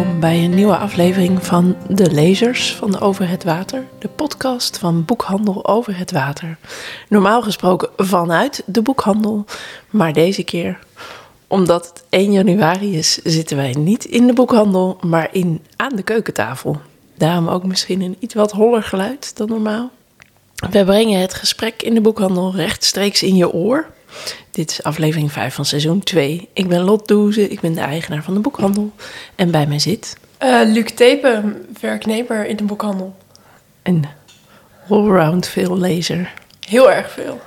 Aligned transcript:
welkom 0.00 0.20
bij 0.20 0.44
een 0.44 0.54
nieuwe 0.54 0.76
aflevering 0.76 1.44
van 1.44 1.76
De 1.88 2.10
Lezers 2.10 2.74
van 2.74 3.00
Over 3.00 3.28
het 3.28 3.44
Water, 3.44 3.84
de 3.98 4.08
podcast 4.08 4.78
van 4.78 5.04
Boekhandel 5.04 5.66
Over 5.66 5.96
het 5.96 6.10
Water. 6.10 6.56
Normaal 7.08 7.42
gesproken 7.42 7.88
vanuit 7.96 8.62
de 8.66 8.82
boekhandel, 8.82 9.44
maar 9.90 10.12
deze 10.12 10.42
keer, 10.42 10.78
omdat 11.46 11.86
het 11.86 12.04
1 12.08 12.32
januari 12.32 12.96
is, 12.96 13.14
zitten 13.14 13.56
wij 13.56 13.72
niet 13.72 14.04
in 14.04 14.26
de 14.26 14.32
boekhandel, 14.32 14.98
maar 15.00 15.28
in, 15.32 15.60
aan 15.76 15.96
de 15.96 16.02
keukentafel. 16.02 16.80
Daarom 17.14 17.48
ook 17.48 17.64
misschien 17.64 18.00
een 18.00 18.16
iets 18.18 18.34
wat 18.34 18.52
holler 18.52 18.82
geluid 18.82 19.36
dan 19.36 19.48
normaal. 19.48 19.90
We 20.70 20.84
brengen 20.84 21.20
het 21.20 21.34
gesprek 21.34 21.82
in 21.82 21.94
de 21.94 22.00
boekhandel 22.00 22.54
rechtstreeks 22.54 23.22
in 23.22 23.36
je 23.36 23.52
oor. 23.52 23.86
Dit 24.50 24.70
is 24.70 24.82
aflevering 24.82 25.32
5 25.32 25.54
van 25.54 25.64
seizoen 25.64 26.02
2. 26.02 26.48
Ik 26.52 26.68
ben 26.68 26.80
Lot 26.80 27.08
Doeze, 27.08 27.48
ik 27.48 27.60
ben 27.60 27.72
de 27.72 27.80
eigenaar 27.80 28.22
van 28.22 28.34
de 28.34 28.40
boekhandel. 28.40 28.92
En 29.34 29.50
bij 29.50 29.66
mij 29.66 29.78
zit... 29.78 30.16
Uh, 30.42 30.60
Luc 30.64 30.90
Tepen, 30.94 31.66
werknemer 31.80 32.46
in 32.46 32.56
de 32.56 32.64
boekhandel. 32.64 33.16
Een 33.82 34.04
allround 34.88 35.46
veel 35.46 35.78
lezer. 35.78 36.32
Heel 36.68 36.92
erg 36.92 37.10
veel. 37.10 37.40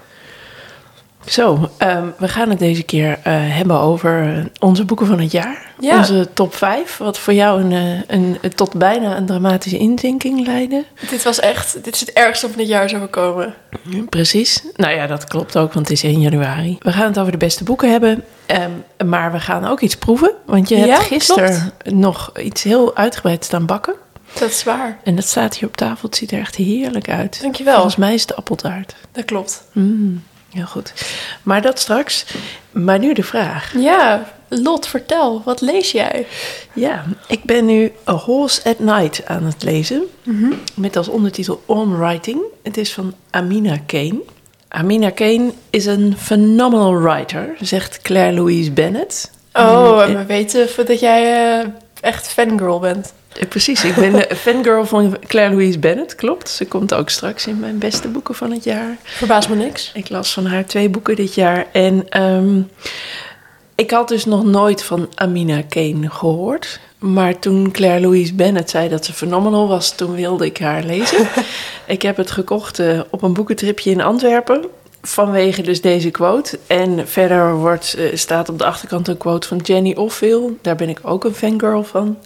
Zo, 1.26 1.70
um, 1.80 2.14
we 2.18 2.28
gaan 2.28 2.50
het 2.50 2.60
deze 2.60 2.84
keer 2.84 3.10
uh, 3.10 3.16
hebben 3.26 3.80
over 3.80 4.44
onze 4.60 4.86
boeken 4.86 5.06
van 5.08 5.20
het 5.20 5.32
jaar. 5.32 5.72
Ja. 5.80 5.98
Onze 5.98 6.30
top 6.34 6.56
5, 6.56 6.98
wat 6.98 7.20
voor 7.20 7.34
jou 7.34 7.62
een, 7.62 7.72
uh, 7.72 8.02
een, 8.08 8.38
een, 8.42 8.56
tot 8.56 8.74
bijna 8.78 9.18
een 9.18 9.26
dramatische 9.26 9.78
inzinking 9.78 10.46
leidde. 10.46 10.84
Dit 11.10 11.24
was 11.24 11.40
echt, 11.40 11.84
dit 11.84 11.94
is 11.94 12.00
het 12.00 12.12
ergste 12.14 12.50
van 12.50 12.60
het 12.60 12.68
jaar 12.68 12.90
zou 12.90 13.06
komen. 13.06 13.54
Ja, 13.82 14.02
precies. 14.10 14.64
Nou 14.76 14.94
ja, 14.96 15.08
dat 15.08 15.24
klopt 15.24 15.58
ook, 15.58 15.74
want 15.74 15.88
het 15.88 15.98
is 15.98 16.04
1 16.04 16.22
januari. 16.22 16.78
We 16.80 16.92
gaan 16.92 17.08
het 17.08 17.20
over 17.20 17.32
de 17.32 17.38
beste 17.38 17.64
boeken 17.64 17.92
hebben, 17.92 18.24
um, 19.00 19.08
maar 19.10 19.32
we 19.32 19.40
gaan 19.40 19.66
ook 19.66 19.80
iets 19.80 19.96
proeven. 19.98 20.32
Want 20.46 20.70
je 20.70 20.78
Ja, 20.78 20.86
hebt 20.86 20.98
gisteren 21.04 21.74
klopt. 21.78 21.98
nog 22.00 22.32
iets 22.40 22.64
heel 22.64 22.96
uitgebreid 22.96 23.46
staan 23.46 23.66
bakken. 23.66 23.94
Dat 24.40 24.50
is 24.50 24.64
waar. 24.64 25.00
En 25.04 25.16
dat 25.16 25.26
staat 25.26 25.56
hier 25.58 25.68
op 25.68 25.78
tafel, 25.78 26.08
het 26.08 26.18
ziet 26.18 26.32
er 26.32 26.40
echt 26.40 26.56
heerlijk 26.56 27.10
uit. 27.10 27.42
Dankjewel. 27.42 27.74
Volgens 27.74 27.96
mij 27.96 28.14
is 28.14 28.22
het 28.22 28.36
appeltaart. 28.36 28.96
Dat 29.12 29.26
klopt. 29.26 29.64
Mm, 29.72 30.24
heel 30.54 30.66
goed. 30.66 30.94
Maar 31.44 31.62
dat 31.62 31.80
straks. 31.80 32.26
Maar 32.72 33.00
nu 33.00 33.14
de 33.14 33.24
vraag. 33.24 33.74
Ja, 33.78 34.32
Lot, 34.50 34.88
vertel, 34.88 35.42
wat 35.46 35.62
lees 35.62 35.92
jij? 35.92 36.28
Ja, 36.74 37.04
ik 37.28 37.44
ben 37.44 37.66
nu 37.66 37.92
A 38.10 38.14
Horse 38.14 38.62
at 38.64 38.80
Night 38.80 39.26
aan 39.26 39.44
het 39.44 39.64
lezen. 39.64 40.04
Met 40.76 40.96
als 40.96 41.08
ondertitel 41.08 41.64
On 41.66 41.98
Writing. 41.98 42.42
Het 42.64 42.78
is 42.78 42.94
van 42.94 43.14
Amina 43.30 43.78
Kane. 43.86 44.22
Amina 44.68 45.10
Kane 45.10 45.52
is 45.70 45.86
een 45.86 46.16
phenomenal 46.18 47.02
writer, 47.02 47.56
zegt 47.62 48.02
Claire 48.02 48.36
Louise 48.36 48.72
Bennett. 48.72 49.32
Oh, 49.54 49.92
Mm, 49.94 50.00
en 50.00 50.18
we 50.18 50.26
weten 50.26 50.68
dat 50.86 51.00
jij 51.00 51.60
eh, 51.62 51.68
echt 52.02 52.28
fangirl 52.28 52.80
bent. 52.80 53.14
Eh, 53.38 53.48
Precies, 53.48 53.84
ik 53.84 53.96
ben 53.96 54.12
de 54.12 54.36
fangirl 54.36 54.86
van 54.86 55.18
Claire 55.28 55.54
Louise 55.54 55.80
Bennett, 55.80 56.16
klopt. 56.16 56.50
Ze 56.50 56.66
komt 56.66 56.94
ook 56.94 57.10
straks 57.10 57.48
in 57.48 57.60
mijn 57.60 57.78
beste 57.78 58.08
boeken 58.08 58.36
van 58.36 58.52
het 58.52 58.64
jaar. 58.64 58.98
Verbaast 59.04 59.50
me 59.50 59.56
niks. 59.56 59.92
Ik 59.94 60.10
las 60.10 60.34
van 60.34 60.46
haar 60.46 60.66
twee 60.66 60.90
boeken 60.90 61.16
dit 61.16 61.34
jaar. 61.34 61.68
En 61.72 62.10
ehm, 62.10 62.62
ik 63.76 63.92
had 63.92 64.08
dus 64.08 64.26
nog 64.26 64.44
nooit 64.44 64.84
van 64.84 65.10
Amina 65.16 65.62
Kane 65.70 66.10
gehoord. 66.10 66.80
Maar 67.00 67.40
toen 67.40 67.72
Claire 67.72 68.02
Louise 68.02 68.34
Bennett 68.34 68.70
zei 68.70 68.90
dat 68.90 69.06
ze 69.06 69.14
phenomenal 69.14 69.68
was, 69.68 69.96
toen 69.96 70.16
wilde 70.16 70.46
ik 70.46 70.58
haar 70.58 70.84
lezen. 70.84 71.28
ik 71.86 72.02
heb 72.02 72.18
het 72.18 72.32
gekocht 72.32 72.80
eh, 72.80 73.00
op 73.10 73.22
een 73.22 73.34
boekentripje 73.34 73.92
in 73.92 74.02
Antwerpen. 74.02 74.66
Vanwege 75.02 75.62
dus 75.62 75.82
deze 75.82 76.12
quote. 76.12 76.60
En 76.68 77.08
verder 77.08 77.56
wordt, 77.56 77.94
eh, 77.94 78.16
staat 78.16 78.50
op 78.50 78.58
de 78.58 78.66
achterkant 78.66 79.08
een 79.08 79.18
quote 79.18 79.48
van 79.48 79.58
Jenny 79.58 79.94
Offill. 79.94 80.42
Daar 80.62 80.76
ben 80.76 80.90
ik 80.90 81.00
ook 81.02 81.24
een 81.24 81.36
fangirl 81.36 81.84
van. 81.84 82.18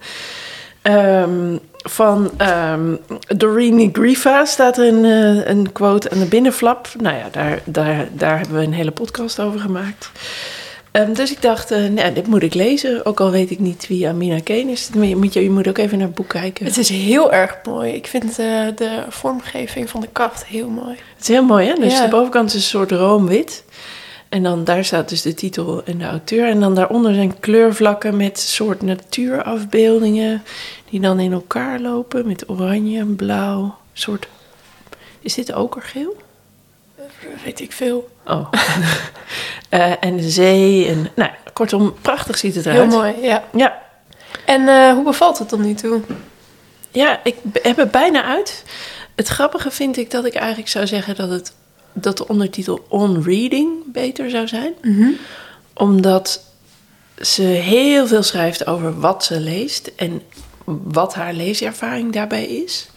Ehm, 0.88 1.58
van 1.78 2.32
ehm 2.38 2.96
Doreen 3.38 3.90
Grifa 3.94 4.46
staat 4.46 4.78
er 4.78 4.88
een, 4.88 5.06
eh, 5.06 5.48
een 5.50 5.72
quote 5.72 6.10
aan 6.10 6.20
de 6.20 6.26
binnenflap. 6.26 6.88
Nou 7.00 7.16
ja, 7.16 7.28
daar, 7.32 7.62
daar, 7.66 8.08
daar 8.12 8.38
hebben 8.38 8.58
we 8.58 8.64
een 8.64 8.74
hele 8.74 8.92
podcast 8.92 9.40
over 9.40 9.60
gemaakt. 9.60 10.12
Ehm, 10.92 11.14
dus 11.14 11.32
ik 11.32 11.42
dacht, 11.42 11.72
eh, 11.72 11.86
nou, 11.86 12.14
dit 12.14 12.28
moet 12.28 12.44
ik 12.44 12.54
lezen. 12.54 13.06
Ook 13.06 13.20
al 13.20 13.32
weet 13.32 13.52
ik 13.52 13.60
niet 13.60 13.88
wie 13.88 14.08
Amina 14.08 14.40
Kane 14.44 14.72
is. 14.72 14.90
Je 15.02 15.16
moet, 15.16 15.34
je, 15.34 15.44
je 15.44 15.50
moet 15.50 15.68
ook 15.68 15.78
even 15.78 15.98
naar 15.98 16.08
het 16.08 16.16
boek 16.16 16.28
kijken. 16.30 16.66
Het 16.66 16.78
is 16.78 16.90
heel 16.90 17.32
erg 17.34 17.58
mooi. 17.64 17.94
Ik 17.94 18.08
vind 18.08 18.30
eh, 18.40 18.66
de 18.76 19.04
vormgeving 19.10 19.90
van 19.90 20.02
de 20.02 20.10
kaft 20.12 20.46
heel 20.46 20.70
mooi. 20.70 20.96
Het 21.16 21.22
is 21.22 21.28
heel 21.28 21.44
mooi, 21.44 21.68
hè? 21.68 21.74
Dus 21.74 21.94
Ja. 21.94 22.04
de 22.04 22.10
bovenkant 22.10 22.50
is 22.50 22.54
een 22.56 22.62
soort 22.62 22.92
roomwit. 22.92 23.64
En 24.30 24.44
dan 24.44 24.64
daar 24.64 24.86
staat 24.86 25.10
dus 25.10 25.22
de 25.22 25.34
titel 25.34 25.82
en 25.86 25.98
de 25.98 26.06
auteur. 26.06 26.50
En 26.50 26.60
dan 26.60 26.76
daaronder 26.76 27.14
zijn 27.14 27.40
kleurvlakken 27.40 28.18
met 28.18 28.40
soort 28.40 28.82
natuurafbeeldingen. 28.82 30.44
Die 30.90 31.00
dan 31.00 31.20
in 31.20 31.32
elkaar 31.32 31.80
lopen 31.80 32.28
met 32.28 32.50
oranje 32.50 33.00
en 33.00 33.16
blauw. 33.16 33.76
Soort... 33.94 34.28
Is 35.20 35.34
dit 35.34 35.54
okergeel? 35.54 36.18
Weet 37.44 37.60
ik 37.60 37.72
veel. 37.72 38.10
Oh. 38.26 38.52
Eh, 39.70 39.94
en 40.00 40.18
de 40.18 40.30
zee. 40.30 40.88
En, 40.88 41.10
nou, 41.16 41.30
kortom, 41.54 41.94
prachtig 42.02 42.38
ziet 42.38 42.56
het 42.56 42.66
Heel 42.66 42.74
eruit. 42.74 42.90
mooi, 42.90 43.14
ja. 43.22 43.44
Ja. 43.56 43.82
En 44.46 44.68
eh, 44.68 44.94
hoe 44.94 45.04
bevalt 45.04 45.40
het 45.40 45.50
tot 45.50 45.60
nu 45.60 45.74
toe? 45.74 46.02
Ja, 46.92 47.20
ik 47.24 47.36
heb 47.54 47.78
het 47.78 47.92
bijna 47.92 48.24
uit. 48.24 48.64
Het 49.16 49.28
grappige 49.28 49.72
vind 49.72 49.98
ik 49.98 50.12
dat 50.12 50.26
ik 50.26 50.36
eigenlijk 50.36 50.70
zou 50.70 50.88
zeggen 50.88 51.16
dat, 51.16 51.30
het, 51.30 51.54
dat 51.94 52.18
de 52.18 52.28
ondertitel 52.28 52.86
On 52.90 53.24
Reading 53.24 53.70
beter 53.86 54.30
zou 54.30 54.48
zijn. 54.48 54.74
Omdat 55.74 56.44
ze 57.22 57.44
heel 57.44 58.08
veel 58.08 58.24
schrijft 58.24 58.68
over 58.68 59.00
wat 59.00 59.24
ze 59.24 59.40
leest 59.40 59.92
en 59.96 60.22
wat 60.84 61.14
haar 61.14 61.34
leeservaring 61.34 62.14
daarbij 62.14 62.46
is. 62.46 62.88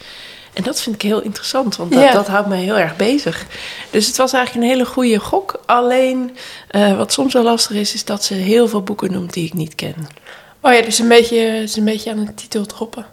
En 0.52 0.62
dat 0.62 0.80
vind 0.82 0.94
ik 0.94 1.02
heel 1.02 1.20
interessant, 1.22 1.76
want 1.76 1.92
dat, 1.92 2.02
Ja. 2.02 2.12
dat 2.12 2.26
houdt 2.26 2.48
mij 2.48 2.60
heel 2.62 2.78
erg 2.78 2.96
bezig. 2.96 3.46
Dus 3.90 4.06
het 4.06 4.16
was 4.16 4.32
eigenlijk 4.32 4.64
een 4.64 4.70
hele 4.72 4.86
goede 4.86 5.18
gok. 5.18 5.60
Alleen, 5.66 6.36
eh, 6.68 6.96
wat 6.96 7.12
soms 7.12 7.32
wel 7.32 7.42
lastig 7.42 7.76
is, 7.76 7.94
is 7.94 8.04
dat 8.04 8.24
ze 8.24 8.34
heel 8.34 8.68
veel 8.68 8.82
boeken 8.82 9.12
noemt 9.12 9.32
die 9.32 9.46
ik 9.46 9.54
niet 9.54 9.74
ken. 9.74 9.94
Oh 10.60 10.72
ja, 10.72 10.82
dus 10.82 10.98
een 10.98 11.08
beetje, 11.08 11.36
is 11.62 11.76
een 11.76 11.84
beetje 11.84 12.10
aan 12.10 12.24
de 12.24 12.34
titel 12.34 12.66
droppen. 12.66 13.06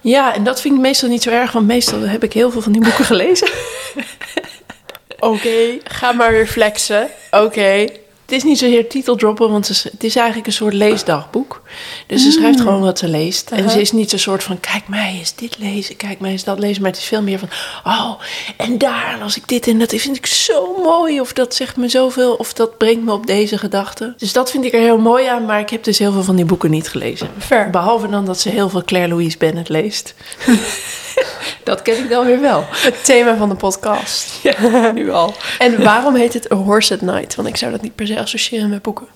Ja, 0.00 0.34
en 0.34 0.44
dat 0.44 0.60
vind 0.60 0.74
ik 0.74 0.80
meestal 0.80 1.08
niet 1.08 1.22
zo 1.22 1.30
erg, 1.30 1.52
want 1.52 1.66
meestal 1.66 2.00
heb 2.00 2.22
ik 2.24 2.32
heel 2.32 2.50
veel 2.50 2.60
van 2.60 2.72
die 2.72 2.82
boeken 2.82 3.04
gelezen. 3.04 3.48
Oké, 5.18 5.78
ga 5.84 6.12
maar 6.12 6.30
weer 6.32 6.46
flexen. 6.46 7.08
Oké. 7.30 7.86
Het 8.24 8.34
is 8.34 8.42
niet 8.42 8.58
zozeer 8.58 8.88
titeldroppen, 8.88 9.50
want 9.50 9.68
het 9.68 10.04
is 10.04 10.16
eigenlijk 10.16 10.46
een 10.46 10.52
soort 10.52 10.74
leesdagboek. 10.74 11.62
Dus 12.06 12.22
ze 12.22 12.30
schrijft 12.30 12.60
gewoon 12.60 12.80
wat 12.80 12.98
ze 12.98 13.08
leest. 13.08 13.50
En 13.50 13.70
ze 13.70 13.80
is 13.80 13.92
niet 13.92 14.10
zo'n 14.10 14.18
soort 14.18 14.42
van, 14.42 14.60
kijk 14.60 14.88
mij 14.88 15.14
eens 15.18 15.34
dit 15.34 15.58
lezen, 15.58 15.96
kijk 15.96 16.20
mij 16.20 16.30
eens 16.30 16.44
dat 16.44 16.58
lezen. 16.58 16.82
Maar 16.82 16.90
het 16.90 17.00
is 17.00 17.06
veel 17.06 17.22
meer 17.22 17.38
van, 17.38 17.48
oh, 17.84 18.20
en 18.56 18.78
daar 18.78 19.16
las 19.18 19.36
ik 19.36 19.48
dit 19.48 19.66
en 19.66 19.78
dat 19.78 19.94
vind 19.94 20.16
ik 20.16 20.26
zo 20.26 20.76
mooi. 20.82 21.20
Of 21.20 21.32
dat 21.32 21.54
zegt 21.54 21.76
me 21.76 21.88
zoveel, 21.88 22.34
of 22.34 22.52
dat 22.52 22.78
brengt 22.78 23.04
me 23.04 23.12
op 23.12 23.26
deze 23.26 23.58
gedachte. 23.58 24.14
Dus 24.16 24.32
dat 24.32 24.50
vind 24.50 24.64
ik 24.64 24.72
er 24.72 24.80
heel 24.80 24.98
mooi 24.98 25.26
aan, 25.26 25.44
maar 25.44 25.60
ik 25.60 25.70
heb 25.70 25.84
dus 25.84 25.98
heel 25.98 26.12
veel 26.12 26.22
van 26.22 26.36
die 26.36 26.44
boeken 26.44 26.70
niet 26.70 26.88
gelezen. 26.88 27.28
Behalve 27.70 28.08
dan 28.08 28.24
dat 28.24 28.40
ze 28.40 28.48
heel 28.48 28.68
veel 28.68 28.84
Claire 28.84 29.08
Louise 29.08 29.38
Bennett 29.38 29.68
leest. 29.68 30.14
dat 31.64 31.82
ken 31.82 31.98
ik 31.98 32.08
dan 32.08 32.26
weer 32.26 32.40
wel. 32.40 32.64
Het 32.68 33.04
thema 33.04 33.36
van 33.36 33.48
de 33.48 33.54
podcast. 33.54 34.32
Ja, 34.42 34.90
nu 34.90 35.10
al. 35.10 35.34
En 35.58 35.82
waarom 35.82 36.14
heet 36.14 36.32
het 36.32 36.52
A 36.52 36.56
Horse 36.56 36.94
at 36.94 37.00
Night? 37.00 37.34
Want 37.34 37.48
ik 37.48 37.56
zou 37.56 37.72
dat 37.72 37.82
niet 37.82 37.94
per 37.94 38.06
se 38.06 38.18
associëren 38.24 38.68
met 38.68 38.82
boeken. 38.82 39.06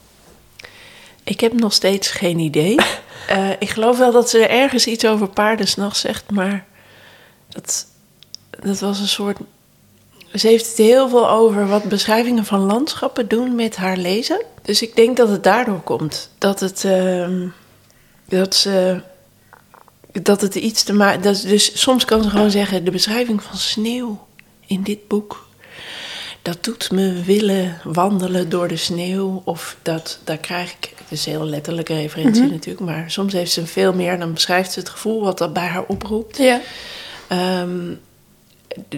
Ik 1.24 1.40
heb 1.40 1.52
nog 1.52 1.72
steeds 1.72 2.08
geen 2.10 2.38
idee. 2.38 2.76
Eh, 3.28 3.50
ik 3.58 3.70
geloof 3.70 3.98
wel 3.98 4.12
dat 4.12 4.30
ze 4.30 4.46
ergens 4.46 4.86
iets 4.86 5.04
over 5.06 5.28
paarden 5.28 5.68
s'nachts 5.68 6.00
zegt, 6.00 6.30
maar 6.30 6.66
dat, 7.48 7.86
dat 8.60 8.78
was 8.80 9.00
een 9.00 9.08
soort. 9.08 9.38
Ze 10.34 10.46
heeft 10.48 10.66
het 10.68 10.76
heel 10.76 11.08
veel 11.08 11.30
over 11.30 11.66
wat 11.68 11.84
beschrijvingen 11.84 12.44
van 12.44 12.60
landschappen 12.60 13.28
doen 13.28 13.54
met 13.54 13.76
haar 13.76 13.96
lezen. 13.96 14.42
Dus 14.62 14.82
ik 14.82 14.96
denk 14.96 15.16
dat 15.16 15.28
het 15.28 15.42
daardoor 15.44 15.80
komt. 15.80 16.30
Dat 16.38 16.60
het. 16.60 16.84
ehm, 16.84 17.46
dat 18.28 18.54
ze. 18.54 19.00
Dat 20.12 20.40
het 20.40 20.54
iets 20.54 20.82
te 20.82 20.92
maken. 20.92 21.22
dat- 21.22 21.42
Dus 21.42 21.80
soms 21.80 22.04
kan 22.04 22.22
ze 22.22 22.30
gewoon 22.30 22.50
zeggen: 22.50 22.84
de 22.84 22.90
beschrijving 22.90 23.42
van 23.42 23.56
sneeuw 23.56 24.26
in 24.66 24.82
dit 24.82 25.08
boek 25.08 25.47
dat 26.48 26.64
doet 26.64 26.90
me 26.90 27.22
willen 27.22 27.80
wandelen 27.84 28.48
door 28.48 28.68
de 28.68 28.76
sneeuw. 28.76 29.42
Of 29.44 29.76
dat, 29.82 30.18
daar 30.24 30.38
krijg 30.38 30.72
ik, 30.72 30.92
het 30.96 31.10
is 31.10 31.26
een 31.26 31.32
heel 31.32 31.44
letterlijke 31.44 31.94
referentie 31.94 32.46
natuurlijk, 32.50 32.80
maar 32.80 33.10
soms 33.10 33.32
heeft 33.32 33.52
ze 33.52 33.66
veel 33.66 33.92
meer. 33.92 34.18
Dan 34.18 34.32
beschrijft 34.32 34.72
ze 34.72 34.78
het 34.78 34.88
gevoel 34.88 35.22
wat 35.22 35.38
dat 35.38 35.52
bij 35.52 35.66
haar 35.66 35.84
oproept. 35.86 36.36
Ja. 36.36 36.60
Ehm, 37.28 37.94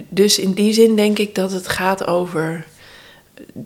dus 0.09 0.39
in 0.39 0.53
die 0.53 0.73
zin 0.73 0.95
denk 0.95 1.19
ik 1.19 1.35
dat 1.35 1.51
het 1.51 1.67
gaat 1.67 2.07
over. 2.07 2.65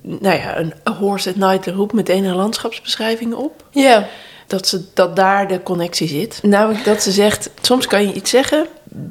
Nou 0.02 0.38
ja, 0.38 0.58
een 0.58 0.74
Horse 0.98 1.30
at 1.30 1.36
Night 1.36 1.68
roept 1.68 1.94
meteen 1.94 2.24
een 2.24 2.36
landschapsbeschrijving 2.36 3.34
op. 3.34 3.64
Ja. 3.72 4.08
Dat, 4.48 4.68
ze, 4.68 4.84
dat 4.94 5.16
daar 5.16 5.48
de 5.48 5.64
connectie 5.64 6.08
zit. 6.08 6.40
Namelijk 6.44 6.86
dat 6.86 7.04
ze 7.04 7.12
zegt, 7.12 7.50
soms 7.62 7.88
kan 7.88 8.08
je 8.08 8.14
iets 8.14 8.30
zeggen 8.30 8.68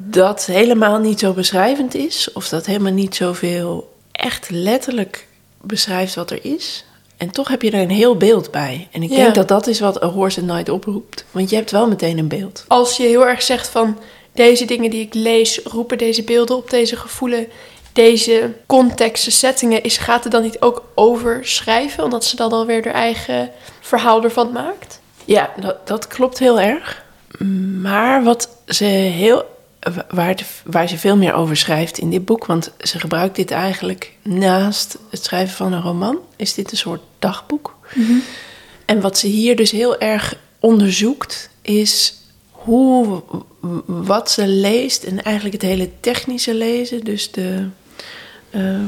dat 0.09 0.45
helemaal 0.45 0.99
niet 0.99 1.19
zo 1.19 1.33
beschrijvend 1.33 1.95
is. 1.95 2.31
Of 2.33 2.49
dat 2.49 2.65
helemaal 2.65 2.91
niet 2.91 3.15
zoveel 3.15 3.93
echt 4.15 4.49
letterlijk 4.49 5.27
beschrijft 5.61 6.15
wat 6.15 6.31
er 6.31 6.39
is. 6.45 6.85
En 7.17 7.31
toch 7.31 7.47
heb 7.47 7.61
je 7.61 7.71
er 7.71 7.81
een 7.81 7.89
heel 7.89 8.17
beeld 8.17 8.51
bij. 8.51 8.87
En 8.91 9.03
ik 9.03 9.09
Ja. 9.09 9.15
denk 9.15 9.35
dat 9.35 9.47
dat 9.47 9.67
is 9.67 9.79
wat 9.79 10.03
A 10.03 10.07
Horse 10.07 10.39
at 10.39 10.45
Night 10.45 10.69
oproept. 10.69 11.25
Want 11.31 11.49
je 11.49 11.55
hebt 11.55 11.71
wel 11.71 11.87
meteen 11.87 12.17
een 12.17 12.27
beeld. 12.27 12.65
Als 12.67 12.97
je 12.97 13.03
heel 13.03 13.27
erg 13.27 13.41
zegt 13.41 13.67
van 13.67 13.97
deze 14.33 14.65
dingen 14.65 14.89
die 14.89 15.01
ik 15.01 15.13
lees, 15.13 15.59
roepen 15.63 15.97
deze 15.97 16.23
beelden 16.23 16.55
op, 16.55 16.69
deze 16.69 16.95
gevoelen, 16.95 17.47
deze 17.93 18.53
contexten, 18.65 19.31
settingen, 19.31 19.83
is, 19.83 19.97
gaat 19.97 20.23
het 20.23 20.31
dan 20.31 20.41
niet 20.41 20.61
ook 20.61 20.83
over 20.95 21.39
schrijven? 21.41 22.03
Omdat 22.03 22.25
ze 22.25 22.35
dan 22.35 22.51
alweer 22.51 22.83
haar 22.83 22.93
eigen 22.93 23.51
verhaal 23.81 24.23
ervan 24.23 24.51
maakt? 24.51 24.99
Ja, 25.25 25.53
dat, 25.59 25.87
dat 25.87 26.07
klopt 26.07 26.39
heel 26.39 26.59
erg. 26.59 27.03
Maar 27.81 28.23
wat 28.23 28.49
ze 28.67 28.83
heel. 28.85 29.45
Waar, 30.09 30.35
waar 30.65 30.87
ze 30.87 30.97
veel 30.97 31.17
meer 31.17 31.33
over 31.33 31.57
schrijft 31.57 31.97
in 31.97 32.09
dit 32.09 32.25
boek, 32.25 32.45
want 32.45 32.71
ze 32.79 32.99
gebruikt 32.99 33.35
dit 33.35 33.51
eigenlijk 33.51 34.13
naast 34.21 34.97
het 35.09 35.23
schrijven 35.23 35.55
van 35.55 35.73
een 35.73 35.81
roman, 35.81 36.17
is 36.35 36.53
dit 36.53 36.71
een 36.71 36.77
soort 36.77 37.01
dagboek. 37.19 37.75
En 38.85 39.01
wat 39.01 39.17
ze 39.17 39.27
hier 39.27 39.55
dus 39.55 39.71
heel 39.71 39.99
erg 39.99 40.35
onderzoekt, 40.59 41.49
is 41.61 42.13
hoe, 42.51 43.21
wat 43.85 44.31
ze 44.31 44.47
leest 44.47 45.03
en 45.03 45.23
eigenlijk 45.23 45.55
het 45.61 45.71
hele 45.71 45.89
technische 45.99 46.53
lezen. 46.53 47.03
Dus 47.03 47.31
de, 47.31 47.67
ehm, 48.49 48.85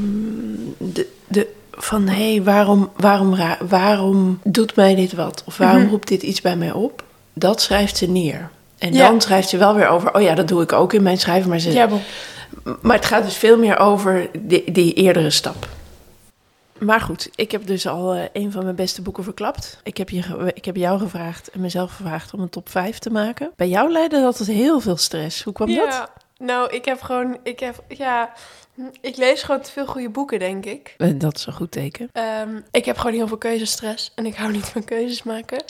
de, 0.78 1.06
de, 1.28 1.46
van 1.72 2.08
hé, 2.08 2.32
hey, 2.32 2.42
waarom, 2.42 2.90
waarom, 2.96 3.36
waarom 3.68 4.40
doet 4.44 4.74
mij 4.74 4.94
dit 4.94 5.12
wat? 5.12 5.42
Of 5.46 5.56
waarom 5.56 5.82
Mhm. 5.82 5.90
roept 5.90 6.08
dit 6.08 6.22
iets 6.22 6.40
bij 6.40 6.56
mij 6.56 6.72
op? 6.72 7.04
Dat 7.32 7.60
schrijft 7.62 7.96
ze 7.96 8.06
neer. 8.06 8.50
En 8.78 8.92
Ja. 8.92 9.08
dan 9.08 9.20
schrijft 9.20 9.48
ze 9.48 9.56
wel 9.56 9.74
weer 9.74 9.88
over, 9.88 10.14
oh 10.14 10.22
ja, 10.22 10.34
dat 10.34 10.48
doe 10.48 10.62
ik 10.62 10.72
ook 10.72 10.92
in 10.92 11.02
mijn 11.02 11.18
schrijven. 11.18 11.48
Maar, 11.50 11.58
ze, 11.58 11.72
Ja, 11.72 11.88
maar 12.82 12.96
het 12.96 13.06
gaat 13.06 13.24
dus 13.24 13.36
veel 13.36 13.58
meer 13.58 13.78
over 13.78 14.28
die, 14.38 14.72
die 14.72 14.92
eerdere 14.94 15.30
stap. 15.30 15.68
Maar 16.78 17.00
goed, 17.00 17.30
ik 17.34 17.50
heb 17.50 17.66
dus 17.66 17.86
al 17.86 18.14
eh, 18.14 18.22
een 18.32 18.52
van 18.52 18.62
mijn 18.64 18.76
beste 18.76 19.02
boeken 19.02 19.24
verklapt. 19.24 19.80
Ik 19.82 19.96
heb, 19.96 20.10
je, 20.10 20.50
ik 20.54 20.64
heb 20.64 20.76
jou 20.76 20.98
gevraagd 20.98 21.50
en 21.50 21.60
mezelf 21.60 21.96
gevraagd 21.96 22.34
om 22.34 22.40
een 22.40 22.48
top 22.48 22.68
5 22.68 22.98
te 22.98 23.10
maken. 23.10 23.50
Bij 23.56 23.68
jou 23.68 23.92
leidde 23.92 24.20
dat 24.20 24.36
tot 24.36 24.46
heel 24.46 24.80
veel 24.80 24.96
stress. 24.96 25.42
Hoe 25.42 25.52
kwam 25.52 25.74
dat? 25.74 25.86
Ja, 25.86 26.08
nou, 26.38 26.70
ik 26.74 26.84
heb 26.84 27.00
gewoon, 27.02 27.36
ik 27.42 27.60
heb, 27.60 27.84
ja, 27.88 28.30
ik 29.00 29.16
lees 29.16 29.42
gewoon 29.42 29.60
te 29.60 29.70
veel 29.70 29.86
goede 29.86 30.08
boeken, 30.10 30.38
denk 30.38 30.64
ik. 30.64 30.94
Eh, 30.98 31.08
Dat 31.14 31.36
is 31.36 31.46
een 31.46 31.52
goed 31.52 31.70
teken. 31.70 32.08
Ehm, 32.12 32.60
ik 32.70 32.84
heb 32.84 32.98
gewoon 32.98 33.12
heel 33.16 33.28
veel 33.28 33.38
keuzestress 33.38 34.12
en 34.14 34.26
ik 34.26 34.34
hou 34.36 34.52
niet 34.52 34.66
van 34.66 34.84
keuzes 34.84 35.22
maken. 35.22 35.62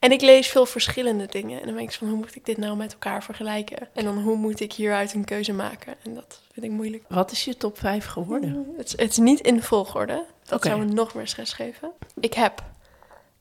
En 0.00 0.12
ik 0.12 0.20
lees 0.20 0.48
veel 0.48 0.66
verschillende 0.66 1.26
dingen. 1.26 1.60
En 1.60 1.66
dan 1.66 1.76
denk 1.76 1.88
ik 1.90 1.94
van, 1.96 2.08
hoe 2.08 2.16
moet 2.16 2.34
ik 2.36 2.44
dit 2.44 2.56
nou 2.56 2.76
met 2.76 2.92
elkaar 2.92 3.22
vergelijken? 3.22 3.88
En 3.92 4.04
dan, 4.04 4.18
hoe 4.22 4.36
moet 4.36 4.60
ik 4.60 4.72
hieruit 4.72 5.14
een 5.14 5.24
keuze 5.24 5.52
maken? 5.52 5.94
En 6.04 6.14
dat 6.14 6.40
vind 6.52 6.66
ik 6.66 6.72
moeilijk. 6.72 7.04
Wat 7.08 7.30
is 7.32 7.44
je 7.44 7.56
top 7.56 7.78
5 7.78 8.06
geworden? 8.06 8.74
Het, 8.76 8.86
is- 8.86 8.92
het 8.98 9.10
is 9.10 9.16
niet 9.16 9.40
in 9.40 9.62
volgorde. 9.62 10.24
Dat 10.44 10.58
Oké. 10.58 10.68
zou 10.68 10.84
me 10.84 10.92
nog 10.92 11.14
meer 11.14 11.26
stress 11.28 11.52
geven. 11.52 11.90
Ik 12.20 12.34
heb 12.34 12.62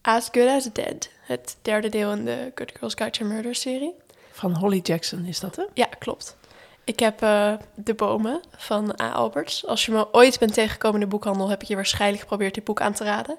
As 0.02 0.28
Good 0.32 0.48
As 0.48 0.70
Dead. 0.74 1.10
Het 1.22 1.58
derde 1.62 1.90
deel 1.90 2.12
in 2.12 2.26
de 2.26 2.52
Good 2.56 2.72
Girls 2.78 2.94
Guide 2.94 3.18
to 3.18 3.26
Murder 3.26 3.56
serie. 3.56 3.94
Van 4.32 4.56
Holly 4.58 4.80
Jackson 4.84 5.26
is 5.26 5.40
dat, 5.40 5.56
hè? 5.56 5.64
Ja, 5.74 5.86
klopt. 5.86 6.38
Ik 6.84 7.00
heb 7.00 7.22
eh, 7.22 7.54
De 7.76 7.94
Bomen 7.94 8.42
van 8.58 9.02
A. 9.02 9.12
Alberts. 9.12 9.66
Als 9.66 9.86
je 9.86 9.92
me 9.92 10.14
ooit 10.14 10.40
bent 10.40 10.54
tegengekomen 10.54 11.02
in 11.02 11.06
de 11.10 11.12
boekhandel... 11.16 11.50
heb 11.50 11.62
ik 11.62 11.68
je 11.68 11.76
waarschijnlijk 11.76 12.22
geprobeerd 12.22 12.54
dit 12.54 12.64
boek 12.64 12.82
aan 12.82 12.94
te 12.94 13.04
raden. 13.04 13.38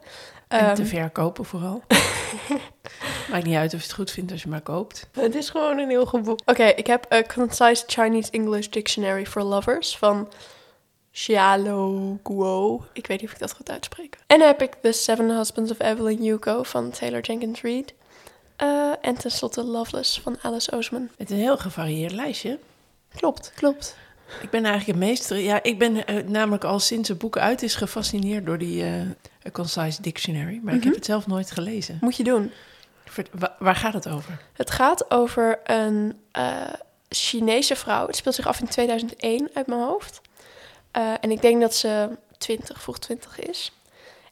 En 0.51 0.67
Ehm, 0.67 0.75
te 0.75 0.85
verkopen 0.85 1.45
vooral. 1.45 1.83
Maakt 3.31 3.45
niet 3.45 3.57
uit 3.57 3.75
of 3.75 3.81
je 3.81 3.87
het 3.87 3.95
goed 3.95 4.11
vindt 4.11 4.33
als 4.33 4.43
je 4.43 4.49
maar 4.49 4.61
koopt. 4.61 5.09
Het 5.13 5.35
is 5.35 5.51
gewoon 5.51 5.79
een 5.79 5.89
heel 5.89 6.07
goed 6.07 6.23
boek. 6.23 6.41
Oké, 6.45 6.65
ik 6.65 6.87
heb 6.87 7.13
A 7.13 7.23
Concise 7.23 7.85
Chinese 7.87 8.31
English 8.31 8.67
Dictionary 8.67 9.27
for 9.27 9.43
Lovers 9.43 9.97
van 9.97 10.29
Xialo 11.13 12.19
Guo. 12.23 12.85
Ik 12.93 13.07
weet 13.07 13.21
niet 13.21 13.29
of 13.29 13.35
ik 13.35 13.41
dat 13.41 13.53
goed 13.53 13.71
uitspreek. 13.71 14.19
En 14.27 14.39
dan 14.39 14.47
heb 14.47 14.63
ik 14.63 14.77
The 14.83 14.93
Seven 14.93 15.37
Husbands 15.37 15.71
of 15.71 15.81
Evelyn 15.81 16.23
Hugo 16.23 16.63
van 16.63 16.91
Taylor 16.91 17.21
Jenkins 17.21 17.61
Reid. 17.61 17.95
Eh, 18.57 18.93
en 19.01 19.15
tenslotte 19.15 19.65
Loveless 19.65 20.21
van 20.21 20.37
Alice 20.43 20.73
Oseman. 20.73 21.09
Het 21.17 21.31
is 21.31 21.37
een 21.37 21.43
heel 21.43 21.59
gevarieerd 21.59 22.13
lijstje. 22.13 22.59
Klopt, 23.15 23.53
klopt. 23.55 23.97
Ik 24.43 24.51
ben 24.51 24.65
eigenlijk 24.65 24.99
het 24.99 25.09
meest... 25.09 25.31
Ja, 25.35 25.63
ik 25.63 25.79
ben 25.79 26.07
eh, 26.07 26.25
namelijk 26.27 26.65
al 26.65 26.79
sinds 26.79 27.09
het 27.09 27.19
boek 27.19 27.39
uit 27.39 27.63
is 27.63 27.75
gefascineerd 27.75 28.47
door 28.47 28.59
die 28.59 28.83
eh, 28.85 28.93
A 29.47 29.51
Concise 29.53 30.03
Dictionary. 30.03 30.61
Maar 30.63 30.73
ik 30.75 30.79
Mhm. 30.79 30.87
heb 30.89 30.95
het 30.97 31.05
zelf 31.05 31.27
nooit 31.27 31.51
gelezen. 31.51 31.99
Moet 32.01 32.17
je 32.17 32.23
doen. 32.25 32.53
Wa- 33.33 33.57
waar 33.59 33.77
gaat 33.77 33.93
het 33.95 34.09
over? 34.09 34.39
Het 34.53 34.71
gaat 34.71 35.11
over 35.11 35.59
een 35.65 36.19
eh, 36.33 36.53
Chinese 37.09 37.77
vrouw. 37.77 38.07
Het 38.07 38.17
speelt 38.17 38.35
zich 38.35 38.47
af 38.47 38.61
in 38.61 38.69
2001 38.69 39.51
uit 39.55 39.67
mijn 39.67 39.81
hoofd. 39.81 40.21
En 41.21 41.31
ik 41.31 41.43
denk 41.43 41.61
dat 41.61 41.75
ze 41.75 42.09
20, 42.39 42.83
vroeg 42.83 42.99
20 42.99 43.39
is. 43.41 43.73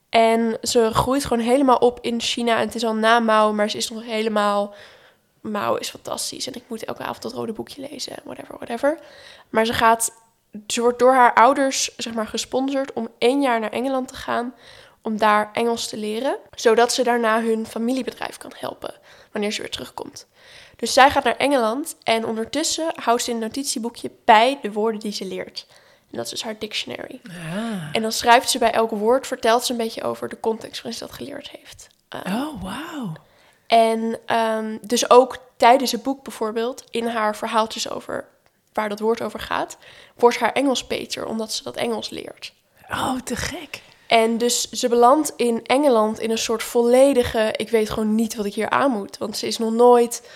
En 0.08 0.58
ze 0.62 0.90
groeit 0.92 1.24
gewoon 1.24 1.42
helemaal 1.44 1.76
op 1.76 1.98
in 2.02 2.20
China. 2.20 2.58
En 2.58 2.66
het 2.66 2.74
is 2.74 2.84
al 2.84 2.94
na 2.94 3.18
Mao, 3.18 3.52
maar 3.52 3.70
ze 3.70 3.76
is 3.76 3.90
nog 3.90 4.04
helemaal... 4.04 4.74
Mao 5.40 5.74
is 5.74 5.88
fantastisch 5.90 6.46
en 6.46 6.54
ik 6.54 6.62
moet 6.66 6.84
elke 6.84 7.02
avond 7.02 7.22
dat 7.22 7.32
rode 7.32 7.52
boekje 7.52 7.88
lezen. 7.90 8.16
Whatever, 8.24 8.54
whatever. 8.56 8.98
Maar 9.50 9.64
ze 9.66 9.72
gaat... 9.72 10.12
Ze 10.66 10.80
wordt 10.80 10.98
door 10.98 11.14
haar 11.14 11.34
ouders, 11.34 11.96
zeg 11.96 12.14
maar, 12.14 12.26
gesponsord 12.26 12.92
om 12.92 13.08
één 13.18 13.40
jaar 13.42 13.60
naar 13.60 13.72
Engeland 13.72 14.08
te 14.08 14.14
gaan... 14.14 14.54
om 15.02 15.18
daar 15.18 15.50
Engels 15.52 15.88
te 15.88 15.96
leren. 15.96 16.36
Zodat 16.54 16.92
ze 16.92 17.02
daarna 17.02 17.42
hun 17.42 17.66
familiebedrijf 17.66 18.36
kan 18.36 18.52
helpen 18.56 18.94
wanneer 19.32 19.52
ze 19.52 19.60
weer 19.60 19.70
terugkomt. 19.70 20.26
Dus 20.76 20.92
zij 20.92 21.10
gaat 21.10 21.24
naar 21.24 21.36
Engeland 21.36 21.96
en 22.02 22.26
ondertussen 22.26 22.92
houdt 22.94 23.22
ze 23.22 23.30
in 23.30 23.36
een 23.36 23.42
notitieboekje 23.42 24.10
bij 24.24 24.58
de 24.62 24.72
woorden 24.72 25.00
die 25.00 25.12
ze 25.12 25.24
leert. 25.24 25.66
En 26.10 26.16
dat 26.16 26.24
is 26.24 26.30
dus 26.30 26.42
haar 26.42 26.58
dictionary. 26.58 27.20
Ah. 27.26 27.88
En 27.92 28.02
dan 28.02 28.12
schrijft 28.12 28.50
ze 28.50 28.58
bij 28.58 28.72
elk 28.72 28.90
woord, 28.90 29.26
vertelt 29.26 29.64
ze 29.64 29.72
een 29.72 29.78
beetje 29.78 30.02
over 30.02 30.28
de 30.28 30.40
context 30.40 30.82
waarin 30.82 30.98
ze 30.98 31.06
dat 31.06 31.14
geleerd 31.14 31.50
heeft. 31.50 31.88
Uh, 32.26 32.34
Oh, 32.34 32.62
wauw. 32.62 32.87
En 33.68 34.18
ehm, 34.26 34.78
dus 34.80 35.10
ook 35.10 35.38
tijdens 35.56 35.92
het 35.92 36.02
boek 36.02 36.22
bijvoorbeeld, 36.22 36.84
in 36.90 37.06
haar 37.06 37.36
verhaaltjes 37.36 37.90
over 37.90 38.28
waar 38.72 38.88
dat 38.88 39.00
woord 39.00 39.22
over 39.22 39.40
gaat, 39.40 39.76
wordt 40.16 40.38
haar 40.38 40.52
Engels 40.52 40.86
beter, 40.86 41.26
omdat 41.26 41.52
ze 41.52 41.62
dat 41.62 41.76
Engels 41.76 42.10
leert. 42.10 42.52
Oh, 42.90 43.20
te 43.24 43.36
gek. 43.36 43.82
En 44.06 44.38
dus 44.38 44.70
ze 44.70 44.88
belandt 44.88 45.32
in 45.36 45.66
Engeland 45.66 46.20
in 46.20 46.30
een 46.30 46.38
soort 46.38 46.62
volledige... 46.62 47.54
Ik 47.56 47.70
weet 47.70 47.90
gewoon 47.90 48.14
niet 48.14 48.34
wat 48.34 48.46
ik 48.46 48.54
hier 48.54 48.70
aan 48.70 48.90
moet. 48.90 49.18
Want 49.18 49.36
ze 49.36 49.46
is 49.46 49.58
nog 49.58 49.72
nooit... 49.72 50.28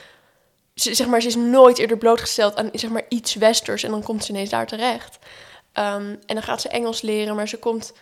Ze, 0.75 0.95
zeg 0.95 1.07
maar, 1.07 1.21
ze 1.21 1.29
is 1.29 1.37
nooit 1.37 1.79
eerder 1.79 1.97
blootgesteld 1.97 2.57
aan 2.57 2.71
zeg 2.73 2.91
maar, 2.91 3.05
iets 3.09 3.35
westers. 3.35 3.83
En 3.83 3.91
dan 3.91 4.03
komt 4.03 4.25
ze 4.25 4.31
ineens 4.31 4.51
daar 4.51 4.67
terecht. 4.67 5.19
Ehm, 5.73 6.07
en 6.27 6.35
dan 6.35 6.43
gaat 6.43 6.61
ze 6.61 6.69
Engels 6.69 7.01
leren. 7.01 7.35
Maar 7.35 7.49
ze 7.49 7.59
komt 7.59 7.93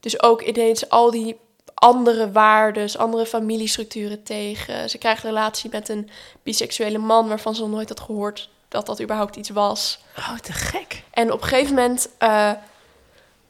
dus 0.00 0.22
ook 0.22 0.42
ineens 0.42 0.88
al 0.88 1.10
die 1.10 1.36
andere 1.74 2.32
waarden, 2.32 2.96
andere 2.96 3.26
familiestructuren 3.26 4.22
tegen. 4.22 4.90
Ze 4.90 4.98
krijgt 4.98 5.24
een 5.24 5.30
relatie 5.30 5.70
met 5.72 5.88
een 5.88 6.10
biseksuele 6.42 6.98
man... 6.98 7.28
waarvan 7.28 7.54
ze 7.54 7.60
nog 7.60 7.70
nooit 7.70 7.88
had 7.88 8.00
gehoord 8.00 8.48
dat 8.68 8.86
dat 8.86 9.02
überhaupt 9.02 9.36
iets 9.36 9.50
was. 9.50 9.98
Oh, 10.18 10.38
te 10.38 10.52
gek. 10.52 11.02
En 11.10 11.32
op 11.32 11.42
een 11.42 11.48
gegeven 11.48 11.74
moment, 11.74 12.08
eh, 12.18 12.52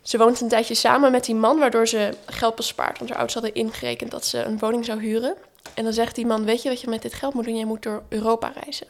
ze 0.02 0.18
woont 0.18 0.40
een 0.40 0.48
tijdje 0.48 0.74
samen 0.74 1.10
met 1.10 1.24
die 1.24 1.34
man, 1.34 1.58
waardoor 1.58 1.88
ze 1.88 2.14
geld 2.26 2.54
bespaart. 2.54 2.98
Want 2.98 3.10
haar 3.10 3.18
ouders 3.18 3.34
hadden 3.34 3.54
ingerekend 3.54 4.10
dat 4.10 4.26
ze 4.26 4.38
een 4.38 4.58
woning 4.58 4.84
zou 4.84 5.00
huren. 5.00 5.34
En 5.74 5.84
dan 5.84 5.92
zegt 5.92 6.14
die 6.14 6.26
man, 6.26 6.44
weet 6.44 6.62
je 6.62 6.68
wat 6.68 6.80
je 6.80 6.88
met 6.88 7.02
dit 7.02 7.14
geld 7.14 7.34
moet 7.34 7.44
doen? 7.44 7.56
Jij 7.56 7.64
moet 7.64 7.82
door 7.82 8.02
Europa 8.08 8.52
reizen. 8.62 8.86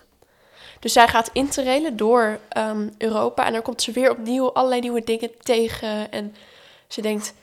Dus 0.80 0.92
zij 0.92 1.08
gaat 1.08 1.30
interrailen 1.32 1.96
door 1.96 2.38
ehm, 2.48 2.88
Europa 2.98 3.46
en 3.46 3.52
dan 3.52 3.62
komt 3.62 3.82
ze 3.82 3.92
weer 3.92 4.10
opnieuw 4.10 4.52
allerlei 4.52 4.80
nieuwe 4.80 5.04
dingen 5.04 5.30
tegen. 5.42 6.12
En 6.12 6.34
ze 6.88 7.02
denkt, 7.02 7.34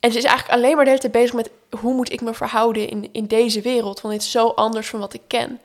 en 0.00 0.12
ze 0.12 0.18
is 0.18 0.24
eigenlijk 0.24 0.58
alleen 0.58 0.74
maar 0.74 0.84
de 0.84 0.90
hele 0.90 1.02
tijd 1.02 1.12
bezig 1.12 1.34
met 1.34 1.50
hoe 1.80 1.94
moet 1.94 2.12
ik 2.12 2.20
me 2.20 2.34
verhouden 2.34 2.88
in, 2.88 3.08
in 3.12 3.26
deze 3.26 3.60
wereld? 3.60 4.00
Want 4.00 4.14
dit 4.14 4.22
is 4.22 4.30
zo 4.30 4.48
anders 4.48 4.88
van 4.88 5.00
wat 5.00 5.14
ik 5.14 5.22
ken. 5.26 5.60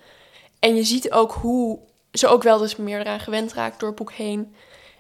En 0.59 0.75
je 0.75 0.83
ziet 0.83 1.11
ook 1.11 1.31
hoe 1.31 1.79
ze 2.11 2.27
ook 2.27 2.43
wel 2.43 2.57
dus 2.57 2.75
meer 2.75 3.00
eraan 3.00 3.19
gewend 3.19 3.53
raakt 3.53 3.79
door 3.79 3.89
het 3.89 3.97
boek 3.97 4.11
heen. 4.11 4.55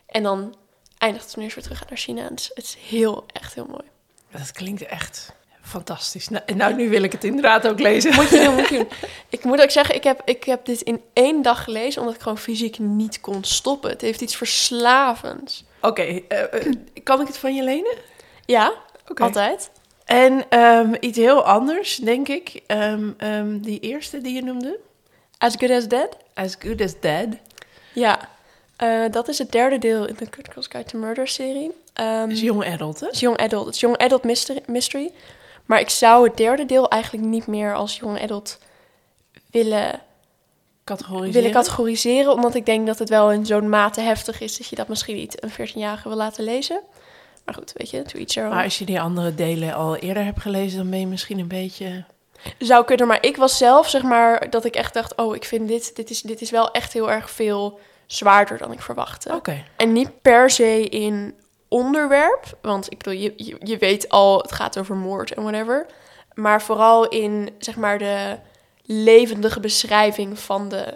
En 0.05 0.23
dan 0.23 0.55
eindigt 0.97 1.23
het 1.23 1.33
wanneer 1.33 1.49
ze 1.49 1.55
weer 1.55 1.63
terug 1.63 1.79
gaat 1.79 1.89
naar 1.89 1.97
China. 1.97 2.23
Het, 2.23 2.39
is, 2.39 2.51
het 2.53 2.63
is 2.63 2.77
heel, 2.89 3.25
echt 3.33 3.53
heel 3.53 3.67
mooi. 3.69 3.83
Dat 4.31 4.51
klinkt 4.51 4.85
echt 4.85 5.33
fantastisch. 5.61 6.27
Nou, 6.27 6.43
nou, 6.55 6.73
nu 6.73 6.89
wil 6.89 7.03
ik 7.03 7.11
het 7.11 7.23
inderdaad 7.23 7.67
ook 7.67 7.79
lezen. 7.79 8.15
Moet 8.15 8.29
je 8.29 8.43
doen, 8.43 8.55
moet 8.55 8.67
je 8.67 8.77
doen. 8.77 8.87
Ik 9.29 9.43
moet 9.43 9.61
ook 9.61 9.71
zeggen, 9.71 9.95
ik 9.95 10.03
heb, 10.03 10.21
ik 10.25 10.43
heb 10.43 10.65
dit 10.65 10.81
in 10.81 11.01
één 11.13 11.41
dag 11.41 11.63
gelezen... 11.63 12.01
omdat 12.01 12.15
ik 12.15 12.21
gewoon 12.21 12.37
fysiek 12.37 12.79
niet 12.79 13.21
kon 13.21 13.43
stoppen. 13.43 13.89
Het 13.89 14.01
heeft 14.01 14.21
iets 14.21 14.35
verslavends. 14.35 15.63
Oké, 15.81 16.01
eh, 16.01 16.53
eh, 16.53 16.73
kan 17.03 17.21
ik 17.21 17.27
het 17.27 17.37
van 17.37 17.55
je 17.55 17.63
lenen? 17.63 17.97
Ja, 18.45 18.73
Altijd. 19.19 19.71
En 20.05 20.49
ehm, 20.49 20.93
iets 20.99 21.17
heel 21.17 21.43
anders, 21.43 21.95
denk 21.95 22.27
ik. 22.27 22.61
Ehm, 22.67 23.09
ehm, 23.17 23.59
die 23.59 23.79
eerste 23.79 24.21
die 24.21 24.33
je 24.33 24.43
noemde. 24.43 24.79
As 25.37 25.55
Good 25.57 25.71
As 25.71 25.87
Dead. 25.87 26.17
As 26.33 26.55
Good 26.59 26.81
As 26.81 26.99
Dead. 26.99 27.27
Ja, 27.93 28.29
eh, 28.75 29.03
dat 29.11 29.27
is 29.27 29.37
het 29.37 29.51
derde 29.51 29.77
deel 29.77 30.07
in 30.07 30.15
de 30.17 30.27
Girls 30.29 30.67
Guide 30.67 30.89
to 30.89 30.99
Murder 30.99 31.27
serie. 31.27 31.71
Is 32.27 32.41
young 32.41 32.65
adult, 32.65 32.99
hè? 32.99 33.05
Het 33.05 33.15
is 33.15 33.21
young 33.21 33.37
adult. 33.37 33.65
Het 33.65 33.75
is 33.75 33.81
young 33.81 33.97
adult 33.97 34.23
mystery, 34.23 34.61
mystery. 34.65 35.11
Maar 35.65 35.79
ik 35.79 35.89
zou 35.89 36.27
het 36.27 36.37
derde 36.37 36.65
deel 36.65 36.89
eigenlijk 36.89 37.25
niet 37.25 37.47
meer 37.47 37.75
als 37.75 37.97
young 37.97 38.21
adult 38.21 38.57
willen, 39.51 40.01
Categoriseren. 40.83 41.33
willen 41.33 41.51
categoriseren. 41.51 42.31
Omdat 42.31 42.55
ik 42.55 42.65
denk 42.65 42.87
dat 42.87 42.99
het 42.99 43.09
wel 43.09 43.31
in 43.31 43.45
zo'n 43.45 43.69
mate 43.69 44.01
heftig 44.01 44.39
is 44.39 44.57
dat 44.57 44.67
je 44.67 44.75
dat 44.75 44.87
misschien 44.87 45.15
niet 45.15 45.43
een 45.43 45.51
14-jarige 45.51 46.07
wil 46.07 46.17
laten 46.17 46.43
lezen. 46.43 46.81
Maar 47.51 47.59
goed, 47.59 47.73
weet 47.77 47.89
je, 47.89 48.01
to 48.01 48.19
each 48.19 48.27
their 48.27 48.45
own. 48.45 48.55
Maar 48.55 48.63
als 48.63 48.77
je 48.77 48.85
die 48.85 49.01
andere 49.01 49.35
delen 49.35 49.73
al 49.73 49.95
eerder 49.95 50.23
hebt 50.23 50.41
gelezen, 50.41 50.77
dan 50.77 50.89
ben 50.89 50.99
je 50.99 51.07
misschien 51.07 51.39
een 51.39 51.47
beetje... 51.47 52.03
Zou 52.57 52.85
kunnen, 52.85 53.07
maar 53.07 53.23
ik 53.23 53.37
was 53.37 53.57
zelf, 53.57 53.89
zeg 53.89 54.03
maar, 54.03 54.49
dat 54.49 54.65
ik 54.65 54.75
echt 54.75 54.93
dacht... 54.93 55.15
oh, 55.15 55.35
ik 55.35 55.45
vind 55.45 55.67
dit, 55.67 55.95
dit 55.95 56.09
is, 56.09 56.21
dit 56.21 56.41
is 56.41 56.49
wel 56.49 56.71
echt 56.71 56.93
heel 56.93 57.11
erg 57.11 57.29
veel 57.29 57.79
zwaarder 58.05 58.57
dan 58.57 58.71
ik 58.71 58.81
verwachtte. 58.81 59.33
Oké. 59.33 59.63
En 59.75 59.91
niet 59.91 60.21
per 60.21 60.49
se 60.49 60.89
in 60.89 61.35
onderwerp, 61.67 62.57
want 62.61 62.91
ik 62.91 62.97
bedoel, 62.97 63.19
je, 63.19 63.33
je, 63.35 63.55
je 63.59 63.77
weet 63.77 64.09
al, 64.09 64.41
het 64.41 64.51
gaat 64.51 64.77
over 64.77 64.95
moord 64.95 65.33
en 65.33 65.43
whatever. 65.43 65.85
Maar 66.33 66.61
vooral 66.61 67.07
in, 67.07 67.49
zeg 67.59 67.75
maar, 67.75 67.97
de 67.97 68.37
levendige 68.85 69.59
beschrijving 69.59 70.39
van 70.39 70.69
de 70.69 70.93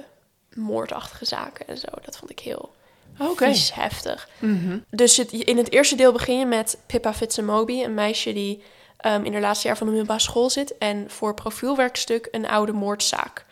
moordachtige 0.54 1.26
zaken 1.26 1.68
en 1.68 1.78
zo. 1.78 1.88
Dat 2.02 2.18
vond 2.18 2.32
ik 2.32 2.40
heel 2.40 2.74
Oké. 3.20 3.46
vies 3.46 3.74
heftig. 3.74 4.30
Mhm. 4.40 4.78
Dus 4.90 5.18
het, 5.18 5.32
in 5.32 5.58
het 5.58 5.72
eerste 5.72 5.96
deel 5.96 6.12
begin 6.12 6.40
je 6.40 6.46
met 6.46 6.78
Pippa 6.86 7.14
Fitzemobi, 7.14 7.84
een 7.84 7.94
meisje 7.94 8.34
die 8.34 8.64
ehm, 8.98 9.24
in 9.24 9.32
haar 9.34 9.42
laatste 9.42 9.68
jaar 9.68 9.78
van 9.78 9.88
de 9.88 9.94
middelbare 9.94 10.24
school 10.24 10.50
zit 10.50 10.78
en 10.78 11.10
voor 11.10 11.34
profielwerkstuk 11.34 12.28
een 12.32 12.48
oude 12.48 12.72
moordzaak 12.72 13.46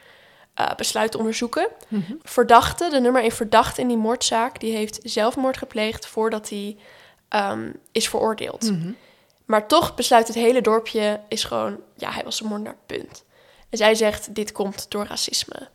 eh, 0.53 0.75
besluit 0.75 1.12
te 1.12 1.17
onderzoeken. 1.17 1.67
Mhm. 1.88 2.13
Verdachte, 2.24 2.89
de 2.89 3.00
nummer 3.00 3.22
1 3.22 3.32
verdachte 3.32 3.82
in 3.82 3.88
die 3.88 3.98
moordzaak, 3.98 4.60
die 4.60 4.75
heeft 4.75 5.00
zelfmoord 5.03 5.58
gepleegd 5.58 6.05
voordat 6.05 6.50
hij 6.50 6.77
ehm, 7.29 7.72
is 7.91 8.10
veroordeeld. 8.10 8.72
Mhm. 8.72 8.91
Maar 9.46 9.67
toch 9.67 9.96
besluit 9.96 10.27
het 10.27 10.36
hele 10.36 10.62
dorpje 10.62 11.20
is 11.27 11.43
gewoon, 11.43 11.79
ja, 11.96 12.12
hij 12.12 12.24
was 12.24 12.41
een 12.41 12.48
moordenaar, 12.48 12.77
punt. 12.86 13.24
En 13.70 13.77
zij 13.77 13.96
zegt, 13.96 14.36
dit 14.36 14.51
komt 14.51 14.86
door 14.89 15.05
racisme. 15.05 15.70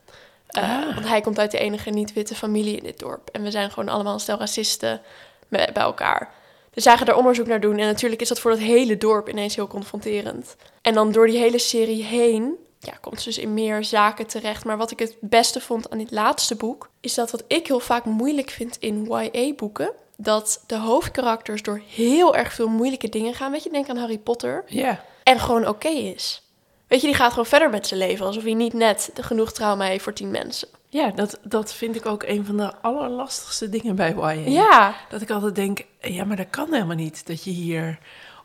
Eh, 0.49 0.63
Ah. 0.63 0.95
Want 0.95 1.09
hij 1.09 1.21
komt 1.21 1.39
uit 1.39 1.51
de 1.51 1.59
enige 1.59 1.91
niet-witte 1.91 2.35
familie 2.35 2.77
in 2.77 2.83
dit 2.83 2.99
dorp. 2.99 3.29
En 3.33 3.43
we 3.43 3.51
zijn 3.51 3.71
gewoon 3.71 3.89
allemaal 3.89 4.15
een 4.15 4.21
stel 4.21 4.39
racisten 4.39 5.01
bij 5.49 5.73
elkaar. 5.73 6.35
Dus 6.71 6.83
zij 6.83 6.97
gaan 6.97 7.07
daar 7.07 7.17
onderzoek 7.17 7.47
naar 7.47 7.61
doen. 7.61 7.79
En 7.79 7.87
natuurlijk 7.87 8.21
is 8.21 8.29
dat 8.29 8.41
voor 8.41 8.51
dat 8.51 8.61
hele 8.61 8.97
dorp 8.97 9.29
ineens 9.29 9.57
heel 9.57 9.67
confronterend. 9.67 10.57
En 10.83 10.95
dan 10.95 11.13
door 11.13 11.27
die 11.27 11.39
hele 11.39 11.59
serie 11.59 12.05
heen 12.05 12.57
ja, 12.81 12.93
komt 13.01 13.21
ze 13.21 13.29
dus 13.29 13.39
in 13.39 13.55
meer 13.55 13.85
zaken 13.85 14.27
terecht. 14.27 14.65
Maar 14.65 14.77
wat 14.77 14.91
ik 14.91 14.99
het 14.99 15.17
beste 15.21 15.61
vond 15.61 15.91
aan 15.91 15.99
dit 15.99 16.11
laatste 16.11 16.55
boek... 16.55 16.89
is 17.01 17.15
dat 17.15 17.31
wat 17.31 17.45
ik 17.47 17.67
heel 17.67 17.81
vaak 17.81 18.05
moeilijk 18.05 18.51
vind 18.51 18.77
in 18.81 19.05
YA-boeken... 19.05 19.93
dat 20.17 20.63
de 20.67 20.77
hoofdkarakters 20.77 21.63
door 21.63 21.81
heel 21.89 22.37
erg 22.37 22.53
veel 22.53 22.69
moeilijke 22.69 23.09
dingen 23.09 23.35
gaan. 23.35 23.51
Weet 23.51 23.63
je, 23.63 23.71
denk 23.71 23.89
aan 23.89 23.97
Harry 23.97 24.19
Potter. 24.19 24.65
Ja. 24.67 25.05
En 25.23 25.39
gewoon 25.41 25.69
oké 25.69 25.89
is. 25.89 26.43
Weet 26.89 27.01
je, 27.01 27.07
die 27.07 27.17
gaat 27.17 27.31
gewoon 27.31 27.47
verder 27.47 27.71
met 27.71 27.87
zijn 27.87 28.01
leven... 28.01 28.27
alsof 28.27 28.43
hij 28.43 28.55
niet 28.55 28.73
net 28.73 29.11
genoeg 29.15 29.53
trauma 29.53 29.85
heeft 29.85 30.03
voor 30.03 30.13
tien 30.13 30.31
mensen. 30.31 30.69
Ja, 30.89 31.11
dat, 31.11 31.39
dat 31.43 31.73
vind 31.73 31.97
ik 31.97 32.07
ook 32.07 32.23
een 32.23 32.45
van 32.45 32.57
de 32.57 32.77
allerlastigste 32.81 33.69
dingen 33.69 33.97
bij 33.97 34.15
YA. 34.15 34.31
Ja, 34.31 34.95
Dat 35.09 35.21
ik 35.21 35.31
altijd 35.31 35.55
denk, 35.55 35.85
ja, 36.01 36.25
maar 36.25 36.37
dat 36.37 36.51
kan 36.51 36.73
helemaal 36.73 36.97
niet. 36.97 37.27
Dat 37.27 37.45
je 37.45 37.51
hier 37.51 37.99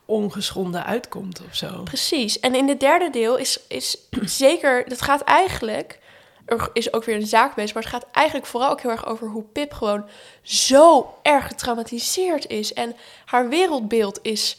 ongeschonden 0.05 0.85
uitkomt 0.85 1.41
of 1.47 1.55
zo. 1.55 1.83
Precies. 1.83 2.39
En 2.39 2.55
in 2.55 2.67
het 2.67 2.79
derde 2.79 3.09
deel 3.09 3.37
is, 3.37 3.59
is 3.67 3.97
zeker, 4.45 4.89
dat 4.89 5.01
gaat 5.01 5.21
eigenlijk, 5.21 5.99
er 6.45 6.69
is 6.73 6.93
ook 6.93 7.03
weer 7.03 7.15
een 7.15 7.27
zaak 7.27 7.55
bezig, 7.55 7.73
maar 7.73 7.83
het 7.83 7.91
gaat 7.91 8.07
eigenlijk 8.11 8.47
vooral 8.47 8.69
ook 8.69 8.81
heel 8.81 8.91
erg 8.91 9.05
over 9.05 9.27
hoe 9.27 9.43
Pip 9.43 9.73
gewoon 9.73 10.05
zo 10.41 11.13
erg 11.21 11.47
getraumatiseerd 11.47 12.47
is. 12.47 12.73
En 12.73 12.95
haar 13.25 13.49
wereldbeeld 13.49 14.19
is 14.21 14.57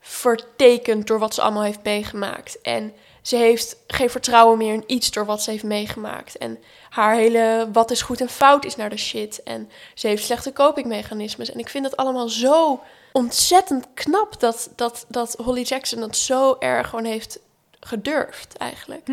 vertekend 0.00 1.06
door 1.06 1.18
wat 1.18 1.34
ze 1.34 1.42
allemaal 1.42 1.62
heeft 1.62 1.82
meegemaakt. 1.82 2.60
En 2.60 2.92
ze 3.22 3.36
heeft 3.36 3.76
geen 3.86 4.10
vertrouwen 4.10 4.58
meer 4.58 4.74
in 4.74 4.84
iets 4.86 5.10
door 5.10 5.24
wat 5.26 5.42
ze 5.42 5.50
heeft 5.50 5.62
meegemaakt. 5.64 6.38
En 6.38 6.58
haar 6.88 7.14
hele 7.14 7.68
wat 7.72 7.90
is 7.90 8.02
goed 8.02 8.20
en 8.20 8.28
fout 8.28 8.64
is 8.64 8.76
naar 8.76 8.90
de 8.90 8.96
shit. 8.96 9.42
En 9.42 9.70
ze 9.94 10.06
heeft 10.06 10.24
slechte 10.24 10.52
copingmechanismes. 10.52 11.52
En 11.52 11.58
ik 11.58 11.68
vind 11.68 11.84
het 11.84 11.96
allemaal 11.96 12.28
zo 12.28 12.80
ontzettend 13.12 13.86
knap 13.94 14.40
dat, 14.40 14.70
dat, 14.76 15.04
dat 15.08 15.36
Holly 15.44 15.62
Jackson 15.62 16.00
dat 16.00 16.16
zo 16.16 16.56
erg 16.58 16.88
gewoon 16.88 17.04
heeft 17.04 17.38
gedurfd 17.80 18.56
eigenlijk. 18.56 19.06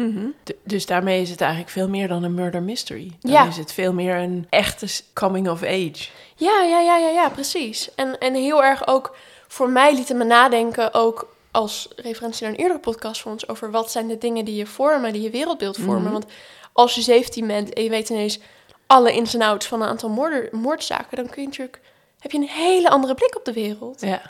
D- 0.43 0.53
dus 0.63 0.85
daarmee 0.85 1.21
is 1.21 1.29
het 1.29 1.41
eigenlijk 1.41 1.71
veel 1.71 1.89
meer 1.89 2.07
dan 2.07 2.23
een 2.23 2.33
murder 2.33 2.61
mystery. 2.63 3.11
Dan 3.19 3.31
Ja. 3.31 3.47
is 3.47 3.57
het 3.57 3.71
veel 3.73 3.93
meer 3.93 4.15
een 4.15 4.47
echte 4.49 4.87
coming 5.13 5.49
of 5.49 5.63
age. 5.63 6.07
Ja, 6.35 6.61
ja, 6.61 6.79
ja, 6.79 6.97
ja, 6.97 7.09
ja, 7.09 7.29
precies. 7.29 7.89
En, 7.95 8.17
en 8.17 8.33
heel 8.33 8.63
erg 8.63 8.87
ook, 8.87 9.15
voor 9.47 9.69
mij 9.69 9.93
liet 9.95 10.07
het 10.07 10.17
me 10.17 10.23
nadenken, 10.23 10.93
ook 10.93 11.35
als 11.51 11.87
referentie 11.95 12.43
naar 12.43 12.53
een 12.53 12.59
eerdere 12.59 12.79
podcast 12.79 13.21
van 13.21 13.31
ons, 13.31 13.47
over 13.47 13.71
wat 13.71 13.91
zijn 13.91 14.07
de 14.07 14.17
dingen 14.17 14.45
die 14.45 14.55
je 14.55 14.65
vormen, 14.65 15.13
die 15.13 15.21
je 15.21 15.29
wereldbeeld 15.29 15.77
vormen. 15.77 16.03
Mhm. 16.03 16.11
Want 16.11 16.25
als 16.73 16.95
je 16.95 17.01
17 17.01 17.47
bent 17.47 17.73
en 17.73 17.83
je 17.83 17.89
weet 17.89 18.09
ineens 18.09 18.39
alle 18.87 19.13
ins 19.13 19.33
en 19.33 19.41
outs 19.41 19.65
van 19.65 19.81
een 19.81 19.87
aantal 19.87 20.09
moorder, 20.09 20.49
moordzaken, 20.51 21.17
dan 21.17 21.29
kun 21.29 21.41
je 21.41 21.47
natuurlijk, 21.47 21.81
heb 22.19 22.31
je 22.31 22.37
een 22.37 22.47
hele 22.47 22.89
andere 22.89 23.13
blik 23.13 23.35
op 23.35 23.45
de 23.45 23.53
wereld. 23.53 24.01
Ja. 24.01 24.21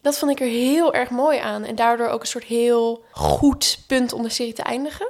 Dat 0.00 0.18
vond 0.18 0.30
ik 0.30 0.40
er 0.40 0.46
heel 0.46 0.94
erg 0.94 1.10
mooi 1.10 1.38
aan. 1.38 1.64
En 1.64 1.74
daardoor 1.74 2.08
ook 2.08 2.20
een 2.20 2.26
soort 2.26 2.44
heel 2.44 3.04
goed 3.10 3.78
punt 3.86 4.12
om 4.12 4.22
de 4.22 4.28
serie 4.28 4.52
te 4.52 4.62
eindigen. 4.62 5.08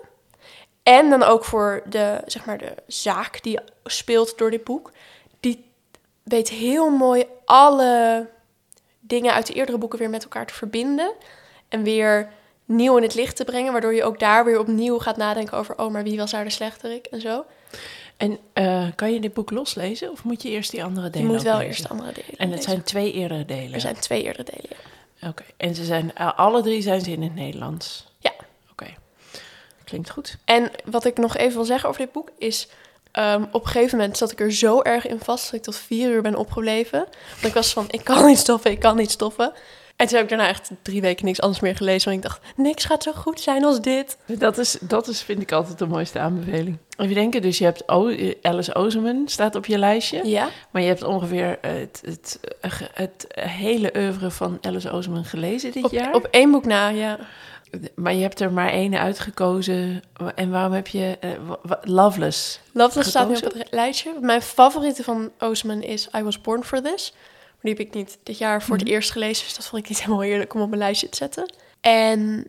En 0.83 1.11
dan 1.11 1.23
ook 1.23 1.45
voor 1.45 1.83
de, 1.89 2.21
zeg 2.27 2.45
maar, 2.45 2.59
de 2.59 2.75
zaak 2.87 3.43
die 3.43 3.59
speelt 3.85 4.39
door 4.39 4.51
dit 4.51 4.65
boek. 4.65 4.93
Die 5.41 5.71
weet 6.23 6.49
heel 6.49 6.91
mooi 6.91 7.25
alle 7.45 8.29
dingen 9.01 9.33
uit 9.33 9.47
de 9.47 9.53
eerdere 9.53 9.79
boeken 9.79 9.99
weer 9.99 10.11
met 10.11 10.23
elkaar 10.23 10.47
te 10.47 10.55
verbinden. 10.55 11.13
En 11.75 11.83
weer 11.83 12.29
nieuw 12.65 12.97
in 12.97 13.03
het 13.03 13.15
licht 13.15 13.37
te 13.37 13.45
brengen. 13.45 13.73
Waardoor 13.73 13.95
je 13.95 14.05
ook 14.05 14.19
daar 14.19 14.45
weer 14.45 14.59
opnieuw 14.59 14.99
gaat 14.99 15.17
nadenken 15.17 15.59
over... 15.59 15.79
oh, 15.79 15.93
maar 15.93 16.03
wie 16.03 16.17
was 16.19 16.31
daar 16.31 16.45
de 16.45 16.51
slechterik 16.51 17.07
en 17.07 17.21
zo. 17.21 17.45
En 18.17 18.39
eh, 18.53 18.87
kan 18.95 19.13
je 19.13 19.21
dit 19.21 19.33
boek 19.35 19.51
loslezen 19.51 20.11
of 20.11 20.25
moet 20.25 20.43
je 20.43 20.49
eerst 20.51 20.71
die 20.71 20.85
andere 20.85 21.07
Je 21.07 21.13
delen 21.13 21.27
moet 21.27 21.37
ook 21.39 21.43
wel 21.45 21.53
lezen? 21.55 21.69
eerst 21.69 21.83
de 21.83 21.89
andere 21.89 22.13
delen 22.13 22.29
En 22.37 22.47
het 22.49 22.57
lezen. 22.57 22.71
zijn 22.71 22.83
twee 22.83 23.13
eerdere 23.13 23.45
delen. 23.45 23.73
Er 23.75 23.81
zijn 23.81 23.95
twee 23.99 24.23
eerdere 24.23 24.45
delen, 24.45 24.77
ja. 25.15 25.29
Oké. 25.29 25.43
En 25.57 25.75
ze 25.75 25.85
zijn, 25.85 26.15
eh, 26.15 26.39
alle 26.39 26.63
drie 26.63 26.83
zijn 26.83 27.01
ze 27.01 27.11
in 27.11 27.23
het 27.23 27.35
Nederlands? 27.35 28.07
Ja. 28.19 28.33
Oké. 28.71 28.87
Klinkt 29.85 30.11
goed. 30.11 30.37
En 30.45 30.71
wat 30.85 31.05
ik 31.05 31.17
nog 31.19 31.37
even 31.37 31.55
wil 31.55 31.65
zeggen 31.65 31.89
over 31.89 32.01
dit 32.01 32.13
boek 32.13 32.29
is... 32.39 32.69
ehm, 33.13 33.43
op 33.53 33.65
een 33.65 33.71
gegeven 33.71 33.99
moment 33.99 34.17
zat 34.17 34.31
ik 34.33 34.41
er 34.41 34.53
zo 34.53 34.83
erg 34.83 35.07
in 35.07 35.21
vast... 35.21 35.45
dat 35.45 35.55
ik 35.55 35.63
tot 35.63 35.77
vier 35.77 36.11
uur 36.11 36.23
ben 36.23 36.35
opgebleven. 36.37 36.99
Want 37.31 37.45
ik 37.45 37.55
was 37.55 37.73
van, 37.73 37.85
ik 37.91 38.05
kan 38.05 38.27
niet 38.27 38.39
stoppen, 38.39 38.71
ik 38.71 38.81
kan 38.81 38.97
niet 38.97 39.11
stoppen. 39.11 39.53
En 39.97 40.07
toen 40.07 40.17
heb 40.17 40.25
ik 40.25 40.31
daarna 40.31 40.49
echt 40.49 40.71
drie 40.83 41.01
weken 41.01 41.25
niks 41.25 41.41
anders 41.41 41.61
meer 41.61 41.77
gelezen. 41.77 42.11
Want 42.11 42.25
ik 42.25 42.31
dacht, 42.31 42.43
niks 42.57 42.85
gaat 42.85 43.03
zo 43.03 43.13
goed 43.13 43.41
zijn 43.41 43.65
als 43.65 43.81
dit. 43.81 44.17
Dat 44.27 44.59
is, 44.59 44.77
dat 44.81 45.09
is, 45.09 45.23
vind 45.23 45.43
ik 45.43 45.53
altijd 45.53 45.79
de 45.79 45.87
mooiste 45.87 46.19
aanbeveling. 46.19 46.79
Even 46.97 47.15
denken, 47.15 47.43
dus 47.43 47.59
je 47.59 47.65
hebt 47.65 47.89
o 47.89 48.15
Alice 48.43 48.75
Oseman 48.75 49.23
staat 49.27 49.55
op 49.55 49.67
je 49.67 49.79
lijstje. 49.79 50.27
Ja, 50.27 50.49
Maar 50.71 50.83
je 50.83 50.89
hebt 50.89 51.03
ongeveer 51.03 51.59
het, 51.61 52.03
het, 52.05 52.41
het 52.95 53.27
hele 53.41 53.93
oeuvre 53.97 54.31
van 54.31 54.59
Alice 54.61 54.91
Oseman 54.91 55.25
gelezen 55.25 55.73
dit 55.73 55.85
op, 55.85 55.91
jaar. 55.91 56.15
op 56.15 56.29
één 56.31 56.51
boek 56.51 56.65
na, 56.65 56.89
ja. 56.89 57.19
Maar 57.95 58.15
je 58.15 58.23
hebt 58.23 58.41
er 58.41 58.53
maar 58.53 58.71
één 58.71 58.99
uitgekozen. 58.99 60.03
En 60.35 60.51
waarom 60.51 60.73
heb 60.73 60.87
je 60.87 61.17
eh, 61.21 61.31
Loveless? 61.83 62.61
Loveless 62.73 63.09
staat 63.09 63.29
nu 63.29 63.35
op 63.35 63.43
het 63.43 63.69
lijstje. 63.71 64.13
Mijn 64.21 64.43
favoriete 64.43 65.03
van 65.03 65.31
Oosman 65.39 65.83
is 65.83 66.09
I 66.17 66.23
Was 66.23 66.41
Born 66.41 66.65
For 66.65 66.83
This. 66.83 67.13
Die 67.65 67.73
heb 67.77 67.87
ik 67.87 67.95
niet 67.95 68.19
dit 68.23 68.39
jaar 68.39 68.63
voor 68.63 68.75
het 68.77 68.85
Mhm. 68.85 68.93
eerst 68.95 69.11
gelezen. 69.11 69.45
Dus 69.45 69.55
dat 69.57 69.67
vond 69.67 69.83
ik 69.83 69.89
niet 69.89 69.99
helemaal 70.03 70.21
heerlijk 70.21 70.55
om 70.55 70.61
op 70.61 70.69
mijn 70.69 70.81
lijstje 70.81 71.09
te 71.09 71.17
zetten. 71.17 71.53
En 71.81 72.47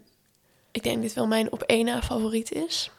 ik 0.71 0.83
denk 0.83 0.95
dat 0.95 1.03
dit 1.03 1.13
wel 1.13 1.27
mijn 1.27 1.51
op 1.51 1.61
één 1.61 1.85
na 1.85 2.01
favoriet 2.01 2.51
is. 2.51 2.89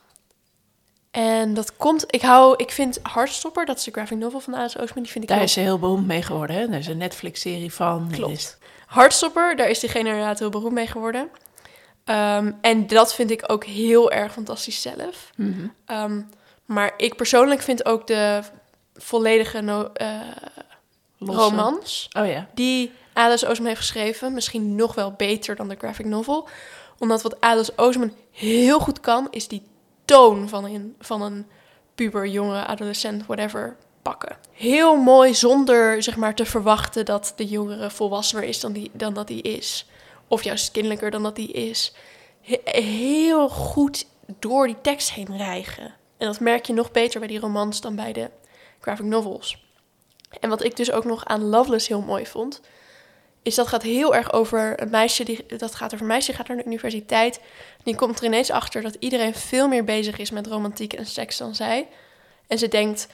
En 1.10 1.54
dat 1.54 1.76
komt... 1.76 2.04
Ik 2.08 2.22
hou... 2.22 2.54
Ik 2.56 2.70
vind 2.70 2.98
Heartstopper, 3.02 3.66
dat 3.66 3.76
is 3.78 3.84
de 3.84 3.90
graphic 3.90 4.18
novel 4.18 4.40
van 4.40 4.56
Alice 4.56 4.80
Oosman. 4.80 5.02
Die 5.02 5.12
vind 5.12 5.24
ik 5.24 5.28
Daar 5.30 5.38
heel 5.38 5.46
is 5.46 5.52
ze 5.52 5.60
heel 5.60 5.78
beroemd 5.78 6.06
mee 6.06 6.22
geworden. 6.22 6.56
Hè? 6.56 6.62
Er 6.62 6.78
is 6.78 6.86
een 6.86 6.96
Netflix-serie 6.96 7.72
van. 7.72 8.08
Klopt. 8.12 8.32
Is- 8.32 8.56
Heartstopper, 8.86 9.56
daar 9.56 9.68
is 9.68 9.78
diegene 9.80 10.08
inderdaad 10.08 10.38
heel 10.38 10.50
beroemd 10.50 10.72
mee 10.74 10.86
geworden. 10.86 11.28
Ehm, 12.04 12.52
en 12.60 12.86
dat 12.86 13.14
vind 13.14 13.30
ik 13.30 13.44
ook 13.52 13.64
heel 13.64 14.10
erg 14.10 14.32
fantastisch 14.32 14.82
zelf. 14.82 15.30
Mhm. 15.36 15.66
Ehm, 15.86 16.20
maar 16.64 16.92
ik 16.96 17.16
persoonlijk 17.16 17.60
vind 17.62 17.84
ook 17.84 18.06
de 18.06 18.40
volledige 18.94 19.60
no- 19.60 19.90
eh, 19.92 20.20
Losse- 21.34 21.50
romans 21.50 22.08
Oh 22.18 22.26
ja. 22.26 22.48
die 22.54 22.92
Alice 23.12 23.46
Oseman 23.48 23.66
heeft 23.68 23.80
geschreven 23.80 24.32
misschien 24.32 24.74
nog 24.76 24.94
wel 24.94 25.12
beter 25.12 25.56
dan 25.56 25.68
de 25.68 25.76
graphic 25.78 26.06
novel. 26.06 26.48
Omdat 26.98 27.22
wat 27.22 27.40
Alice 27.40 27.72
Oseman 27.76 28.12
heel 28.30 28.78
goed 28.78 29.00
kan, 29.00 29.26
is 29.30 29.48
die 29.48 29.62
toon 30.04 30.48
van 30.48 30.64
een, 30.64 30.94
van 31.00 31.22
een 31.22 31.46
puber, 31.94 32.26
jongen, 32.26 32.66
adolescent, 32.66 33.26
whatever, 33.26 33.76
pakken. 34.02 34.36
Heel 34.52 34.96
mooi 34.96 35.34
zonder 35.34 36.02
zeg 36.02 36.16
maar 36.16 36.34
te 36.34 36.44
verwachten 36.44 37.04
dat 37.04 37.32
de 37.36 37.46
jongere 37.46 37.90
volwassener 37.90 38.44
is 38.44 38.60
dan, 38.60 38.72
die, 38.72 38.90
dan 38.92 39.14
dat 39.14 39.28
hij 39.28 39.38
is. 39.38 39.86
Of 40.28 40.42
juist 40.42 40.70
kinderlijker 40.70 41.10
dan 41.10 41.22
dat 41.22 41.36
hij 41.36 41.46
is. 41.46 41.94
He- 42.40 42.80
heel 42.80 43.48
goed 43.48 44.06
door 44.38 44.66
die 44.66 44.80
tekst 44.80 45.10
heen 45.12 45.36
rijgen. 45.36 45.94
En 46.18 46.26
dat 46.26 46.40
merk 46.40 46.66
je 46.66 46.72
nog 46.72 46.90
beter 46.90 47.18
bij 47.18 47.28
die 47.28 47.40
romans 47.40 47.80
dan 47.80 47.96
bij 47.96 48.12
de 48.12 48.30
graphic 48.80 49.06
novels. 49.06 49.64
En 50.40 50.48
wat 50.48 50.64
ik 50.64 50.76
dus 50.76 50.90
ook 50.90 51.04
nog 51.04 51.24
aan 51.24 51.48
Loveless 51.48 51.88
heel 51.88 52.00
mooi 52.00 52.26
vond, 52.26 52.60
is 53.42 53.54
dat 53.54 53.66
gaat 53.66 53.82
heel 53.82 54.14
erg 54.14 54.32
over 54.32 54.80
een 54.80 54.90
meisje 54.90 55.24
die 55.24 55.46
dat 55.56 55.74
gaat 55.74 55.92
over 55.92 56.00
een 56.00 56.12
meisje 56.12 56.32
gaat 56.32 56.48
naar 56.48 56.56
de 56.56 56.64
universiteit. 56.64 57.40
Die 57.82 57.94
komt 57.94 58.18
er 58.18 58.24
ineens 58.24 58.50
achter 58.50 58.82
dat 58.82 58.96
iedereen 58.98 59.34
veel 59.34 59.68
meer 59.68 59.84
bezig 59.84 60.18
is 60.18 60.30
met 60.30 60.46
romantiek 60.46 60.92
en 60.92 61.06
seks 61.06 61.36
dan 61.36 61.54
zij. 61.54 61.88
En 62.46 62.58
ze 62.58 62.68
denkt: 62.68 63.06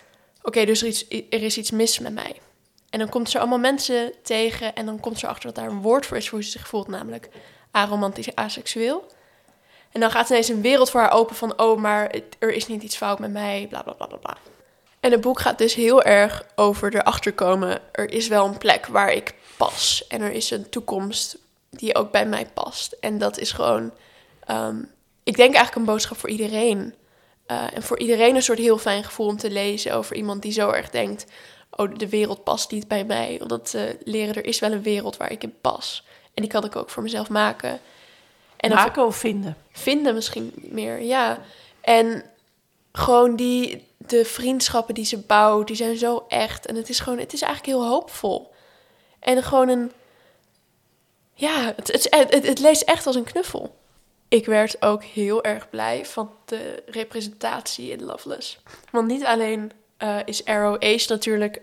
oké, 0.43 0.65
dus 0.65 0.81
er, 0.81 0.89
iets, 0.89 1.09
er 1.09 1.43
is 1.43 1.59
iets 1.59 1.71
mis 1.71 1.99
met 1.99 2.13
mij. 2.13 2.41
En 2.91 2.99
dan 2.99 3.09
komt 3.09 3.31
ze 3.31 3.39
allemaal 3.39 3.59
mensen 3.59 4.13
tegen 4.23 4.75
en 4.75 4.87
dan 4.87 5.01
komt 5.01 5.19
ze 5.19 5.27
achter 5.27 5.45
dat 5.45 5.55
daar 5.55 5.71
een 5.71 5.83
woord 5.83 6.07
voor 6.07 6.17
is 6.17 6.29
voor 6.29 6.39
hoe 6.39 6.47
ze 6.47 6.59
zich 6.59 6.69
voelt, 6.69 6.89
namelijk 6.89 7.29
aromantisch 7.71 8.35
asexueel. 8.35 9.07
En 9.93 10.01
dan 10.01 10.11
gaat 10.11 10.31
ineens 10.31 10.49
een 10.49 10.63
wereld 10.63 10.91
voor 10.91 11.01
haar 11.01 11.13
open 11.13 11.37
van, 11.37 11.61
oh, 11.61 11.79
maar 11.79 12.15
er 12.39 12.53
is 12.53 12.67
niet 12.67 12.83
iets 12.83 12.97
fout 12.97 13.19
met 13.19 13.31
mij, 13.31 13.67
bla 13.69 13.83
bla 13.83 13.93
bla 13.93 14.07
bla 14.07 14.17
bla. 14.17 14.37
En 15.03 15.11
het 15.11 15.21
boek 15.21 15.41
gaat 15.41 15.59
dus 15.59 15.75
heel 15.75 16.03
erg 16.03 16.45
over 16.55 16.95
erachter 16.95 17.33
komen, 17.33 17.81
er 17.93 18.11
is 18.11 18.29
wel 18.29 18.47
een 18.47 18.59
plek 18.59 18.87
waar 18.87 19.13
ik 19.13 19.35
pas. 19.57 20.05
En 20.09 20.21
er 20.21 20.33
is 20.33 20.51
een 20.51 20.69
toekomst 20.69 21.39
die 21.71 21.95
ook 21.95 22.11
bij 22.11 22.27
mij 22.27 22.47
past. 22.55 22.93
En 22.93 23.19
dat 23.19 23.39
is 23.39 23.53
gewoon, 23.53 23.93
ehm, 24.45 24.77
ik 25.23 25.37
denk 25.37 25.55
eigenlijk 25.55 25.75
een 25.75 25.93
boodschap 25.93 26.19
voor 26.19 26.29
iedereen. 26.29 26.95
Eh, 27.47 27.77
en 27.77 27.83
voor 27.83 27.99
iedereen 27.99 28.35
een 28.35 28.43
soort 28.43 28.59
heel 28.59 28.79
fijn 28.79 29.05
gevoel 29.05 29.27
om 29.27 29.37
te 29.37 29.51
lezen 29.51 29.95
over 29.95 30.17
iemand 30.17 30.43
die 30.43 30.53
zo 30.53 30.71
erg 30.71 30.91
denkt, 30.91 31.27
oh, 31.71 31.95
de 31.97 32.09
wereld 32.09 32.45
past 32.45 32.71
niet 32.71 32.89
bij 32.89 33.05
mij. 33.05 33.39
Omdat 33.41 33.71
te 33.71 33.99
leren, 34.05 34.35
er 34.35 34.45
is 34.45 34.59
wel 34.59 34.73
een 34.73 34.83
wereld 34.83 35.17
waar 35.17 35.33
ik 35.33 35.43
in 35.43 35.55
pas. 35.61 36.05
En 36.35 36.43
die 36.43 36.53
kan 36.53 36.65
ik 36.65 36.77
ook 36.77 36.91
voor 36.91 37.03
mezelf 37.03 37.29
maken. 37.29 37.81
En 38.57 38.71
Maken 38.71 39.07
of 39.07 39.17
vinden? 39.17 39.57
vinden 39.73 40.15
misschien 40.15 40.53
meer, 40.57 41.01
ja. 41.01 41.39
En 41.81 42.25
gewoon 42.93 43.37
die, 43.37 43.87
de 44.07 44.25
vriendschappen 44.25 44.95
die 44.95 45.05
ze 45.05 45.19
bouwt, 45.19 45.67
die 45.67 45.77
zijn 45.77 45.97
zo 45.97 46.25
echt. 46.29 46.67
En 46.67 46.77
het 46.77 46.89
is 46.89 47.01
gewoon, 47.01 47.19
het 47.19 47.33
is 47.33 47.43
eigenlijk 47.43 47.79
heel 47.79 47.89
hoopvol. 47.89 48.53
En 49.21 49.43
gewoon 49.43 49.69
een, 49.69 49.93
ja, 51.35 51.73
het, 51.77 51.93
het, 51.93 52.07
het, 52.31 52.47
het 52.47 52.59
leest 52.59 52.83
echt 52.83 53.07
als 53.07 53.17
een 53.17 53.25
knuffel. 53.25 53.75
Ik 54.29 54.47
werd 54.47 54.83
ook 54.83 55.05
heel 55.05 55.43
erg 55.45 55.71
blij 55.71 56.07
van 56.07 56.31
de 56.45 56.83
representatie 56.87 57.91
in 57.91 58.05
Loveless. 58.05 58.59
Want 58.91 59.07
niet 59.09 59.25
alleen 59.25 59.73
eh, 59.97 60.17
is 60.25 60.45
Arrow 60.45 60.83
Ace 60.83 61.13
natuurlijk... 61.13 61.61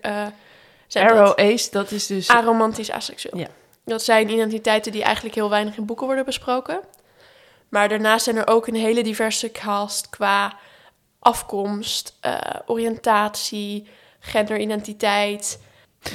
dat- 0.87 1.03
Arrow 1.03 1.39
Ace, 1.39 1.71
dat 1.71 1.91
is 1.91 2.07
dus... 2.07 2.27
aromantisch 2.27 2.91
asexueel. 2.91 3.37
Ja. 3.37 3.47
Dat 3.85 4.03
zijn 4.03 4.29
identiteiten 4.29 4.91
die 4.91 5.03
eigenlijk 5.03 5.35
heel 5.35 5.49
weinig 5.49 5.77
in 5.77 5.85
boeken 5.85 6.05
worden 6.05 6.25
besproken. 6.25 6.79
Maar 7.69 7.89
daarnaast 7.89 8.23
zijn 8.23 8.35
er 8.35 8.47
ook 8.47 8.67
een 8.67 8.75
hele 8.75 9.03
diverse 9.03 9.51
cast 9.51 10.09
qua 10.09 10.57
afkomst, 11.19 12.17
eh, 12.19 12.39
oriëntatie, 12.65 13.87
genderidentiteit, 14.19 15.59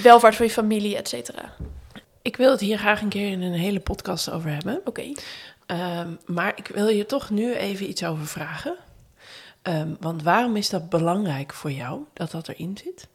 welvaart 0.02 0.36
van 0.36 0.46
je 0.46 0.52
familie, 0.52 0.96
et 0.96 1.08
cetera. 1.08 1.52
Ik 2.22 2.36
wil 2.36 2.50
het 2.50 2.60
hier 2.60 2.78
graag 2.78 3.00
een 3.02 3.08
keer 3.08 3.30
in 3.30 3.42
een 3.42 3.52
hele 3.52 3.80
podcast 3.80 4.30
over 4.30 4.50
hebben. 4.50 4.80
Oké. 4.84 5.12
Ehm, 5.66 6.14
maar 6.26 6.52
ik 6.56 6.66
wil 6.66 6.88
je 6.88 7.06
toch 7.06 7.30
nu 7.30 7.54
even 7.54 7.88
iets 7.88 8.04
over 8.04 8.26
vragen. 8.26 8.76
Ehm, 9.62 9.94
want 10.00 10.22
waarom 10.22 10.56
is 10.56 10.70
dat 10.70 10.88
belangrijk 10.88 11.52
voor 11.52 11.72
jou, 11.72 12.00
dat 12.12 12.30
dat 12.30 12.48
erin 12.48 12.78
zit? 12.84 13.08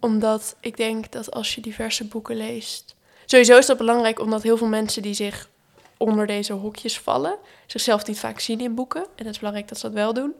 Omdat 0.00 0.56
ik 0.60 0.76
denk 0.76 1.12
dat 1.12 1.30
als 1.30 1.54
je 1.54 1.60
diverse 1.60 2.04
boeken 2.04 2.36
leest... 2.36 2.94
Sowieso 3.26 3.58
is 3.58 3.66
dat 3.66 3.78
belangrijk 3.78 4.20
omdat 4.20 4.42
heel 4.42 4.56
veel 4.56 4.66
mensen 4.66 5.02
die 5.02 5.14
zich 5.14 5.48
onder 5.96 6.26
deze 6.26 6.52
hokjes 6.52 6.98
vallen... 6.98 7.36
zichzelf 7.66 8.06
niet 8.06 8.18
vaak 8.18 8.40
zien 8.40 8.60
in 8.60 8.74
boeken. 8.74 9.00
En 9.00 9.24
het 9.24 9.34
is 9.34 9.38
belangrijk 9.38 9.68
dat 9.68 9.78
ze 9.78 9.86
dat 9.86 9.94
wel 9.94 10.14
doen. 10.14 10.34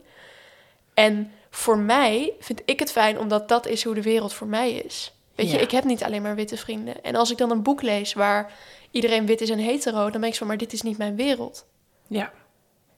En 0.94 1.32
voor 1.50 1.78
mij 1.78 2.32
vind 2.40 2.62
ik 2.64 2.78
het 2.78 2.92
fijn 2.92 3.18
omdat 3.18 3.48
dat 3.48 3.66
is 3.66 3.84
hoe 3.84 3.94
de 3.94 4.02
wereld 4.02 4.32
voor 4.32 4.46
mij 4.46 4.72
is. 4.72 5.12
Weet 5.34 5.50
je, 5.50 5.58
ik 5.58 5.70
heb 5.70 5.84
niet 5.84 6.04
alleen 6.04 6.22
maar 6.22 6.34
witte 6.34 6.56
vrienden. 6.56 7.02
En 7.04 7.14
als 7.14 7.30
ik 7.30 7.38
dan 7.38 7.50
een 7.50 7.62
boek 7.62 7.82
lees 7.82 8.12
waar 8.12 8.52
iedereen 8.90 9.26
wit 9.26 9.40
is 9.40 9.50
en 9.50 9.58
hetero... 9.58 10.10
dan 10.10 10.20
ben 10.20 10.30
ik 10.30 10.34
zo, 10.36 10.46
maar 10.46 10.56
dit 10.56 10.72
is 10.72 10.82
niet 10.82 10.98
mijn 10.98 11.16
wereld. 11.16 11.64
Ja. 12.06 12.32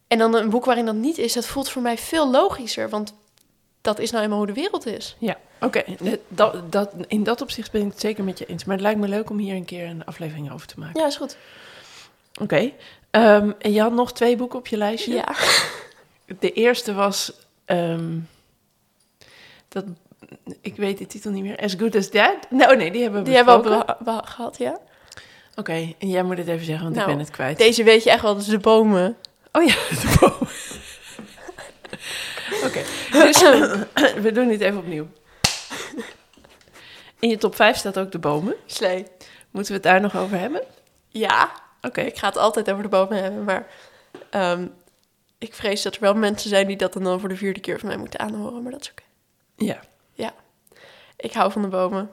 En 0.09 0.19
dan 0.19 0.35
een 0.35 0.51
boek 0.51 0.65
waarin 0.65 0.85
dat 0.85 0.95
niet 0.95 1.19
is, 1.19 1.33
dat 1.33 1.47
voelt 1.47 1.69
voor 1.71 1.83
mij 1.83 1.99
veel 1.99 2.31
logischer. 2.31 2.89
Want 2.89 3.15
dat 3.81 3.99
is 3.99 4.11
nou 4.11 4.23
eenmaal 4.25 4.39
hoe 4.39 4.47
de 4.47 4.53
wereld 4.53 4.87
is. 4.87 5.17
Ja, 5.19 5.37
oké. 5.61 5.83
net- 5.99 6.21
Dat, 6.29 6.73
dat, 6.73 6.93
in 7.09 7.23
dat 7.23 7.41
opzicht 7.41 7.71
ben 7.73 7.81
ik 7.83 7.91
het 7.91 8.01
zeker 8.01 8.25
met 8.25 8.39
je 8.39 8.47
eens. 8.47 8.65
Maar 8.65 8.75
het 8.75 8.85
lijkt 8.85 9.01
me 9.01 9.09
leuk 9.09 9.31
om 9.31 9.39
hier 9.39 9.55
een 9.55 9.65
keer 9.65 9.87
een 9.89 10.05
aflevering 10.05 10.53
over 10.53 10.67
te 10.67 10.79
maken. 10.79 11.01
Ja, 11.01 11.07
is 11.07 11.17
goed. 11.17 11.37
Oké. 12.41 12.71
Ehm, 13.11 13.51
en 13.59 13.73
je 13.73 13.81
had 13.81 13.93
nog 13.93 14.13
twee 14.13 14.37
boeken 14.37 14.59
op 14.59 14.67
je 14.67 14.77
lijstje. 14.77 15.15
Ja. 15.15 15.35
De 16.39 16.53
eerste 16.53 16.95
was... 16.95 17.33
ehm, 17.65 18.19
dat, 19.69 19.85
ik 20.61 20.77
weet 20.77 20.99
de 20.99 21.07
titel 21.07 21.31
niet 21.31 21.43
meer. 21.43 21.57
As 21.57 21.75
Good 21.79 21.97
As 21.97 22.11
Dead? 22.11 22.37
Nou, 22.51 22.77
nee, 22.77 22.91
die 22.91 23.03
hebben 23.03 23.21
we 23.21 23.27
Die 23.27 23.37
hebben 23.37 23.63
we 23.63 24.11
al 24.11 24.23
gehad, 24.25 24.59
ja. 24.59 24.81
Oké, 25.55 25.95
en 25.99 26.09
jij 26.09 26.23
moet 26.23 26.39
het 26.39 26.49
even 26.49 26.65
zeggen, 26.65 26.85
want 26.85 26.97
Nou, 26.97 27.11
ik 27.11 27.17
ben 27.17 27.25
het 27.25 27.35
kwijt. 27.35 27.59
Deze 27.59 27.83
weet 27.83 28.05
je 28.05 28.11
echt 28.11 28.23
wel, 28.23 28.35
dat 28.35 28.43
is 28.43 28.49
de 28.49 28.59
bomen. 28.59 29.17
Oh 29.53 29.65
ja, 29.65 29.75
de 30.03 30.17
boom. 30.21 30.49
Oké, 32.65 32.83
dus 33.13 33.41
we 34.25 34.31
doen 34.33 34.49
dit 34.49 34.61
even 34.61 34.79
opnieuw. 34.79 35.07
In 37.19 37.29
je 37.29 37.37
top 37.37 37.55
5 37.55 37.77
staat 37.77 37.99
ook 37.99 38.13
de 38.13 38.19
bomen. 38.19 38.55
Slee. 38.67 39.07
Moeten 39.51 39.73
we 39.73 39.79
het 39.79 39.87
daar 39.87 40.01
nog 40.01 40.17
over 40.17 40.39
hebben? 40.39 40.63
Ja, 41.09 41.51
Oké, 41.85 42.01
ik 42.01 42.19
ga 42.19 42.27
het 42.27 42.37
altijd 42.37 42.71
over 42.71 42.83
de 42.83 42.89
bomen 42.89 43.23
hebben, 43.23 43.45
maar 43.45 43.67
ehm, 44.31 44.67
ik 45.39 45.55
vrees 45.55 45.83
dat 45.83 45.95
er 45.95 46.01
wel 46.01 46.15
mensen 46.15 46.49
zijn 46.49 46.67
die 46.67 46.77
dat 46.77 46.93
dan, 46.93 47.03
dan 47.03 47.21
voor 47.21 47.29
de 47.29 47.37
vierde 47.37 47.61
keer 47.61 47.79
van 47.79 47.89
mij 47.89 47.99
moeten 47.99 48.21
aanhoren, 48.21 48.63
maar 48.63 48.73
dat 48.73 48.81
is 48.81 48.91
oké. 48.91 49.03
ja. 50.13 50.35
Ik 51.17 51.33
hou 51.33 51.53
van 51.53 51.63
de 51.63 51.69
bomen. 51.69 52.11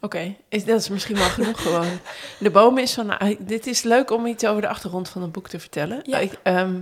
Oké, 0.00 0.36
is 0.48 0.64
dat 0.64 0.80
is 0.80 0.88
misschien 0.88 1.16
wel 1.16 1.28
genoeg 1.28 1.62
gewoon. 1.62 1.98
De 2.38 2.50
bomen 2.50 2.82
is 2.82 2.94
van... 2.94 3.18
ah, 3.18 3.36
dit 3.38 3.66
is 3.66 3.82
leuk 3.82 4.10
om 4.10 4.26
iets 4.26 4.46
over 4.46 4.62
de 4.62 4.68
achtergrond 4.68 5.08
van 5.08 5.22
het 5.22 5.32
boek 5.32 5.48
te 5.48 5.60
vertellen. 5.60 6.00
Ja. 6.02 6.18
Ik, 6.18 6.38
ehm, 6.42 6.80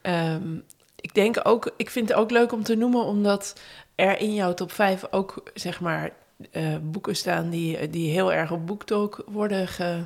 ehm, 0.00 0.56
ik 0.96 1.14
denk 1.14 1.40
ook... 1.42 1.72
Ik 1.76 1.90
vind 1.90 2.08
het 2.08 2.18
ook 2.18 2.30
leuk 2.30 2.52
om 2.52 2.62
te 2.62 2.74
noemen, 2.74 3.04
omdat 3.04 3.60
er 3.94 4.18
in 4.18 4.34
jouw 4.34 4.54
top 4.54 4.72
5 4.72 5.04
ook, 5.10 5.42
zeg 5.54 5.80
maar, 5.80 6.12
eh, 6.50 6.76
boeken 6.82 7.16
staan 7.16 7.50
die, 7.50 7.90
die 7.90 8.10
heel 8.10 8.32
erg 8.32 8.50
op 8.50 8.66
BookTalk 8.66 9.22
worden 9.26 9.68
ge, 9.68 10.04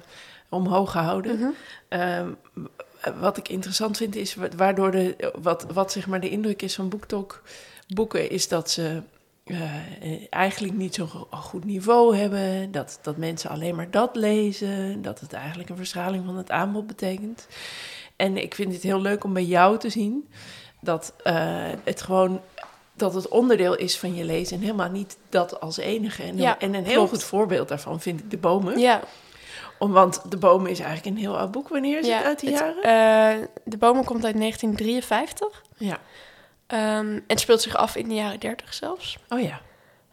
omhoog 0.48 0.90
gehouden. 0.90 1.54
Ehm, 1.88 2.28
wat 3.20 3.36
ik 3.36 3.48
interessant 3.48 3.96
vind 3.96 4.16
is 4.16 4.34
wa- 4.34 4.48
waardoor 4.56 4.90
de, 4.90 5.32
wat, 5.42 5.66
wat 5.72 5.92
zeg 5.92 6.06
maar 6.06 6.20
de 6.20 6.30
indruk 6.30 6.62
is 6.62 6.74
van 6.74 6.88
BookTalk 6.88 7.42
boeken, 7.88 8.30
is 8.30 8.48
dat 8.48 8.70
ze 8.70 9.02
eh, 9.44 9.62
eh, 10.12 10.20
eigenlijk 10.30 10.74
niet 10.74 10.94
zo'n 10.94 11.08
go- 11.08 11.28
goed 11.30 11.64
niveau 11.64 12.16
hebben. 12.16 12.72
Dat, 12.72 12.98
dat 13.02 13.16
mensen 13.16 13.50
alleen 13.50 13.74
maar 13.74 13.90
dat 13.90 14.16
lezen. 14.16 15.02
Dat 15.02 15.20
het 15.20 15.32
eigenlijk 15.32 15.68
een 15.70 15.76
verschraling 15.76 16.24
van 16.24 16.36
het 16.36 16.50
aanbod 16.50 16.86
betekent. 16.86 17.46
En 18.16 18.36
ik 18.36 18.54
vind 18.54 18.72
het 18.72 18.82
heel 18.82 19.00
leuk 19.00 19.24
om 19.24 19.32
bij 19.32 19.44
jou 19.44 19.78
te 19.78 19.88
zien 19.90 20.28
dat 20.80 21.12
eh, 21.22 21.34
het 21.84 22.02
gewoon 22.02 22.40
dat 22.94 23.14
het 23.14 23.28
onderdeel 23.28 23.76
is 23.76 23.98
van 23.98 24.14
je 24.14 24.24
lezen 24.24 24.56
en 24.56 24.62
helemaal 24.62 24.90
niet 24.90 25.16
dat 25.28 25.60
als 25.60 25.76
enige. 25.76 26.22
En, 26.22 26.36
Ja, 26.36 26.58
en 26.58 26.74
een 26.74 26.84
heel 26.84 26.94
klopt. 26.94 27.10
goed 27.10 27.22
voorbeeld 27.24 27.68
daarvan 27.68 28.00
vind 28.00 28.20
ik 28.20 28.30
de 28.30 28.36
bomen. 28.36 28.78
Ja, 28.78 29.00
Om, 29.78 29.92
want 29.92 30.30
de 30.30 30.36
bomen 30.36 30.70
is 30.70 30.80
eigenlijk 30.80 31.16
een 31.16 31.22
heel 31.22 31.38
oud 31.38 31.50
boek. 31.50 31.68
Wanneer 31.68 31.98
is 31.98 32.08
het 32.08 32.24
uit 32.24 32.40
die 32.40 32.50
het, 32.50 32.58
jaren? 32.82 33.40
eh, 33.40 33.46
de 33.64 33.76
bomen 33.76 34.04
komt 34.04 34.24
uit 34.24 34.36
1953 34.36 35.62
Ja. 35.76 35.98
ehm, 36.66 37.20
en 37.26 37.38
speelt 37.38 37.62
zich 37.62 37.76
af 37.76 37.96
in 37.96 38.08
de 38.08 38.14
jaren 38.14 38.40
30 38.40 38.74
zelfs. 38.74 39.18
Oh 39.28 39.40
ja. 39.40 39.60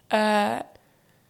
Eh, 0.08 0.60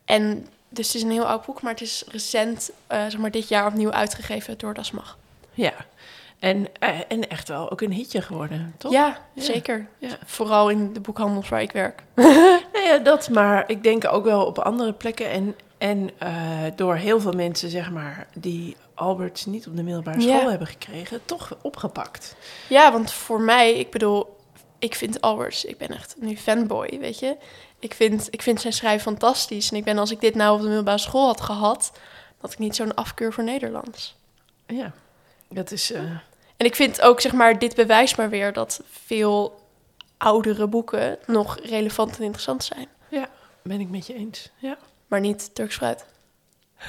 en 0.05 0.47
dus 0.69 0.87
het 0.87 0.95
is 0.95 1.01
een 1.03 1.11
heel 1.11 1.27
oud 1.27 1.45
boek, 1.45 1.61
maar 1.61 1.71
het 1.71 1.81
is 1.81 2.03
recent, 2.07 2.71
eh, 2.87 3.01
zeg 3.01 3.17
maar 3.17 3.31
dit 3.31 3.47
jaar 3.47 3.65
opnieuw 3.67 3.91
uitgegeven 3.91 4.57
door 4.57 4.73
Das 4.73 4.91
Mag. 4.91 5.17
Ja. 5.53 5.73
En, 6.39 6.67
en 7.07 7.29
echt 7.29 7.47
wel 7.47 7.71
ook 7.71 7.81
een 7.81 7.91
hitje 7.91 8.21
geworden, 8.21 8.75
toch? 8.77 8.91
Ja, 8.91 9.17
Ja. 9.33 9.43
zeker. 9.43 9.87
Ja. 9.97 10.09
Vooral 10.25 10.69
in 10.69 10.93
de 10.93 10.99
boekhandels 10.99 11.49
waar 11.49 11.61
ik 11.61 11.71
werk. 11.71 12.03
Nou 12.73 12.85
ja, 12.85 12.97
dat, 12.97 13.29
maar 13.29 13.63
ik 13.69 13.83
denk 13.83 14.07
ook 14.13 14.23
wel 14.23 14.45
op 14.45 14.59
andere 14.59 14.93
plekken. 14.93 15.29
En, 15.29 15.55
en 15.79 16.09
eh, 16.17 16.63
door 16.75 16.95
heel 16.95 17.19
veel 17.21 17.31
mensen, 17.31 17.69
zeg 17.69 17.91
maar, 17.91 18.27
die 18.33 18.75
Alberts 18.93 19.45
niet 19.45 19.67
op 19.67 19.75
de 19.75 19.83
middelbare 19.83 20.19
Ja. 20.21 20.37
school 20.37 20.49
hebben 20.49 20.67
gekregen, 20.67 21.21
toch 21.25 21.55
opgepakt. 21.61 22.35
Ja, 22.69 22.91
want 22.91 23.11
voor 23.11 23.41
mij, 23.41 23.73
ik 23.79 23.89
bedoel, 23.91 24.37
ik 24.79 24.95
vind 24.95 25.21
Alberts, 25.21 25.65
ik 25.65 25.77
ben 25.77 25.89
echt 25.89 26.15
nu 26.19 26.37
fanboy, 26.37 26.97
weet 26.99 27.19
je. 27.19 27.35
Ik 27.79 27.93
vind, 27.93 28.27
ik 28.31 28.41
vind 28.41 28.61
zijn 28.61 28.73
schrijven 28.73 29.01
fantastisch. 29.11 29.71
En 29.71 29.77
ik 29.77 29.83
ben, 29.83 29.97
als 29.97 30.11
ik 30.11 30.19
dit 30.21 30.35
nou 30.35 30.53
op 30.53 30.59
de 30.61 30.65
middelbare 30.67 30.97
school 30.97 31.25
had 31.25 31.41
gehad, 31.41 31.91
had 32.37 32.51
ik 32.51 32.59
niet 32.59 32.75
zo'n 32.75 32.95
afkeur 32.95 33.33
voor 33.33 33.43
Nederlands. 33.43 34.15
Ja, 34.67 34.91
dat 35.49 35.71
is... 35.71 35.91
eh, 35.91 36.01
En 36.57 36.65
ik 36.65 36.75
vind 36.75 37.01
ook, 37.01 37.21
zeg 37.21 37.33
maar, 37.33 37.59
dit 37.59 37.75
bewijst 37.75 38.17
maar 38.17 38.29
weer 38.29 38.53
dat 38.53 38.81
veel 38.89 39.59
oudere 40.17 40.67
boeken 40.67 41.17
nog 41.25 41.59
relevant 41.63 42.17
en 42.17 42.23
interessant 42.23 42.63
zijn. 42.63 42.87
ben 43.61 43.79
ik 43.79 43.89
met 43.89 44.07
je 44.07 44.13
eens. 44.13 44.49
Ja. 44.57 44.77
Maar 45.09 45.19
niet 45.19 45.55
Turks 45.55 45.75
fruit. 45.75 46.05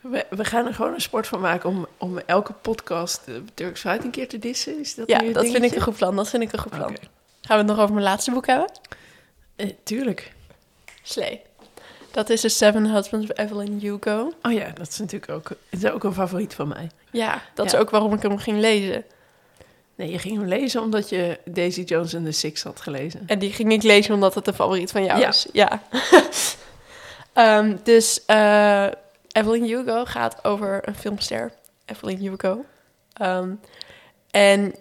We, 0.00 0.26
we 0.30 0.44
gaan 0.44 0.66
er 0.66 0.74
gewoon 0.74 0.94
een 0.94 1.00
sport 1.00 1.26
van 1.26 1.40
maken 1.40 1.68
om, 1.70 1.86
om 1.98 2.18
elke 2.18 2.52
podcast 2.52 3.20
uh, 3.28 3.36
Turks 3.54 3.80
fruit 3.80 4.04
een 4.04 4.10
keer 4.10 4.28
te 4.28 4.38
dissen. 4.38 4.80
Is 4.80 4.94
dat 4.94 5.08
Ja, 5.08 5.18
dat 5.32 5.46
vind 5.46 5.64
ik 5.64 5.74
een 5.74 5.80
goed 5.82 5.96
plan. 5.96 6.16
Dat 6.16 6.28
vind 6.28 6.42
ik 6.42 6.52
een 6.52 6.58
goed 6.58 6.70
plan. 6.72 6.96
Gaan 6.96 6.96
we 7.40 7.54
het 7.54 7.66
nog 7.66 7.78
over 7.78 7.92
mijn 7.94 8.04
laatste 8.06 8.30
boek 8.30 8.46
hebben? 8.46 8.70
Eh, 9.56 9.70
tuurlijk. 9.82 10.32
Slee. 11.02 11.40
Dat 12.10 12.30
is 12.30 12.40
The 12.40 12.48
Seven 12.48 12.86
Husbands 12.94 13.30
of 13.30 13.38
Evelyn 13.38 13.78
Hugo. 13.78 14.32
Oh 14.42 14.52
ja, 14.52 14.70
dat 14.74 14.88
is 14.88 14.98
natuurlijk 14.98 15.32
ook, 15.32 15.50
is 15.68 15.86
ook 15.90 16.04
een 16.04 16.12
favoriet 16.14 16.54
van 16.54 16.68
mij. 16.68 16.90
Ja, 17.10 17.42
dat 17.54 17.70
Ja. 17.70 17.76
is 17.76 17.84
ook 17.84 17.90
waarom 17.90 18.12
ik 18.14 18.22
hem 18.22 18.38
ging 18.38 18.58
lezen. 18.60 19.04
Nee, 19.94 20.10
je 20.10 20.18
ging 20.18 20.36
hem 20.38 20.46
lezen 20.48 20.82
omdat 20.82 21.08
je 21.08 21.38
Daisy 21.44 21.80
Jones 21.82 22.14
and 22.14 22.24
the 22.24 22.30
Six 22.32 22.62
had 22.62 22.80
gelezen. 22.80 23.22
En 23.26 23.38
die 23.38 23.52
ging 23.52 23.72
ik 23.72 23.82
lezen 23.82 24.14
omdat 24.14 24.34
het 24.34 24.46
een 24.46 24.54
favoriet 24.54 24.90
van 24.90 25.04
jou 25.04 25.20
Ja. 25.20 25.28
is. 25.28 25.46
Ja. 25.52 25.82
Ehm, 27.38 27.76
dus 27.82 28.24
eh, 28.26 28.86
Evelyn 29.32 29.64
Hugo 29.64 30.04
gaat 30.04 30.44
over 30.44 30.88
een 30.88 30.94
filmster. 30.94 31.52
Evelyn 31.84 32.18
Hugo. 32.18 32.64
Ehm, 33.12 33.50
en 34.30 34.74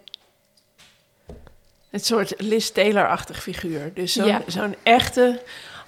Het 1.89 2.05
soort 2.05 2.33
Liz 2.37 2.69
Taylor-achtig 2.69 3.41
figuur. 3.41 3.93
Dus 3.93 4.13
zo'n 4.13 4.25
Ja. 4.25 4.41
zo'n 4.47 4.75
echte, 4.83 5.41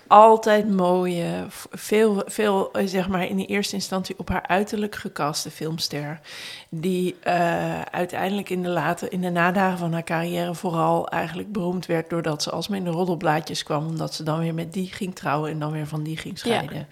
altijd 0.09 0.69
mooie, 0.69 1.45
veel, 1.71 2.23
veel 2.25 2.71
eh, 2.71 2.87
zeg 2.87 3.07
maar 3.07 3.27
in 3.27 3.37
de 3.37 3.45
eerste 3.45 3.75
instantie 3.75 4.15
op 4.17 4.29
haar 4.29 4.47
uiterlijk 4.47 4.95
gekaste 4.95 5.51
filmster. 5.51 6.19
Die 6.69 7.15
eh, 7.19 7.81
uiteindelijk 7.81 8.49
in 8.49 8.63
de, 8.63 8.69
late, 8.69 9.09
in 9.09 9.21
de 9.21 9.29
nadagen 9.29 9.77
van 9.77 9.93
haar 9.93 10.03
carrière 10.03 10.55
vooral 10.55 11.07
eigenlijk 11.07 11.51
beroemd 11.51 11.85
werd 11.85 12.09
doordat 12.09 12.43
ze 12.43 12.51
alsmaar 12.51 12.77
in 12.77 12.83
de 12.83 12.89
roddelblaadjes 12.89 13.63
kwam. 13.63 13.87
Omdat 13.87 14.13
ze 14.13 14.23
dan 14.23 14.39
weer 14.39 14.53
met 14.53 14.73
die 14.73 14.87
ging 14.93 15.15
trouwen 15.15 15.51
en 15.51 15.59
dan 15.59 15.71
weer 15.71 15.87
van 15.87 16.03
die 16.03 16.17
ging 16.17 16.37
scheiden. 16.39 16.87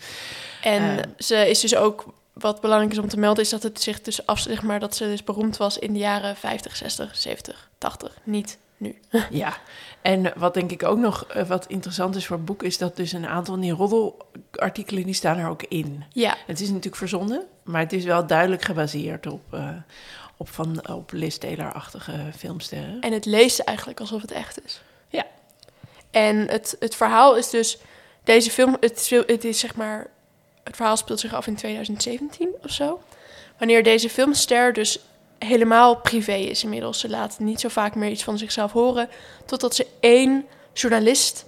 En 0.62 0.98
Eh. 0.98 1.04
ze 1.18 1.50
is 1.50 1.60
dus 1.60 1.76
ook, 1.76 2.06
wat 2.34 2.62
belangrijk 2.62 2.92
is 2.92 3.00
om 3.00 3.08
te 3.08 3.20
melden, 3.20 3.44
is 3.44 3.50
dat 3.50 3.64
het 3.64 3.82
zich 3.82 4.02
dus 4.02 4.26
af, 4.26 4.40
zeg 4.40 4.62
maar, 4.62 4.80
dat 4.80 4.96
ze 4.96 5.06
dus 5.06 5.24
beroemd 5.24 5.58
was 5.58 5.80
in 5.80 5.94
de 5.94 6.00
jaren 6.00 6.36
50, 6.36 6.76
60, 6.76 7.16
70, 7.16 7.70
80. 7.78 8.18
Niet 8.24 8.58
nu. 8.78 8.96
Ja, 9.30 9.58
en 10.02 10.34
wat 10.36 10.54
denk 10.54 10.72
ik 10.72 10.84
ook 10.84 10.98
nog 10.98 11.26
eh, 11.26 11.48
wat 11.48 11.66
interessant 11.68 12.16
is 12.16 12.26
voor 12.26 12.36
het 12.36 12.46
boek, 12.46 12.64
is 12.64 12.78
dat 12.78 12.96
dus 12.96 13.12
een 13.12 13.28
aantal 13.28 13.54
van 13.54 13.64
die 13.64 13.72
roddelartikelen, 13.72 15.04
die 15.04 15.14
staan 15.14 15.38
er 15.38 15.50
ook 15.50 15.64
in. 15.64 16.04
Ja, 16.10 16.38
Het 16.46 16.60
is 16.60 16.68
natuurlijk 16.68 16.96
verzonnen, 16.96 17.46
maar 17.64 17.82
het 17.82 17.94
is 17.94 18.04
wel 18.06 18.28
duidelijk 18.28 18.62
gebaseerd 18.62 19.28
op, 19.28 19.42
eh, 19.54 19.70
op, 20.38 20.50
van, 20.50 20.90
op 20.90 21.12
Liz 21.12 21.38
Taylor-achtige 21.38 22.14
filmsterren. 22.38 23.02
en 23.02 23.14
het 23.14 23.26
leest 23.26 23.60
eigenlijk 23.60 24.00
alsof 24.00 24.22
het 24.22 24.32
echt 24.32 24.66
is. 24.66 24.82
Ja. 25.08 25.26
En 26.12 26.48
het, 26.48 26.76
het 26.80 26.96
verhaal 26.96 27.36
is 27.36 27.50
dus, 27.50 27.78
deze 28.24 28.52
film, 28.52 28.78
het, 28.80 29.10
het 29.28 29.44
is 29.44 29.60
zeg 29.60 29.76
maar, 29.76 30.08
het 30.64 30.76
verhaal 30.76 30.98
speelt 30.98 31.20
zich 31.20 31.34
af 31.34 31.48
in 31.48 31.56
2017 31.56 32.50
of 32.64 32.72
zo. 32.72 33.02
Wanneer 33.58 33.84
deze 33.84 34.10
filmster 34.10 34.74
dus 34.74 35.00
helemaal 35.40 35.96
privé 35.96 36.34
is 36.34 36.64
inmiddels. 36.64 37.00
Ze 37.00 37.10
laat 37.10 37.40
niet 37.40 37.60
zo 37.60 37.68
vaak 37.70 37.96
meer 37.96 38.10
iets 38.10 38.24
van 38.24 38.38
zichzelf 38.38 38.72
horen. 38.72 39.10
Totdat 39.46 39.76
ze 39.76 39.88
één 40.00 40.46
journalist 40.74 41.46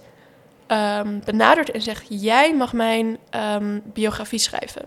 ehm, 0.66 1.18
benadert 1.24 1.70
en 1.70 1.82
zegt: 1.82 2.06
Jij 2.08 2.54
mag 2.54 2.72
mijn 2.72 3.18
ehm, 3.30 3.78
biografie 3.84 4.38
schrijven. 4.38 4.84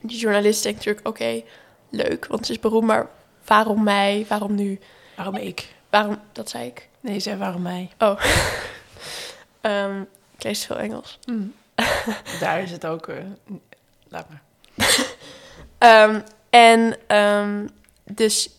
Die 0.00 0.18
journalist 0.18 0.62
denkt 0.62 0.78
natuurlijk: 0.78 1.08
Oké, 1.08 1.42
leuk, 1.90 2.26
want 2.26 2.46
ze 2.46 2.52
is 2.52 2.60
beroemd, 2.60 2.86
maar 2.86 3.08
waarom 3.46 3.82
mij? 3.82 4.24
Waarom 4.28 4.54
nu? 4.54 4.78
Waarom 5.16 5.34
ik? 5.36 5.74
Waarom, 5.90 6.18
dat 6.32 6.50
zei 6.50 6.66
ik. 6.66 6.88
Nee, 7.00 7.20
zei 7.20 7.36
waarom 7.36 7.62
mij? 7.62 7.90
Oh. 7.98 8.20
Ehm, 9.60 10.00
ik 10.36 10.42
lees 10.44 10.64
veel 10.66 10.78
Engels. 10.78 11.18
Daar 12.40 12.62
is 12.62 12.70
het 12.70 12.86
ook. 12.86 13.08
eh, 13.08 13.16
laat 14.08 14.26
maar. 14.28 14.42
En 16.50 16.96
dus 18.12 18.50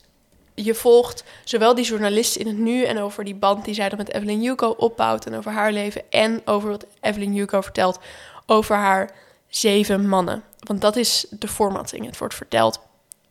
je 0.54 0.76
volgt 0.76 1.24
zowel 1.44 1.76
die 1.76 1.86
journalist 1.86 2.36
in 2.36 2.48
het 2.48 2.58
nu 2.58 2.84
en 2.84 3.00
over 3.00 3.24
die 3.24 3.36
band 3.36 3.66
die 3.66 3.74
zij 3.74 3.90
dan 3.90 3.98
met 3.98 4.14
Evelyn 4.14 4.40
Hugo 4.40 4.70
opbouwt 4.70 5.26
en 5.26 5.36
over 5.36 5.52
haar 5.52 5.72
leven 5.72 6.02
en 6.10 6.42
over 6.46 6.70
wat 6.70 6.86
Evelyn 7.02 7.34
Hugo 7.34 7.62
vertelt 7.62 8.00
over 8.46 8.76
haar 8.76 9.12
zeven 9.48 10.08
mannen. 10.08 10.44
Want 10.60 10.82
dat 10.82 10.96
is 10.96 11.26
de 11.30 11.48
formatting. 11.48 12.06
Het 12.06 12.18
wordt 12.18 12.34
verteld 12.34 12.80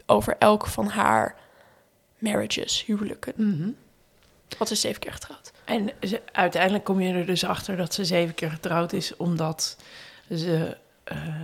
over 0.07 0.37
elk 0.39 0.67
van 0.67 0.87
haar 0.87 1.37
marriages, 2.19 2.85
huwelijken. 2.85 3.33
Mhm. 3.37 3.71
Want 4.59 4.69
ze 4.69 4.75
zeven 4.75 5.01
keer 5.01 5.13
getrouwd. 5.13 5.53
En 5.65 5.91
ze, 6.01 6.23
uiteindelijk 6.33 6.85
kom 6.85 7.01
je 7.01 7.15
er 7.15 7.27
dus 7.27 7.45
achter 7.45 7.77
dat 7.77 7.95
ze 7.95 8.05
zeven 8.05 8.35
keer 8.35 8.51
getrouwd 8.51 8.93
is, 8.93 9.17
omdat 9.17 9.77
ze, 10.29 10.77
eh, 11.05 11.43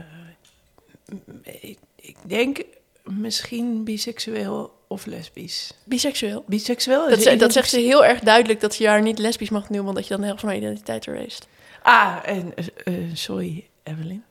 ik, 1.43 1.79
ik 1.97 2.17
denk 2.23 2.63
misschien 3.05 3.85
biseksueel 3.85 4.73
of 4.89 5.07
lesbisch. 5.07 5.73
Biseksueel. 5.85 6.45
Biseksueel? 6.47 7.09
Dat, 7.09 7.23
ze- 7.23 7.37
dat 7.37 7.53
zegt 7.53 7.71
ze 7.71 7.79
heel 7.81 8.05
erg 8.05 8.21
duidelijk 8.21 8.61
dat 8.61 8.77
je 8.77 8.89
haar 8.89 9.03
niet 9.03 9.19
lesbisch 9.19 9.51
mag 9.51 9.69
noemen, 9.71 9.89
omdat 9.89 10.03
je 10.05 10.11
dan 10.11 10.21
de 10.21 10.27
helft 10.27 10.41
van 10.41 10.49
haar 10.49 10.59
identiteit. 10.59 11.09
Ah, 11.83 12.17
en, 12.25 12.53
eh, 12.55 12.67
eh, 12.85 12.95
sorry, 13.15 13.67
Evelyn. 13.83 14.25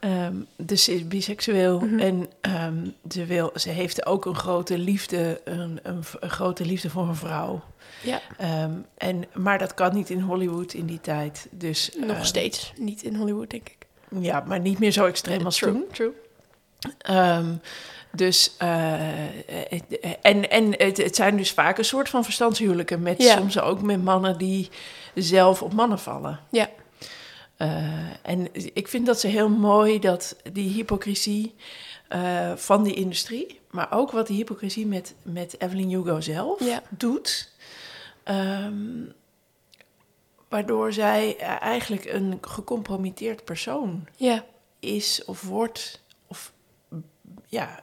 Ehm, 0.00 0.34
dus 0.56 0.84
ze 0.84 0.94
is 0.94 1.08
biseksueel 1.08 1.80
Mhm. 1.80 1.98
en 1.98 2.26
ehm, 2.40 2.86
ze, 3.10 3.24
wil, 3.24 3.50
ze 3.54 3.68
heeft 3.70 4.06
ook 4.06 4.24
een 4.24 4.34
grote 4.34 4.78
liefde, 4.78 5.40
een, 5.44 5.78
een, 5.82 6.04
grote 6.20 6.64
liefde 6.64 6.90
voor 6.90 7.08
een 7.08 7.14
vrouw. 7.16 7.62
Ja, 8.02 8.20
Ehm, 8.36 8.72
en, 8.96 9.24
maar 9.34 9.58
dat 9.58 9.74
kan 9.74 9.94
niet 9.94 10.10
in 10.10 10.20
Hollywood 10.20 10.72
in 10.72 10.86
die 10.86 11.00
tijd. 11.00 11.46
Dus, 11.50 11.90
nog 12.06 12.26
steeds. 12.26 12.72
Niet 12.76 13.02
in 13.02 13.14
Hollywood, 13.14 13.50
denk 13.50 13.68
ik. 13.68 13.86
Ja, 14.20 14.44
maar 14.46 14.60
niet 14.60 14.78
meer 14.78 14.90
zo 14.92 15.06
extreem 15.06 15.44
als 15.44 15.56
true, 15.56 15.72
toen. 15.72 15.84
True. 15.92 16.10
Ehm, 16.98 17.54
dus, 18.12 18.54
eh, 18.58 18.94
het- 19.68 19.98
en, 20.22 20.50
en 20.50 20.72
het, 20.76 20.96
het 20.96 21.16
zijn 21.16 21.36
dus 21.36 21.52
vaak 21.52 21.78
een 21.78 21.84
soort 21.84 22.08
van 22.08 22.24
verstandshuwelijken... 22.24 23.02
met 23.02 23.22
Ja. 23.22 23.36
soms 23.36 23.60
ook 23.60 23.82
met 23.82 24.02
mannen 24.04 24.38
die 24.38 24.68
zelf 25.14 25.62
op 25.62 25.72
mannen 25.72 25.98
vallen. 25.98 26.40
Ja. 26.50 26.70
Eh, 27.56 27.82
en 28.22 28.48
ik 28.74 28.88
vind 28.88 29.06
dat 29.06 29.20
ze 29.20 29.26
heel 29.26 29.48
mooi 29.48 29.98
dat 29.98 30.36
die 30.52 30.68
hypocrisie 30.72 31.54
van 32.56 32.82
die 32.82 32.94
industrie... 32.94 33.60
maar 33.70 33.86
ook 33.92 34.10
wat 34.10 34.26
die 34.26 34.36
hypocrisie 34.36 34.86
met, 34.86 35.14
met 35.22 35.60
Evelyn 35.60 35.88
Hugo 35.88 36.20
zelf 36.20 36.64
Ja. 36.64 36.82
doet... 36.88 37.52
ehm, 38.22 38.74
waardoor 40.48 40.92
zij 40.92 41.36
eigenlijk 41.60 42.04
een 42.04 42.38
gecompromitteerd 42.40 43.44
persoon 43.44 44.06
Ja. 44.16 44.44
is 44.80 45.24
of 45.24 45.42
wordt. 45.42 46.00
Ja, 47.50 47.80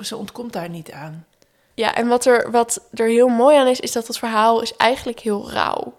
ze 0.00 0.16
ontkomt 0.16 0.52
daar 0.52 0.68
niet 0.68 0.92
aan. 0.92 1.26
Ja, 1.74 1.94
en 1.94 2.08
wat 2.08 2.24
er, 2.24 2.50
wat 2.50 2.88
er 2.94 3.06
heel 3.06 3.28
mooi 3.28 3.56
aan 3.56 3.66
is, 3.66 3.80
is 3.80 3.92
dat 3.92 4.06
het 4.06 4.18
verhaal 4.18 4.62
is 4.62 4.76
eigenlijk 4.76 5.20
heel 5.20 5.50
rauw. 5.50 5.94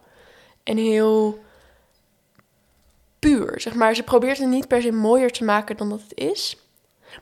En 0.63 0.77
heel 0.77 1.39
puur, 3.19 3.61
zeg 3.61 3.73
maar. 3.73 3.95
Ze 3.95 4.03
probeert 4.03 4.37
het 4.37 4.47
niet 4.47 4.67
per 4.67 4.81
se 4.81 4.91
mooier 4.91 5.31
te 5.31 5.43
maken 5.43 5.77
dan 5.77 5.89
dat 5.89 6.01
het 6.01 6.17
is. 6.17 6.57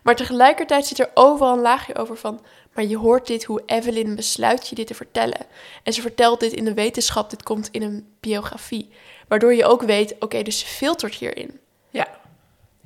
Maar 0.02 0.16
tegelijkertijd 0.16 0.86
zit 0.86 1.00
er 1.00 1.12
overal 1.14 1.54
een 1.54 1.62
laagje 1.62 1.96
over 1.96 2.18
van... 2.18 2.42
maar 2.74 2.86
je 2.86 2.98
hoort 2.98 3.28
dit, 3.28 3.44
hoe 3.44 3.64
Evelyn 3.66 4.16
besluit 4.16 4.68
je 4.68 4.76
dit 4.76 4.88
te 4.88 4.94
vertellen. 4.94 5.46
En 5.84 5.94
ze 5.94 6.02
vertelt 6.02 6.40
dit 6.40 6.54
in 6.54 6.66
de 6.66 6.74
wetenschap, 6.74 7.30
dit 7.30 7.44
komt 7.44 7.70
in 7.72 7.82
een 7.82 8.08
biografie. 8.20 8.90
Waardoor 9.28 9.54
je 9.54 9.66
ook 9.66 9.82
weet, 9.82 10.16
oké, 10.20 10.42
dus 10.44 10.60
ze 10.60 10.66
filtert 10.66 11.14
hierin. 11.14 11.60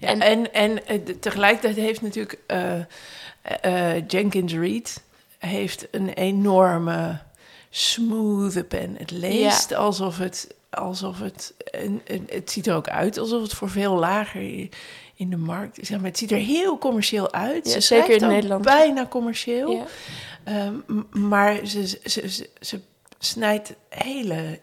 Ja. 0.02 0.08
En- 0.08 0.22
En, 0.22 0.54
en, 0.54 0.86
eh, 0.88 1.00
tegelijkertijd 1.20 1.76
heeft 1.76 2.02
natuurlijk 2.02 2.38
eh, 2.48 2.80
eh, 3.96 4.04
Jenkins 4.08 4.54
Reid 4.54 5.02
heeft 5.38 5.88
een 5.92 6.10
enorme 6.10 7.20
smooth 7.70 8.68
pen. 8.68 8.96
Het 8.98 9.12
leest 9.12 9.74
alsof 9.74 10.18
het, 10.18 10.56
alsof 10.70 11.20
het, 11.20 11.54
en, 11.72 12.02
en 12.06 12.26
het 12.30 12.52
ziet 12.52 12.68
er 12.68 12.76
ook 12.76 12.88
uit 12.90 13.18
alsof 13.18 13.42
het 13.42 13.54
voor 13.54 13.70
veel 13.70 13.94
lager 13.96 14.70
in 15.16 15.30
de 15.30 15.38
markt 15.38 15.80
is. 15.80 15.88
Zeg 15.88 15.98
maar, 15.98 16.08
het 16.10 16.18
ziet 16.18 16.32
er 16.32 16.38
heel 16.38 16.78
commercieel 16.78 17.34
uit. 17.34 17.66
Ja, 17.66 17.72
Ze 17.72 17.80
zeker 17.82 18.22
in 18.22 18.28
Nederland. 18.28 18.64
Bijna 18.64 19.06
commercieel. 19.08 19.72
Ja. 19.72 19.86
Ehm, 20.44 20.74
maar 21.30 21.66
ze, 21.66 21.88
ze, 21.88 22.30
ze, 22.30 22.50
ze 22.60 22.82
snijdt 23.20 23.74
hele 23.90 24.60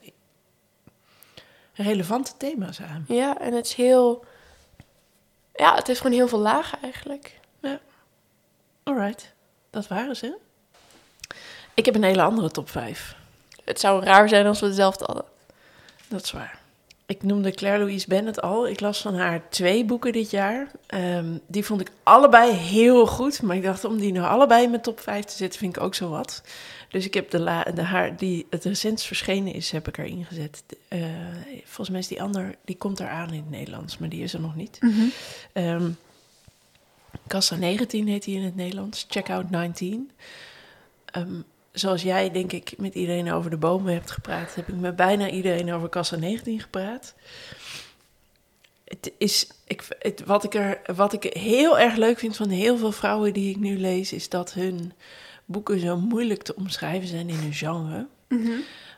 relevante 1.75 2.33
thema's 2.37 2.81
aan. 2.81 3.05
ja, 3.09 3.41
en 3.41 3.53
het 3.55 3.67
is 3.67 3.75
heel... 3.75 4.25
Ja, 5.59 5.75
het 5.75 5.87
heeft 5.87 6.01
gewoon 6.01 6.17
heel 6.17 6.29
veel 6.29 6.39
lagen 6.39 6.79
eigenlijk. 6.83 7.37
Alright, 8.83 9.33
dat 9.71 9.87
waren 9.87 10.17
ze. 10.17 10.37
Ik 11.75 11.85
heb 11.85 11.95
een 11.95 12.03
hele 12.03 12.23
andere 12.23 12.51
top 12.51 12.71
5. 12.71 13.17
Het 13.65 13.81
zou 13.81 14.05
raar 14.05 14.29
zijn 14.29 14.47
als 14.47 14.61
we 14.61 14.67
hetzelfde 14.67 15.05
hadden. 15.05 15.25
Dat 16.09 16.23
is 16.23 16.33
waar. 16.33 16.58
Ik 17.09 17.23
noemde 17.23 17.51
Claire 17.51 17.79
Louise 17.79 18.09
Bennett 18.09 18.41
al. 18.41 18.69
Ik 18.69 18.81
las 18.81 19.01
van 19.01 19.15
haar 19.15 19.49
twee 19.49 19.85
boeken 19.85 20.13
dit 20.13 20.31
jaar. 20.31 20.71
Ehm, 20.87 21.39
die 21.47 21.65
vond 21.65 21.81
ik 21.81 21.91
allebei 22.03 22.53
heel 22.53 23.07
goed. 23.07 23.43
Maar 23.43 23.57
ik 23.57 23.63
dacht, 23.63 23.85
om 23.85 23.99
die 23.99 24.13
nou 24.13 24.27
allebei 24.27 24.65
in 24.65 24.71
mijn 24.71 24.83
top 24.83 25.01
5 25.01 25.25
te 25.25 25.37
zetten, 25.37 25.59
vind 25.59 25.77
ik 25.77 25.83
ook 25.83 25.95
zo 25.95 26.09
wat. 26.09 26.43
Dus 26.91 27.05
ik 27.05 27.15
heb 27.15 27.31
de, 27.31 27.39
la, 27.39 27.63
de 27.63 27.83
haar 27.83 28.17
die 28.17 28.47
het 28.51 28.65
recentst 28.65 29.07
verschenen 29.07 29.53
is, 29.53 29.71
heb 29.71 29.89
ik 29.89 29.99
erin 29.99 30.25
gezet. 30.25 30.63
Eh, 30.89 31.01
volgens 31.65 31.89
mij 31.89 31.99
is 31.99 32.09
die 32.09 32.23
ander, 32.23 32.55
die 32.65 32.77
komt 32.77 33.01
eraan 33.01 33.33
in 33.33 33.41
het 33.41 33.51
Nederlands, 33.51 33.99
maar 33.99 34.09
die 34.09 34.23
is 34.23 34.35
er 34.35 34.41
nog 34.41 34.57
niet. 34.57 34.79
Ehm 35.53 35.91
Kassa 37.27 37.57
19 37.57 38.07
heet 38.07 38.25
hij 38.25 38.35
in 38.35 38.43
het 38.43 38.57
Nederlands. 38.57 39.07
Checkout 39.09 39.51
19. 39.51 40.11
Ehm, 41.05 41.41
zoals 41.79 42.03
jij, 42.03 42.31
denk 42.31 42.53
ik, 42.53 42.75
met 42.77 42.95
iedereen 42.95 43.33
over 43.33 43.51
de 43.51 43.57
bomen 43.57 43.93
hebt 43.93 44.11
gepraat, 44.11 44.55
heb 44.55 44.69
ik 44.69 44.75
met 44.75 44.97
bijna 44.97 45.31
iedereen 45.31 45.73
over 45.73 45.89
Kassa 45.89 46.17
19 46.17 46.61
gepraat. 46.61 47.15
Het 48.85 49.13
is, 49.19 49.49
ik, 49.67 49.85
het, 49.99 50.25
wat, 50.25 50.45
ik 50.45 50.55
er, 50.55 50.81
wat 50.97 51.13
ik 51.13 51.23
heel 51.23 51.79
erg 51.79 51.97
leuk 51.97 52.19
vind 52.19 52.37
van 52.37 52.49
heel 52.49 52.79
veel 52.79 52.93
vrouwen 52.93 53.33
die 53.33 53.51
ik 53.51 53.57
nu 53.57 53.79
lees, 53.79 54.13
is 54.13 54.29
dat 54.29 54.53
hun 54.53 54.93
boeken 55.45 55.81
zo 55.81 55.97
moeilijk 55.97 56.43
te 56.43 56.55
omschrijven 56.55 57.09
zijn 57.09 57.29
in 57.29 57.39
hun 57.39 57.55
genre. 57.55 58.07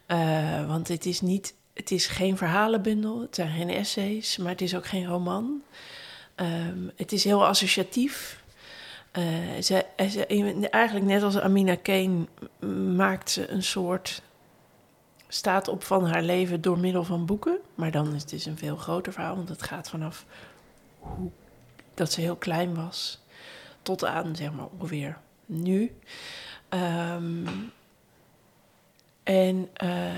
Eh, 0.06 0.66
want 0.66 0.88
het 0.88 1.06
is 1.06 1.20
niet, 1.20 1.54
het 1.74 1.90
is 1.90 2.06
geen 2.06 2.36
verhalenbundel, 2.36 3.20
het 3.20 3.34
zijn 3.34 3.50
geen 3.50 3.68
essays, 3.68 4.36
maar 4.36 4.50
het 4.50 4.60
is 4.60 4.74
ook 4.76 4.86
geen 4.86 5.06
roman. 5.06 5.62
Ehm, 6.34 6.78
het 6.96 7.12
is 7.12 7.24
heel 7.24 7.46
associatief. 7.46 8.39
Uh, 9.18 9.60
ze, 9.62 9.86
ze, 10.10 10.26
eigenlijk 10.70 11.06
net 11.06 11.22
als 11.22 11.38
Amina 11.38 11.74
Kane 11.74 12.26
maakt 12.96 13.30
ze 13.30 13.48
een 13.48 13.62
soort 13.62 14.22
staat 15.28 15.68
op 15.68 15.82
van 15.82 16.06
haar 16.06 16.22
leven 16.22 16.60
door 16.60 16.78
middel 16.78 17.04
van 17.04 17.26
boeken. 17.26 17.58
Maar 17.74 17.90
dan 17.90 18.14
is 18.14 18.20
het 18.20 18.30
dus 18.30 18.46
een 18.46 18.58
veel 18.58 18.76
groter 18.76 19.12
verhaal, 19.12 19.36
want 19.36 19.48
het 19.48 19.62
gaat 19.62 19.88
vanaf 19.88 20.24
hoe, 20.98 21.30
dat 21.94 22.12
ze 22.12 22.20
heel 22.20 22.36
klein 22.36 22.74
was 22.74 23.20
tot 23.82 24.04
aan 24.04 24.36
zeg 24.36 24.52
maar 24.52 24.66
ongeveer 24.78 25.18
nu. 25.46 25.92
Um, 26.68 27.72
en 29.30 29.68
uh, 29.84 30.12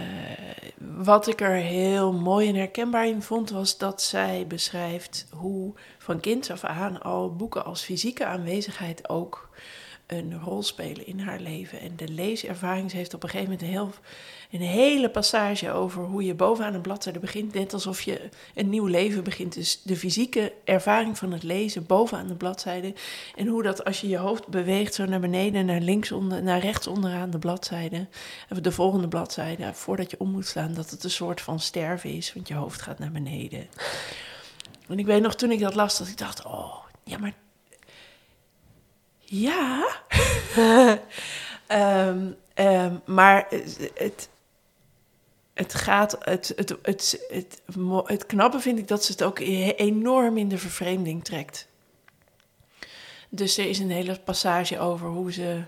wat 1.04 1.26
ik 1.26 1.40
er 1.40 1.54
heel 1.54 2.12
mooi 2.12 2.48
en 2.48 2.54
herkenbaar 2.54 3.06
in 3.06 3.22
vond, 3.22 3.50
was 3.50 3.78
dat 3.78 4.02
zij 4.02 4.46
beschrijft 4.46 5.26
hoe 5.30 5.74
van 5.98 6.20
kind 6.20 6.50
af 6.50 6.64
aan 6.64 7.02
al 7.02 7.36
boeken 7.36 7.64
als 7.64 7.82
fysieke 7.82 8.24
aanwezigheid 8.24 9.08
ook 9.08 9.48
een 10.06 10.40
rol 10.40 10.62
spelen 10.62 11.06
in 11.06 11.18
haar 11.18 11.40
leven. 11.40 11.80
En 11.80 11.96
de 11.96 12.08
leeservaring, 12.08 12.92
heeft 12.92 13.14
op 13.14 13.22
een 13.22 13.28
gegeven 13.28 13.50
moment 13.50 13.68
een, 13.68 13.74
heel, 13.74 13.90
een 14.52 14.60
hele 14.60 15.10
passage 15.10 15.70
over 15.70 16.04
hoe 16.04 16.24
je 16.24 16.34
bovenaan 16.34 16.74
een 16.74 16.80
bladzijde 16.80 17.18
begint. 17.18 17.54
Net 17.54 17.72
alsof 17.72 18.00
je 18.02 18.28
een 18.54 18.68
nieuw 18.68 18.86
leven 18.86 19.24
begint. 19.24 19.54
Dus 19.54 19.80
de 19.82 19.96
fysieke 19.96 20.52
ervaring 20.64 21.18
van 21.18 21.32
het 21.32 21.42
lezen 21.42 21.86
bovenaan 21.86 22.26
de 22.26 22.34
bladzijde. 22.34 22.94
En 23.34 23.46
hoe 23.46 23.62
dat 23.62 23.84
als 23.84 24.00
je 24.00 24.08
je 24.08 24.16
hoofd 24.16 24.46
beweegt 24.46 24.94
zo 24.94 25.04
naar 25.04 25.20
beneden, 25.20 25.66
naar 25.66 25.80
links 25.80 26.12
onder, 26.12 26.42
naar 26.42 26.60
rechts 26.60 26.86
onderaan 26.86 27.30
de 27.30 27.38
bladzijde. 27.38 28.06
De 28.60 28.72
volgende 28.72 29.08
bladzijde, 29.08 29.74
voordat 29.74 30.10
je 30.10 30.20
om 30.20 30.30
moet 30.30 30.46
slaan, 30.46 30.74
dat 30.74 30.90
het 30.90 31.04
een 31.04 31.10
soort 31.10 31.40
van 31.40 31.60
sterven 31.60 32.10
is. 32.10 32.34
Want 32.34 32.48
je 32.48 32.54
hoofd 32.54 32.82
gaat 32.82 32.98
naar 32.98 33.12
beneden. 33.12 33.66
En 34.88 34.98
ik 34.98 35.06
weet 35.06 35.22
nog 35.22 35.34
toen 35.34 35.50
ik 35.50 35.60
dat 35.60 35.74
las, 35.74 35.98
dat 35.98 36.08
ik 36.08 36.18
dacht, 36.18 36.44
oh, 36.44 36.76
ja, 37.04 37.18
maar 37.18 37.34
ja. 39.18 39.86
um, 41.68 42.36
um, 42.66 43.00
maar 43.04 43.46
het, 43.94 44.28
het 45.54 45.74
gaat, 45.74 46.16
het, 46.20 46.52
het, 46.56 46.76
het, 46.82 47.26
het, 47.28 47.62
het 48.04 48.26
knappe 48.26 48.60
vind 48.60 48.78
ik 48.78 48.88
dat 48.88 49.04
ze 49.04 49.12
het 49.12 49.22
ook 49.22 49.38
enorm 49.38 50.38
in 50.38 50.48
de 50.48 50.58
vervreemding 50.58 51.24
trekt. 51.24 51.68
Dus 53.28 53.58
er 53.58 53.68
is 53.68 53.78
een 53.78 53.90
hele 53.90 54.20
passage 54.24 54.78
over 54.78 55.08
hoe 55.08 55.32
ze 55.32 55.62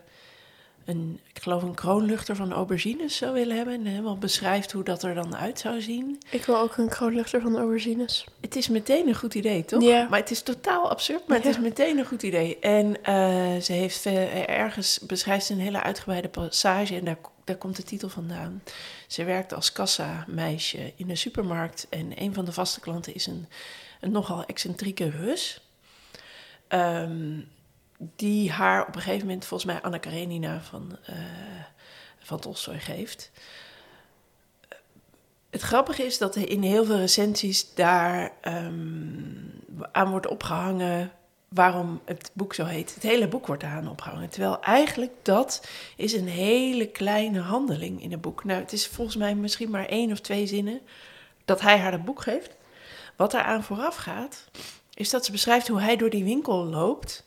een, 0.85 1.21
ik 1.33 1.43
geloof 1.43 1.63
een 1.63 1.75
kroonluchter 1.75 2.37
van 2.37 2.53
aubergines 2.53 3.17
zou 3.17 3.33
willen 3.33 3.57
hebben. 3.57 3.75
En 3.75 3.87
helemaal 3.87 4.19
beschrijft 4.19 4.73
hoe 4.73 4.85
dat 4.85 5.03
er 5.03 5.15
dan 5.15 5.37
uit 5.37 5.59
zou 5.59 5.81
zien. 5.81 6.19
Ik 6.31 6.45
wil 6.45 6.59
ook 6.59 6.77
een 6.77 6.89
kroonluchter 6.89 7.41
van 7.41 7.57
aubergines. 7.57 8.27
Het 8.41 8.57
is 8.57 8.69
meteen 8.69 9.09
een 9.09 9.15
goed 9.15 9.35
idee, 9.35 9.65
toch? 9.65 9.83
Ja. 9.83 10.07
Maar 10.11 10.19
het 10.19 10.31
is 10.31 10.43
totaal 10.43 10.91
absurd, 10.91 11.27
maar 11.27 11.37
het 11.37 11.47
is 11.47 11.59
meteen 11.59 11.99
een 11.99 12.07
goed 12.07 12.23
idee. 12.23 12.59
En 12.59 12.87
uh, 12.87 13.61
ze 13.61 13.73
heeft 13.73 14.07
uh, 14.07 14.49
ergens 14.49 14.99
beschrijft 14.99 15.47
ze 15.47 15.53
een 15.53 15.61
hele 15.61 15.83
uitgebreide 15.83 16.29
passage 16.29 16.97
en 16.97 17.05
daar, 17.05 17.19
daar 17.45 17.57
komt 17.57 17.77
de 17.77 17.83
titel 17.83 18.09
vandaan. 18.09 18.63
Ze 19.09 19.25
werkt 19.25 19.55
als 19.55 19.73
kassa-meisje 19.73 20.93
in 20.97 21.11
een 21.11 21.17
supermarkt 21.17 21.87
en 21.91 22.13
een 22.15 22.35
van 22.35 22.45
de 22.45 22.53
vaste 22.53 22.81
klanten 22.81 23.15
is 23.15 23.27
een, 23.27 23.49
een 24.01 24.11
nogal 24.11 24.45
excentrieke 24.45 25.11
Rus. 25.11 25.61
Um, 26.69 27.49
die 28.17 28.51
haar 28.51 28.87
op 28.87 28.95
een 28.95 29.01
gegeven 29.01 29.27
moment, 29.27 29.45
volgens 29.45 29.73
mij 29.73 29.83
Anna 29.83 29.99
Karenina 29.99 30.61
van, 30.61 30.99
uh, 31.11 31.17
van 32.19 32.41
Tolstoy 32.41 32.79
geeft. 32.79 33.31
Het 35.51 35.63
grappige 35.63 36.03
is 36.05 36.19
dat 36.19 36.37
in 36.37 36.63
heel 36.63 36.85
veel 36.85 36.97
recensies 36.97 37.75
daar 37.75 38.33
um, 38.43 39.63
aan 39.93 40.11
wordt 40.11 40.27
opgehangen 40.27 41.13
waarom 41.49 42.01
het 42.05 42.31
boek 42.33 42.55
zo 42.55 42.65
heet. 42.65 42.95
Het 42.95 43.03
hele 43.03 43.29
boek 43.29 43.47
wordt 43.47 43.63
aan 43.63 43.89
opgehangen. 43.89 44.29
Terwijl 44.29 44.61
eigenlijk 44.61 45.13
dat 45.23 45.69
is 45.97 46.13
een 46.13 46.29
hele 46.29 46.87
kleine 46.87 47.41
handeling 47.41 48.03
in 48.03 48.11
het 48.11 48.21
boek. 48.21 48.45
Nou, 48.45 48.61
het 48.61 48.73
is 48.73 48.87
volgens 48.87 49.17
mij 49.17 49.35
misschien 49.35 49.71
maar 49.71 49.87
één 49.87 50.13
of 50.13 50.21
twee 50.21 50.47
zinnen 50.47 50.81
dat 51.45 51.61
hij 51.61 51.79
haar 51.79 51.93
het 51.93 52.05
boek 52.05 52.23
geeft. 52.23 52.57
Wat 53.17 53.35
eraan 53.35 53.63
vooraf 53.63 53.97
gaat, 53.97 54.45
is 54.95 55.11
dat 55.11 55.25
ze 55.25 55.33
beschrijft 55.33 55.69
hoe 55.69 55.81
hij 55.81 55.97
door 55.97 56.11
die 56.11 56.25
winkel 56.25 56.65
loopt. 56.65 57.25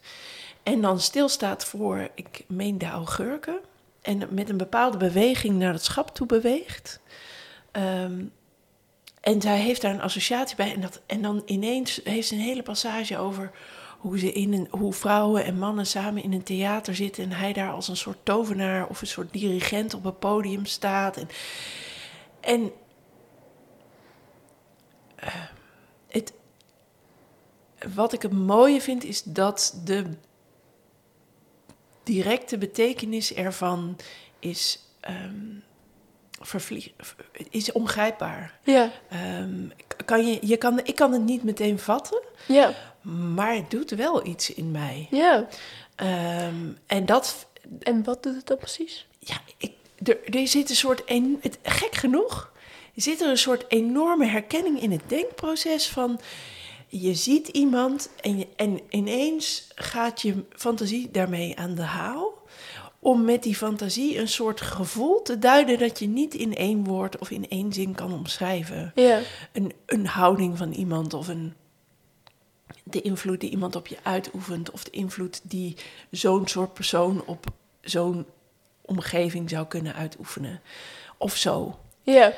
En 0.68 0.82
dan 0.82 1.00
stilstaat 1.00 1.66
voor, 1.66 2.10
ik 2.16 2.44
meen 2.48 2.78
de 2.78 2.86
augurken. 2.86 3.60
En 4.02 4.28
met 4.30 4.50
een 4.50 4.58
bepaalde 4.58 4.98
beweging 4.98 5.56
naar 5.56 5.74
het 5.74 5.84
schap 5.84 6.16
toe 6.16 6.28
beweegt. 6.28 7.00
Um, 7.72 8.32
en 9.22 9.42
zij 9.42 9.60
heeft 9.60 9.82
daar 9.82 9.94
een 9.94 10.02
associatie 10.02 10.56
bij. 10.56 10.74
En, 10.74 10.82
dat, 10.82 11.02
en 11.06 11.22
dan 11.22 11.42
ineens 11.46 12.02
heeft 12.04 12.28
ze 12.28 12.34
een 12.34 12.42
hele 12.42 12.64
passage 12.64 13.18
over 13.18 13.52
hoe, 13.98 14.20
ze 14.20 14.32
in 14.32 14.54
een, 14.54 14.68
hoe 14.70 14.94
vrouwen 14.94 15.46
en 15.46 15.58
mannen 15.58 15.86
samen 15.86 16.24
in 16.24 16.34
een 16.34 16.44
theater 16.44 16.96
zitten. 16.96 17.24
En 17.24 17.32
hij 17.32 17.54
daar 17.54 17.72
als 17.72 17.88
een 17.88 17.98
soort 17.98 18.20
tovenaar 18.24 18.88
of 18.88 19.02
een 19.02 19.08
soort 19.08 19.34
dirigent 19.34 19.94
op 19.94 20.06
een 20.06 20.20
podium 20.20 20.66
staat. 20.66 21.18
En, 21.18 21.28
en 22.40 22.72
uh, 25.24 25.34
het, 26.08 26.34
wat 27.96 28.14
ik 28.14 28.22
het 28.22 28.34
mooie 28.34 28.82
vind 28.82 29.04
is 29.04 29.24
dat 29.24 29.82
de 29.84 30.06
directe 32.08 32.58
betekenis 32.58 33.34
ervan 33.34 33.98
is, 34.40 34.80
um, 35.10 35.64
vervlieg, 36.42 36.92
is 37.50 37.72
ongrijpbaar. 37.72 38.60
Ja. 38.64 38.92
Um, 39.40 39.72
kan 40.06 40.28
je, 40.28 40.38
je 40.42 40.58
kan, 40.58 40.80
ik 40.84 40.96
kan 40.96 41.12
het 41.12 41.22
niet 41.22 41.44
meteen 41.44 41.80
vatten, 41.80 42.22
ja. 42.48 42.74
maar 43.34 43.56
het 43.56 43.72
doet 43.72 43.90
wel 43.90 44.26
iets 44.26 44.54
in 44.54 44.72
mij. 44.72 45.08
Ja. 45.12 45.48
Um, 46.48 46.78
en, 46.86 47.06
dat, 47.06 47.48
en 47.80 48.04
wat 48.04 48.24
doet 48.24 48.36
het 48.36 48.48
dan 48.48 48.58
precies? 48.58 49.08
Ja, 49.20 49.38
ik, 49.58 49.72
er, 50.04 50.36
er 50.36 50.48
zit 50.48 50.70
een 50.70 50.76
soort, 50.76 51.04
en, 51.04 51.38
het, 51.42 51.58
gek 51.64 51.96
genoeg, 51.96 52.52
zit 52.96 53.22
er 53.22 53.30
een 53.30 53.38
soort 53.38 53.66
enorme 53.68 54.26
herkenning 54.26 54.82
in 54.82 54.92
het 54.92 55.04
denkproces 55.08 55.88
van 55.88 56.20
je 56.88 57.14
ziet 57.14 57.48
iemand 57.48 58.10
en, 58.22 58.38
je, 58.38 58.48
en 58.56 58.80
ineens 58.90 59.68
gaat 59.76 60.22
je 60.22 60.44
fantasie 60.50 61.12
daarmee 61.12 61.58
aan 61.58 61.76
de 61.76 61.82
haal. 61.82 62.36
Om 63.00 63.26
met 63.26 63.44
die 63.44 63.56
fantasie 63.56 64.20
een 64.20 64.28
soort 64.28 64.62
gevoel 64.62 65.22
te 65.22 65.40
duiden 65.40 65.80
dat 65.80 66.00
je 66.00 66.08
niet 66.08 66.34
in 66.34 66.56
één 66.56 66.84
woord 66.84 67.18
of 67.18 67.30
in 67.30 67.50
één 67.50 67.74
zin 67.74 67.96
kan 67.96 68.14
omschrijven. 68.14 68.92
Ja. 68.96 69.20
Een, 69.54 69.74
een 69.86 70.08
houding 70.08 70.58
van 70.58 70.72
iemand 70.72 71.14
of 71.14 71.28
een, 71.28 71.54
de 72.84 73.02
invloed 73.02 73.40
die 73.40 73.50
iemand 73.50 73.76
op 73.76 73.88
je 73.88 73.98
uitoefent. 74.04 74.72
Of 74.72 74.84
de 74.84 74.92
invloed 74.92 75.42
die 75.44 75.76
zo'n 76.12 76.48
soort 76.48 76.74
persoon 76.74 77.24
op 77.26 77.46
zo'n 77.82 78.26
omgeving 78.82 79.50
zou 79.50 79.68
kunnen 79.68 79.94
uitoefenen. 79.94 80.62
Of 81.18 81.36
zo. 81.36 81.80
Ja. 82.04 82.34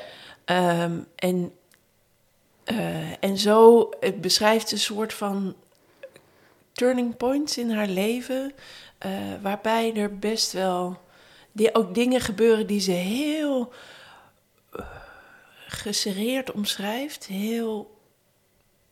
Um, 0.46 1.06
en 1.14 1.52
uh, 2.70 3.24
en 3.24 3.38
zo 3.38 3.88
beschrijft 4.20 4.72
een 4.72 4.78
soort 4.78 5.12
van 5.12 5.54
turning 6.72 7.16
points 7.16 7.58
in 7.58 7.70
haar 7.70 7.86
leven, 7.86 8.52
uh, 9.06 9.12
waarbij 9.42 9.94
er 9.94 10.18
best 10.18 10.52
wel 10.52 11.00
die, 11.52 11.74
ook 11.74 11.94
dingen 11.94 12.20
gebeuren 12.20 12.66
die 12.66 12.80
ze 12.80 12.90
heel 12.90 13.72
uh, 14.76 14.86
geserreerd 15.66 16.52
omschrijft, 16.52 17.26
heel 17.26 17.98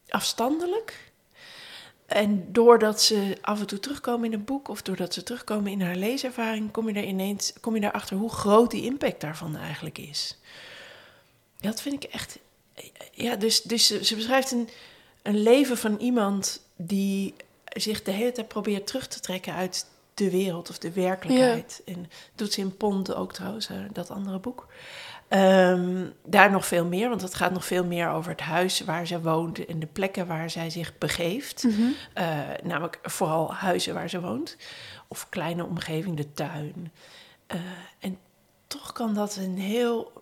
afstandelijk. 0.09 1.07
En 2.07 2.53
doordat 2.53 3.03
ze 3.03 3.37
af 3.41 3.61
en 3.61 3.67
toe 3.67 3.81
terugkomen 3.81 4.27
in 4.27 4.33
een 4.33 4.45
boek 4.45 4.69
of 4.69 4.83
doordat 4.83 5.15
ze 5.15 5.23
terugkomen 5.23 5.73
in 5.73 5.83
haar 5.83 5.97
leeservaring, 5.97 6.71
kom 6.71 6.89
je 6.89 6.95
er 6.95 7.05
ineens 7.05 7.53
kom 7.61 7.77
je 7.77 7.83
erachter 7.83 8.17
hoe 8.17 8.31
groot 8.31 8.71
die 8.71 8.85
impact 8.85 9.21
daarvan 9.21 9.57
eigenlijk 9.57 9.99
is. 9.99 10.39
Dat 11.61 11.81
vind 11.81 12.05
ik 12.05 12.11
echt 12.11 12.39
ja, 13.13 13.37
dus, 13.37 13.63
dus 13.63 13.87
ze, 13.87 14.15
beschrijft 14.15 14.53
een, 14.53 14.69
een 15.23 15.43
leven 15.43 15.79
van 15.79 15.97
iemand 15.97 16.61
die 16.77 17.35
zich 17.65 18.03
de 18.03 18.11
hele 18.11 18.33
tijd 18.33 18.49
probeert 18.49 18.87
terug 18.87 19.09
te 19.09 19.21
trekken 19.21 19.55
uit 19.55 19.87
de 20.15 20.31
wereld 20.31 20.71
of 20.71 20.79
de 20.79 20.93
werkelijkheid. 20.93 21.83
Ja. 21.85 21.95
En 21.95 22.11
doet 22.35 22.53
ze 22.53 22.61
in 22.61 22.77
Pond 22.77 23.15
ook 23.15 23.33
trouwens, 23.33 23.69
dat 23.93 24.11
andere 24.11 24.39
boek. 24.39 24.67
Um, 25.29 26.13
daar 26.25 26.51
nog 26.51 26.67
veel 26.67 26.85
meer, 26.85 27.09
want 27.09 27.23
het 27.23 27.35
gaat 27.35 27.53
nog 27.53 27.65
veel 27.65 27.85
meer 27.85 28.09
over 28.09 28.31
het 28.31 28.41
huis 28.41 28.81
waar 28.81 29.07
ze 29.07 29.21
woont 29.21 29.67
en 29.67 29.79
de 29.79 29.87
plekken 29.87 30.27
waar 30.27 30.51
zij 30.51 30.71
zich 30.71 30.99
begeeft. 30.99 31.65
Mm 31.65 31.71
-hmm. 31.71 31.95
uh, 32.15 32.39
namelijk 32.63 32.99
vooral 33.03 33.55
huizen 33.55 33.95
waar 33.95 34.09
ze 34.09 34.21
woont, 34.21 34.57
of 35.09 35.29
kleine 35.29 35.65
omgeving, 35.65 36.17
de 36.17 36.33
tuin. 36.33 36.93
Uh, 37.55 37.61
en 37.99 38.19
toch 38.67 38.93
kan 38.93 39.15
dat 39.15 39.37
een 39.37 39.59
heel 39.59 40.13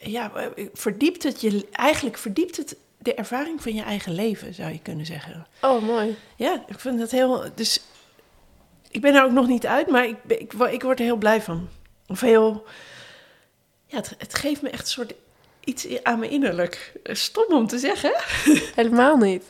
ja, 0.00 0.32
verdiept 0.72 1.22
het 1.22 1.40
je, 1.40 1.66
eigenlijk 1.72 2.18
verdiept 2.18 2.56
het 2.56 2.76
de 2.98 3.14
ervaring 3.14 3.62
van 3.62 3.74
je 3.74 3.82
eigen 3.82 4.14
leven, 4.14 4.54
zou 4.54 4.72
je 4.72 4.80
kunnen 4.82 5.06
zeggen. 5.06 5.46
Oh, 5.60 5.82
mooi. 5.82 6.16
Ja, 6.36 6.64
ik 6.66 6.80
vind 6.80 6.98
dat 6.98 7.10
heel, 7.10 7.44
dus 7.54 7.80
ik 8.90 9.00
ben 9.00 9.14
er 9.14 9.24
ook 9.24 9.32
nog 9.32 9.46
niet 9.46 9.66
uit, 9.66 9.88
maar 9.88 10.06
ik, 10.06 10.16
ik, 10.26 10.52
ik 10.52 10.82
word 10.82 10.98
er 10.98 11.04
heel 11.04 11.16
blij 11.16 11.42
van. 11.42 11.68
Of 12.06 12.20
heel, 12.20 12.64
ja, 13.86 13.96
het, 13.96 14.14
het 14.18 14.34
geeft 14.34 14.62
me 14.62 14.70
echt 14.70 14.82
een 14.82 14.86
soort 14.86 15.14
iets 15.64 16.02
aan 16.02 16.18
me 16.18 16.28
innerlijk. 16.28 16.92
Stom 17.02 17.52
om 17.52 17.66
te 17.66 17.78
zeggen. 17.78 18.12
Helemaal 18.74 19.16
niet. 19.16 19.44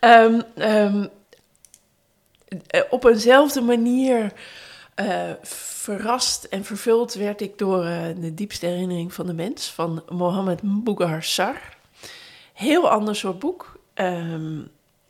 Ehm, 0.00 0.40
ehm, 0.54 1.06
eh, 2.66 2.82
op 2.90 3.04
eenzelfde 3.04 3.60
manier 3.60 4.32
eh, 4.98 5.30
verrast 5.42 6.44
en 6.44 6.64
vervuld 6.64 7.14
werd 7.14 7.40
ik 7.40 7.58
door 7.58 7.84
eh, 7.84 8.02
de 8.20 8.34
diepste 8.34 8.66
herinnering 8.66 9.14
van 9.14 9.26
de 9.26 9.32
mens 9.32 9.70
van 9.70 10.02
Mohammed 10.08 10.62
Mbougar 10.62 11.22
Sar. 11.22 11.76
Heel 12.52 12.90
ander 12.90 13.16
soort 13.16 13.38
boek. 13.38 13.78
Ehm, 13.94 14.58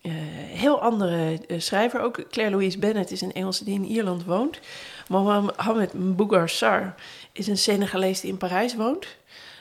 eh, 0.01 0.13
heel 0.47 0.81
andere 0.81 1.41
schrijver 1.57 2.01
ook. 2.01 2.29
Claire 2.31 2.55
Louise 2.55 2.79
Bennett 2.79 3.11
is 3.11 3.21
een 3.21 3.33
Engelse 3.33 3.65
die 3.65 3.75
in 3.75 3.85
Ierland 3.85 4.25
woont. 4.25 4.61
Mohammed 5.09 5.93
Mbougar 5.93 6.49
Sar 6.49 6.95
is 7.33 7.47
een 7.47 7.59
Senegalees 7.59 8.21
die 8.21 8.31
in 8.31 8.39
Parijs 8.39 8.75
woont. 8.75 9.07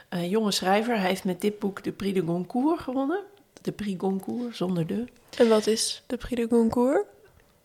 Jonge 0.09 0.51
schrijver. 0.51 0.97
Hij 0.97 1.07
heeft 1.07 1.23
met 1.23 1.41
dit 1.41 1.59
boek 1.59 1.83
de 1.83 1.91
Prix 1.91 2.19
de 2.19 2.25
Goncourt 2.25 2.79
gewonnen. 2.79 3.19
De 3.61 3.71
Prix 3.71 3.99
Goncourt, 3.99 4.55
zonder 4.55 4.87
de. 4.87 5.05
En 5.37 5.49
wat 5.49 5.67
is 5.67 6.03
de 6.07 6.17
Prix 6.17 6.41
de 6.41 6.47
Goncourt? 6.49 7.05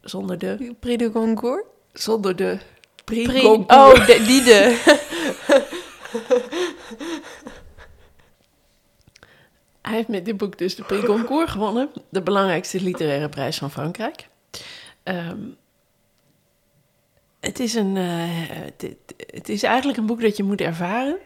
Zonder 0.01 0.39
de. 0.39 0.57
De 0.59 0.75
Prix 0.81 0.99
de 0.99 1.11
Goncourt? 1.11 1.71
Zonder 1.93 2.37
de. 2.37 2.59
Goncourt. 3.05 3.71
Oh, 3.71 4.07
de- 4.07 4.23
die 4.27 4.43
de. 4.43 4.81
Hij 9.83 9.93
heeft 9.95 10.09
met 10.09 10.25
dit 10.25 10.37
boek 10.37 10.59
dus 10.59 10.75
de 10.77 10.83
Prix 10.83 11.05
Goncourt 11.05 11.51
gewonnen. 11.51 11.91
De 12.09 12.23
belangrijkste 12.23 12.81
literaire 12.81 13.29
prijs 13.29 13.59
van 13.59 13.71
Frankrijk. 13.71 14.29
Ehm, 15.03 15.41
het, 17.41 17.61
is 17.61 17.75
een, 17.75 17.97
eh, 17.97 18.29
het, 18.49 18.95
het 19.27 19.49
is 19.49 19.63
eigenlijk 19.63 19.99
een 19.99 20.07
boek 20.07 20.21
dat 20.21 20.37
je 20.37 20.43
moet 20.43 20.61
ervaren. 20.61 21.19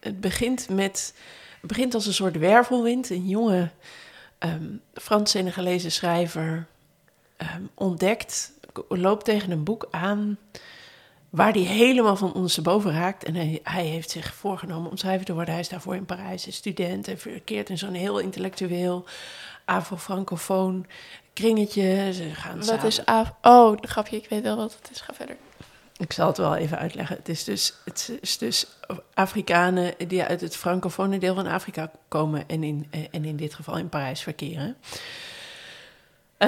Het 0.00 0.20
begint, 0.20 0.68
met, 0.68 1.14
het 1.60 1.68
begint 1.70 1.94
als 1.94 2.06
een 2.06 2.12
soort 2.14 2.36
wervelwind. 2.38 3.10
Een 3.10 3.28
jonge 3.28 3.70
ehm 4.38 4.64
Frans-Senegalese 4.94 5.90
schrijver 5.90 6.66
ehm, 7.36 7.62
ontdekt, 7.74 8.52
loopt 8.88 9.24
tegen 9.24 9.50
een 9.50 9.64
boek 9.64 9.88
aan 9.90 10.38
waar 11.30 11.52
hij 11.52 11.62
helemaal 11.62 12.16
van 12.16 12.32
ondersteboven 12.32 12.92
raakt. 12.92 13.24
En 13.24 13.34
hij, 13.34 13.60
hij 13.62 13.84
heeft 13.84 14.10
zich 14.10 14.34
voorgenomen 14.34 14.90
om 14.90 14.96
schrijver 14.96 15.26
te 15.26 15.32
worden. 15.32 15.52
Hij 15.52 15.62
is 15.62 15.68
daarvoor 15.68 15.94
in 15.94 16.04
Parijs, 16.04 16.46
is 16.46 16.56
student 16.56 17.08
en 17.08 17.18
verkeert 17.18 17.68
in 17.68 17.78
zo'n 17.78 17.94
heel 17.94 18.18
intellectueel, 18.18 19.04
afro-francofoon 19.64 20.86
kringetje. 21.32 22.12
Ze 22.12 22.34
gaan 22.34 22.56
Wat 22.56 22.66
samen- 22.66 22.86
is 22.86 23.04
Af... 23.04 23.32
Oh, 23.42 23.76
een 23.80 23.88
grapje. 23.88 24.16
Ik 24.16 24.28
weet 24.28 24.42
wel 24.42 24.56
wat 24.56 24.76
het 24.80 24.90
is. 24.90 25.00
Ga 25.00 25.14
verder. 25.14 25.36
Ik 25.96 26.12
zal 26.12 26.26
het 26.26 26.36
wel 26.36 26.56
even 26.56 26.78
uitleggen. 26.78 27.16
Het 27.16 27.28
is 27.28 27.44
dus, 27.44 27.74
het 27.84 28.18
is 28.20 28.38
dus 28.38 28.66
Afrikanen 29.14 29.94
die 30.08 30.22
uit 30.22 30.40
het 30.40 30.56
francofone 30.56 31.18
deel 31.18 31.34
van 31.34 31.46
Afrika 31.46 31.90
komen 32.08 32.48
en 32.48 32.62
in, 32.62 32.86
eh, 32.90 33.00
en 33.10 33.24
in 33.24 33.36
dit 33.36 33.54
geval 33.54 33.78
in 33.78 33.88
Parijs 33.88 34.20
verkeren. 34.20 34.76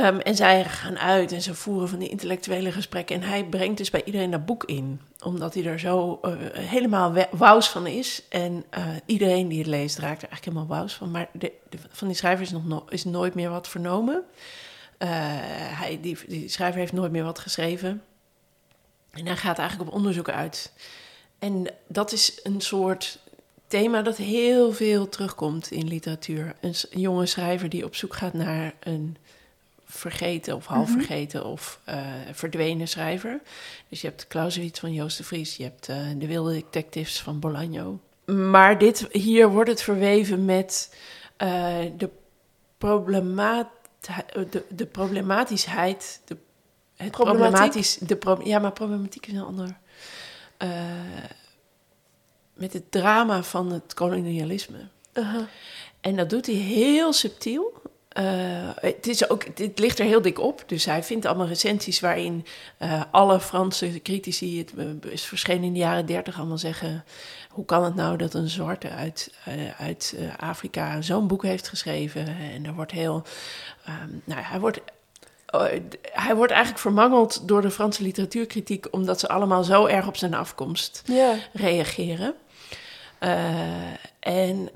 Ehm, 0.03 0.19
en 0.19 0.37
zij 0.37 0.65
gaan 0.65 0.99
uit 0.99 1.33
en 1.33 1.43
ze 1.43 1.55
voeren 1.55 1.89
van 1.89 1.99
die 1.99 2.09
intellectuele 2.09 2.73
gesprekken. 2.73 3.17
En 3.17 3.29
hij 3.29 3.45
brengt 3.45 3.77
dus 3.79 3.91
bij 3.91 4.05
iedereen 4.05 4.31
dat 4.31 4.47
boek 4.47 4.65
in. 4.65 5.01
Omdat 5.25 5.55
hij 5.55 5.65
er 5.65 5.79
zo 5.79 6.19
eh, 6.23 6.33
helemaal 6.53 7.15
wous 7.31 7.69
van 7.69 7.87
is. 7.87 8.23
En 8.29 8.65
eh, 8.71 8.87
iedereen 9.07 9.49
die 9.49 9.59
het 9.59 9.67
leest 9.67 9.99
raakt 9.99 10.23
er 10.23 10.29
eigenlijk 10.29 10.57
helemaal 10.57 10.79
wous 10.79 10.95
van. 10.95 11.11
Maar 11.11 11.29
de, 11.33 11.53
van 11.91 12.09
die 12.09 12.17
schrijver 12.17 12.45
is, 12.45 12.51
nog 12.51 12.67
no- 12.67 12.85
is 12.89 13.05
nooit 13.05 13.35
meer 13.35 13.51
wat 13.51 13.69
vernomen. 13.69 14.23
Eh, 14.99 15.09
hij, 15.79 15.99
die, 16.01 16.19
die 16.29 16.49
schrijver 16.49 16.81
heeft 16.81 16.93
nooit 16.93 17.13
meer 17.13 17.25
wat 17.25 17.39
geschreven. 17.39 18.03
En 19.11 19.27
hij 19.27 19.37
gaat 19.37 19.59
eigenlijk 19.59 19.91
op 19.91 19.97
onderzoek 19.97 20.29
uit. 20.29 20.73
En 21.39 21.67
dat 21.89 22.13
is 22.13 22.41
een 22.43 22.61
soort 22.61 23.19
thema 23.67 24.03
dat 24.03 24.17
heel 24.17 24.73
veel 24.73 25.09
terugkomt 25.09 25.71
in 25.71 25.89
literatuur. 25.89 26.55
Een 26.61 26.75
jonge 26.91 27.27
schrijver 27.27 27.69
die 27.69 27.85
op 27.85 27.95
zoek 27.95 28.15
gaat 28.15 28.33
naar 28.33 28.75
een 28.81 29.17
vergeten 29.87 30.55
of 30.55 30.67
half 30.67 30.91
vergeten 30.91 31.45
of 31.45 31.81
eh, 31.85 32.05
verdwenen 32.33 32.89
schrijver. 32.89 33.41
Dus 33.89 34.01
je 34.01 34.07
hebt 34.07 34.27
Clausewitz 34.27 34.81
van 34.81 34.93
Joost 34.93 35.17
de 35.17 35.25
Vries, 35.25 35.57
je 35.57 35.63
hebt 35.63 35.89
eh, 35.89 35.97
De 36.17 36.27
Wilde 36.27 36.53
Detectives 36.53 37.21
van 37.21 37.41
Bolaño. 37.41 37.99
Maar 38.35 38.79
dit, 38.79 39.07
hier 39.11 39.49
wordt 39.49 39.71
het 39.71 39.83
verweven 39.83 40.45
met 40.45 40.97
eh, 41.37 41.77
de, 41.97 42.11
problemaat, 42.79 43.69
de, 44.51 44.65
de 44.69 44.87
problematischheid, 44.87 46.21
de, 46.25 46.37
het 46.97 47.11
Problematiek? 47.11 47.51
problematisch, 47.51 47.97
de 47.97 48.17
pro, 48.17 48.41
ja, 48.45 48.59
maar 48.59 48.73
problematiek 48.73 49.27
is 49.27 49.33
een 49.33 49.45
ander. 49.45 49.77
met 52.55 52.73
het 52.73 52.91
drama 52.91 53.43
van 53.43 53.73
het 53.73 53.95
kolonialisme. 53.95 54.89
En 56.01 56.17
dat 56.17 56.31
doet 56.31 56.47
hij 56.47 56.55
heel 56.55 57.13
subtiel. 57.13 57.83
Eh, 58.17 58.69
het, 58.81 59.07
is 59.07 59.31
ook, 59.31 59.45
het 59.45 59.79
ligt 59.79 59.99
er 59.99 60.05
heel 60.05 60.23
dik 60.23 60.41
op. 60.41 60.63
Dus 60.67 60.85
hij 60.85 61.03
vindt 61.03 61.27
allemaal 61.27 61.47
recensies 61.47 62.01
waarin 62.01 62.47
eh, 62.79 63.03
alle 63.11 63.41
Franse 63.41 64.01
critici, 64.03 64.59
het 64.59 64.73
eh, 64.77 65.13
is 65.13 65.25
verschenen 65.25 65.65
in 65.65 65.73
de 65.73 65.79
jaren 65.79 66.07
dertig, 66.07 66.39
allemaal 66.39 66.59
zeggen... 66.59 67.05
hoe 67.51 67.65
kan 67.65 67.85
het 67.85 67.95
nou 67.95 68.17
dat 68.17 68.35
een 68.35 68.49
zwarte 68.49 68.91
uit, 68.91 69.35
uit 69.79 70.17
Afrika 70.39 71.03
zo'n 71.03 71.27
boek 71.27 71.43
heeft 71.43 71.69
geschreven? 71.69 72.27
En 72.27 72.67
er 72.67 72.75
wordt 72.75 72.93
heel... 72.93 73.23
ehm, 73.85 74.09
nou, 74.25 74.41
hij 74.41 74.61
wordt... 74.61 74.81
hij 76.13 76.35
wordt 76.35 76.53
eigenlijk 76.53 76.81
vermangeld 76.81 77.49
door 77.49 77.63
de 77.63 77.71
Franse 77.71 78.03
literatuurkritiek, 78.03 78.87
omdat 78.91 79.21
ze 79.21 79.29
allemaal 79.29 79.65
zo 79.65 79.87
erg 79.87 80.07
op 80.07 80.17
zijn 80.17 80.35
afkomst 80.35 81.03
reageren. 81.53 82.35
En 84.21 84.71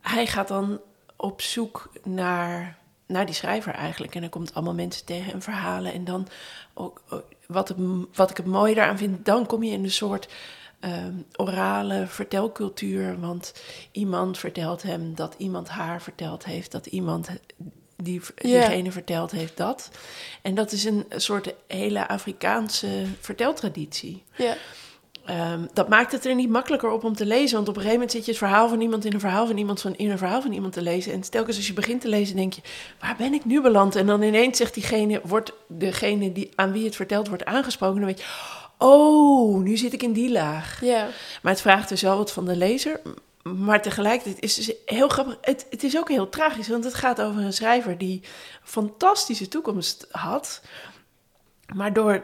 hij 0.00 0.26
gaat 0.26 0.48
dan 0.48 0.80
op 1.16 1.42
zoek 1.42 1.90
naar, 2.04 2.78
naar 3.06 3.26
die 3.26 3.34
schrijver 3.34 3.74
eigenlijk. 3.74 4.14
En 4.14 4.22
er 4.22 4.28
komt 4.28 4.54
allemaal 4.54 4.74
mensen 4.74 5.04
tegen 5.04 5.32
en 5.32 5.42
verhalen. 5.42 5.92
En 5.92 6.04
dan 6.04 6.28
ook, 6.74 7.02
ook 7.08 7.24
wat, 7.46 7.68
het, 7.68 7.78
wat 8.14 8.30
ik 8.30 8.36
het 8.36 8.46
mooie 8.46 8.74
daaraan 8.74 8.98
vind, 8.98 9.24
dan 9.24 9.46
kom 9.46 9.62
je 9.62 9.72
in 9.72 9.84
een 9.84 9.90
soort 9.90 10.28
ehm, 10.80 11.14
orale 11.36 12.06
vertelcultuur. 12.06 13.20
Want 13.20 13.52
iemand 13.92 14.38
vertelt 14.38 14.82
hem 14.82 15.14
dat 15.14 15.34
iemand 15.38 15.68
haar 15.68 16.02
verteld 16.02 16.44
heeft, 16.44 16.72
dat 16.72 16.86
iemand 16.86 17.28
die, 17.96 18.20
diegene 18.34 18.92
verteld 18.92 19.30
heeft 19.30 19.56
dat. 19.56 19.90
En 20.42 20.54
dat 20.54 20.72
is 20.72 20.84
een 20.84 21.04
soort 21.08 21.54
hele 21.66 22.08
Afrikaanse 22.08 23.04
verteltraditie. 23.20 24.22
Ja. 24.36 24.56
Ehm, 25.26 25.66
dat 25.72 25.88
maakt 25.88 26.12
het 26.12 26.26
er 26.26 26.34
niet 26.34 26.48
makkelijker 26.48 26.90
op 26.90 27.04
om 27.04 27.14
te 27.14 27.26
lezen. 27.26 27.56
Want 27.56 27.68
op 27.68 27.76
een 27.76 27.82
gegeven 27.82 28.00
moment 28.00 28.10
zit 28.10 28.24
je 28.24 28.30
het 28.30 28.40
verhaal 28.40 28.68
van 28.68 28.80
iemand 28.80 29.04
in 29.04 29.12
een 29.12 29.20
verhaal 29.20 29.46
van 29.46 29.56
iemand 29.56 29.80
van 29.80 29.96
in 29.96 30.10
een 30.10 30.18
verhaal 30.18 30.42
van 30.42 30.52
iemand 30.52 30.72
te 30.72 30.82
lezen. 30.82 31.12
En 31.12 31.30
telkens 31.30 31.56
als 31.56 31.66
je 31.66 31.72
begint 31.72 32.00
te 32.00 32.08
lezen, 32.08 32.36
denk 32.36 32.52
je: 32.52 32.60
waar 33.00 33.14
ben 33.18 33.34
ik 33.34 33.44
nu 33.44 33.60
beland? 33.60 33.96
En 33.96 34.06
dan 34.06 34.22
ineens 34.22 34.56
zegt 34.56 34.74
diegene, 34.74 35.20
wordt 35.24 35.52
degene 35.68 36.32
die, 36.32 36.50
aan 36.54 36.72
wie 36.72 36.84
het 36.84 36.96
verteld 36.96 37.28
wordt 37.28 37.44
aangesproken. 37.44 37.96
Dan 37.96 38.06
weet 38.06 38.20
je: 38.20 38.26
oh, 38.78 39.58
nu 39.58 39.76
zit 39.76 39.92
ik 39.92 40.02
in 40.02 40.12
die 40.12 40.30
laag. 40.32 40.80
Ja. 40.80 41.08
Maar 41.42 41.52
het 41.52 41.60
vraagt 41.60 41.88
dus 41.88 42.02
wel 42.02 42.16
wat 42.16 42.32
van 42.32 42.44
de 42.44 42.56
lezer. 42.56 43.00
Maar 43.42 43.82
tegelijkertijd 43.82 44.40
is 44.40 44.56
het 44.56 44.66
dus 44.66 44.74
heel 44.84 45.08
grappig. 45.08 45.38
Het, 45.40 45.66
het 45.70 45.84
is 45.84 45.98
ook 45.98 46.08
heel 46.08 46.28
tragisch, 46.28 46.68
want 46.68 46.84
het 46.84 46.94
gaat 46.94 47.20
over 47.20 47.42
een 47.42 47.52
schrijver 47.52 47.98
die 47.98 48.22
fantastische 48.62 49.48
toekomst 49.48 50.06
had. 50.10 50.60
Maar 51.74 51.92
door 51.92 52.22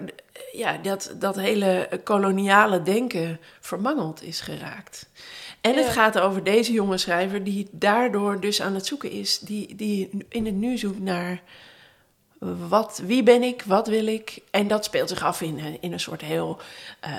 ja, 0.52 0.76
dat, 0.78 1.14
dat 1.18 1.36
hele 1.36 1.88
koloniale 2.04 2.82
denken 2.82 3.40
vermangeld 3.60 4.22
is 4.22 4.40
geraakt. 4.40 5.08
En 5.60 5.76
het 5.76 5.84
Ja. 5.86 5.92
gaat 5.92 6.18
over 6.18 6.44
deze 6.44 6.72
jonge 6.72 6.98
schrijver 6.98 7.44
die 7.44 7.68
daardoor 7.70 8.40
dus 8.40 8.60
aan 8.62 8.74
het 8.74 8.86
zoeken 8.86 9.10
is. 9.10 9.38
Die, 9.38 9.74
die 9.74 10.08
in 10.28 10.46
het 10.46 10.54
nu 10.54 10.78
zoekt 10.78 11.00
naar 11.00 11.42
wat, 12.68 13.02
wie 13.06 13.22
ben 13.22 13.42
ik, 13.42 13.62
wat 13.66 13.86
wil 13.86 14.06
ik. 14.06 14.38
En 14.50 14.68
dat 14.68 14.84
speelt 14.84 15.08
zich 15.08 15.22
af 15.22 15.40
in, 15.40 15.58
een- 15.58 15.78
in 15.80 15.92
een 15.92 16.00
soort 16.00 16.20
heel 16.20 16.58
eh, 17.00 17.10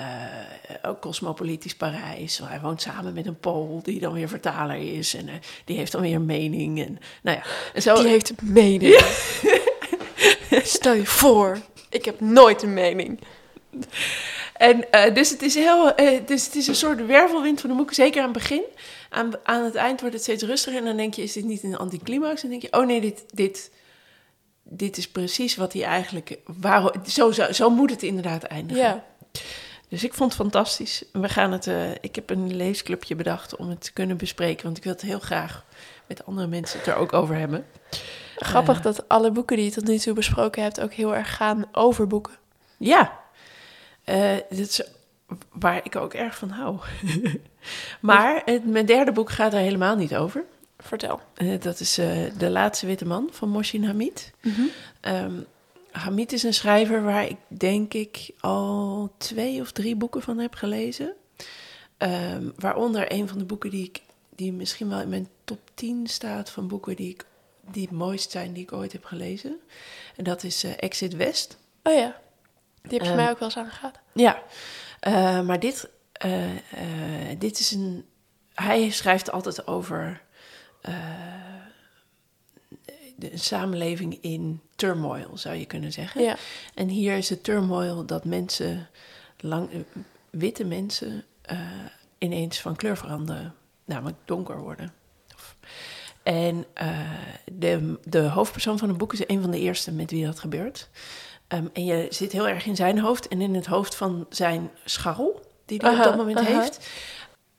cosmopolitisch 1.00 1.74
Parijs. 1.76 2.40
Hij 2.44 2.60
woont 2.60 2.82
samen 2.82 3.12
met 3.14 3.26
een 3.26 3.38
Pool 3.38 3.80
die 3.82 4.00
dan 4.00 4.12
weer 4.12 4.28
vertaler 4.28 4.96
is. 4.96 5.14
En 5.14 5.28
eh, 5.28 5.34
die 5.64 5.76
heeft 5.76 5.92
dan 5.92 6.00
weer 6.00 6.14
een 6.14 6.26
mening. 6.26 6.84
En, 6.86 6.98
nou 7.22 7.36
ja, 7.38 7.44
en 7.74 7.82
zo, 7.82 7.94
Die 7.94 8.06
heeft 8.08 8.30
een 8.30 8.52
mening. 8.52 8.92
Stel 10.62 10.92
je 10.92 11.06
voor, 11.06 11.58
ik 11.88 12.04
heb 12.04 12.20
nooit 12.20 12.62
een 12.62 12.74
mening. 12.74 13.20
En 14.54 14.90
eh, 14.90 15.14
dus, 15.14 15.30
het 15.30 15.42
is 15.42 15.54
heel, 15.54 15.94
eh, 15.94 16.26
dus 16.26 16.44
het 16.44 16.54
is 16.54 16.66
een 16.66 16.74
soort 16.74 17.06
wervelwind 17.06 17.60
van 17.60 17.70
de 17.70 17.76
boek, 17.76 17.92
zeker 17.92 18.20
aan 18.22 18.32
het 18.32 18.38
begin. 18.38 18.62
Aan, 19.10 19.32
aan 19.42 19.64
het 19.64 19.74
eind 19.74 20.00
wordt 20.00 20.14
het 20.14 20.24
steeds 20.24 20.42
rustiger 20.42 20.78
en 20.78 20.84
dan 20.84 20.96
denk 20.96 21.14
je, 21.14 21.22
is 21.22 21.32
dit 21.32 21.44
niet 21.44 21.62
een 21.62 21.76
anticlimax? 21.76 22.42
En 22.42 22.50
dan 22.50 22.58
denk 22.58 22.72
je, 22.72 22.80
oh 22.80 22.86
nee, 22.86 23.00
dit, 23.00 23.24
dit, 23.32 23.70
dit 24.62 24.96
is 24.96 25.08
precies 25.08 25.56
wat 25.56 25.72
hij 25.72 25.82
eigenlijk... 25.82 26.38
Waarom, 26.44 26.90
zo, 27.06 27.30
zo, 27.30 27.52
zo 27.52 27.70
moet 27.70 27.90
het 27.90 28.02
inderdaad 28.02 28.42
eindigen. 28.42 28.82
Ja. 28.82 29.04
Dus 29.88 30.04
ik 30.04 30.14
vond 30.14 30.32
het 30.32 30.40
fantastisch. 30.40 31.04
We 31.12 31.28
gaan 31.28 31.52
het, 31.52 31.66
eh, 31.66 31.90
ik 32.00 32.14
heb 32.14 32.30
een 32.30 32.56
leesclubje 32.56 33.14
bedacht 33.14 33.56
om 33.56 33.68
het 33.68 33.80
te 33.80 33.92
kunnen 33.92 34.16
bespreken, 34.16 34.64
want 34.64 34.76
ik 34.76 34.84
wil 34.84 34.92
het 34.92 35.02
heel 35.02 35.18
graag 35.18 35.64
met 36.06 36.26
andere 36.26 36.46
mensen 36.46 36.78
het 36.78 36.88
er 36.88 36.96
ook 36.96 37.12
over 37.12 37.34
hebben. 37.34 37.66
Grappig 38.44 38.80
dat 38.80 39.08
alle 39.08 39.30
boeken 39.30 39.56
die 39.56 39.64
je 39.64 39.70
tot 39.70 39.86
nu 39.86 39.98
toe 39.98 40.14
besproken 40.14 40.62
hebt 40.62 40.80
ook 40.80 40.92
heel 40.92 41.14
erg 41.14 41.36
gaan 41.36 41.64
over 41.72 42.06
boeken. 42.06 42.34
Ja, 42.76 43.20
dit 44.48 44.68
is 44.68 44.82
waar 45.52 45.80
ik 45.84 45.96
ook 45.96 46.14
erg 46.14 46.36
van 46.36 46.50
hou. 46.50 46.78
maar 48.00 48.42
het, 48.44 48.66
mijn 48.66 48.86
derde 48.86 49.12
boek 49.12 49.30
gaat 49.30 49.52
er 49.52 49.58
helemaal 49.58 49.96
niet 49.96 50.16
over. 50.16 50.44
Vertel. 50.78 51.20
Eh, 51.34 51.60
dat 51.60 51.80
is 51.80 51.98
eh, 51.98 52.08
De 52.38 52.50
Laatste 52.50 52.86
Witte 52.86 53.06
Man 53.06 53.28
van 53.30 53.48
Moshin 53.48 53.84
Hamid. 53.84 54.32
Ehm, 55.00 55.40
Hamid 55.90 56.32
is 56.32 56.42
een 56.42 56.54
schrijver 56.54 57.02
waar 57.02 57.26
ik 57.26 57.36
denk 57.48 57.94
ik 57.94 58.30
al 58.40 59.12
twee 59.16 59.60
of 59.60 59.72
drie 59.72 59.96
boeken 59.96 60.22
van 60.22 60.38
heb 60.38 60.54
gelezen. 60.54 61.14
Ehm, 61.96 62.50
waaronder 62.56 63.12
een 63.12 63.28
van 63.28 63.38
de 63.38 63.44
boeken 63.44 63.70
die 63.70 63.84
ik 63.84 64.02
die 64.36 64.52
misschien 64.52 64.88
wel 64.88 65.00
in 65.00 65.08
mijn 65.08 65.28
top 65.44 65.60
10 65.74 66.06
staat 66.06 66.50
van 66.50 66.68
boeken 66.68 66.96
die, 66.96 67.10
ik, 67.10 67.24
die 67.70 67.82
het 67.82 67.90
mooist 67.90 68.30
zijn 68.30 68.52
die 68.52 68.62
ik 68.62 68.72
ooit 68.72 68.92
heb 68.92 69.04
gelezen. 69.04 69.60
En 70.16 70.24
dat 70.24 70.42
is 70.42 70.64
eh, 70.64 70.72
Exit 70.76 71.14
West. 71.16 71.56
Oh 71.82 71.94
ja, 71.94 72.20
die 72.82 72.92
heb 72.92 73.00
je 73.02 73.06
Ehm, 73.08 73.16
mij 73.16 73.30
ook 73.30 73.38
wel 73.38 73.48
eens 73.48 73.56
aangeraden. 73.58 74.00
Ja, 74.12 74.42
eh, 75.00 75.40
maar 75.40 75.60
dit, 75.60 75.88
eh, 76.12 76.50
dit 77.38 77.58
is 77.58 77.70
een. 77.70 78.04
Hij 78.54 78.90
schrijft 78.90 79.30
altijd 79.30 79.66
over 79.66 80.22
de 83.16 83.32
een 83.32 83.38
samenleving 83.38 84.18
in 84.20 84.60
turmoil, 84.76 85.38
zou 85.38 85.54
je 85.54 85.64
kunnen 85.66 85.92
zeggen. 85.92 86.22
Ja. 86.22 86.36
En 86.74 86.88
hier 86.88 87.16
is 87.16 87.28
het 87.28 87.44
turmoil 87.44 88.04
dat 88.06 88.24
mensen, 88.24 88.88
lang, 89.40 89.70
witte 90.30 90.64
mensen, 90.64 91.24
ineens 92.18 92.60
van 92.60 92.76
kleur 92.76 92.96
veranderen, 92.96 93.54
namelijk 93.84 94.18
donker 94.24 94.58
worden. 94.58 94.92
Of- 95.34 95.56
En 96.24 96.66
eh, 96.74 96.88
de, 97.52 97.98
de 98.04 98.20
hoofdpersoon 98.20 98.78
van 98.78 98.88
het 98.88 98.98
boek 98.98 99.12
is 99.12 99.28
een 99.28 99.42
van 99.42 99.50
de 99.50 99.58
eerste 99.58 99.92
met 99.92 100.10
wie 100.10 100.26
dat 100.26 100.38
gebeurt. 100.38 100.88
Ehm, 101.48 101.66
en 101.72 101.84
je 101.84 102.06
zit 102.10 102.32
heel 102.32 102.48
erg 102.48 102.66
in 102.66 102.76
zijn 102.76 102.98
hoofd 102.98 103.28
en 103.28 103.40
in 103.40 103.54
het 103.54 103.66
hoofd 103.66 103.94
van 103.94 104.26
zijn 104.28 104.70
scharrel, 104.84 105.46
die 105.64 105.78
hij 105.78 105.96
op 105.96 106.02
dat 106.02 106.16
moment 106.16 106.40
heeft. 106.40 106.88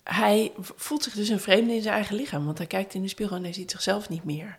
Hij 0.04 0.52
voelt 0.58 1.04
zich 1.04 1.14
dus 1.14 1.30
een 1.30 1.40
vreemde 1.40 1.74
in 1.74 1.82
zijn 1.82 1.94
eigen 1.94 2.16
lichaam, 2.16 2.46
want 2.46 2.58
hij 2.58 2.68
kijkt 2.68 2.94
in 2.94 3.02
de 3.02 3.08
spiegel 3.08 3.36
en 3.36 3.44
hij 3.44 3.54
ziet 3.54 3.72
zichzelf 3.72 4.10
niet 4.10 4.24
meer. 4.24 4.58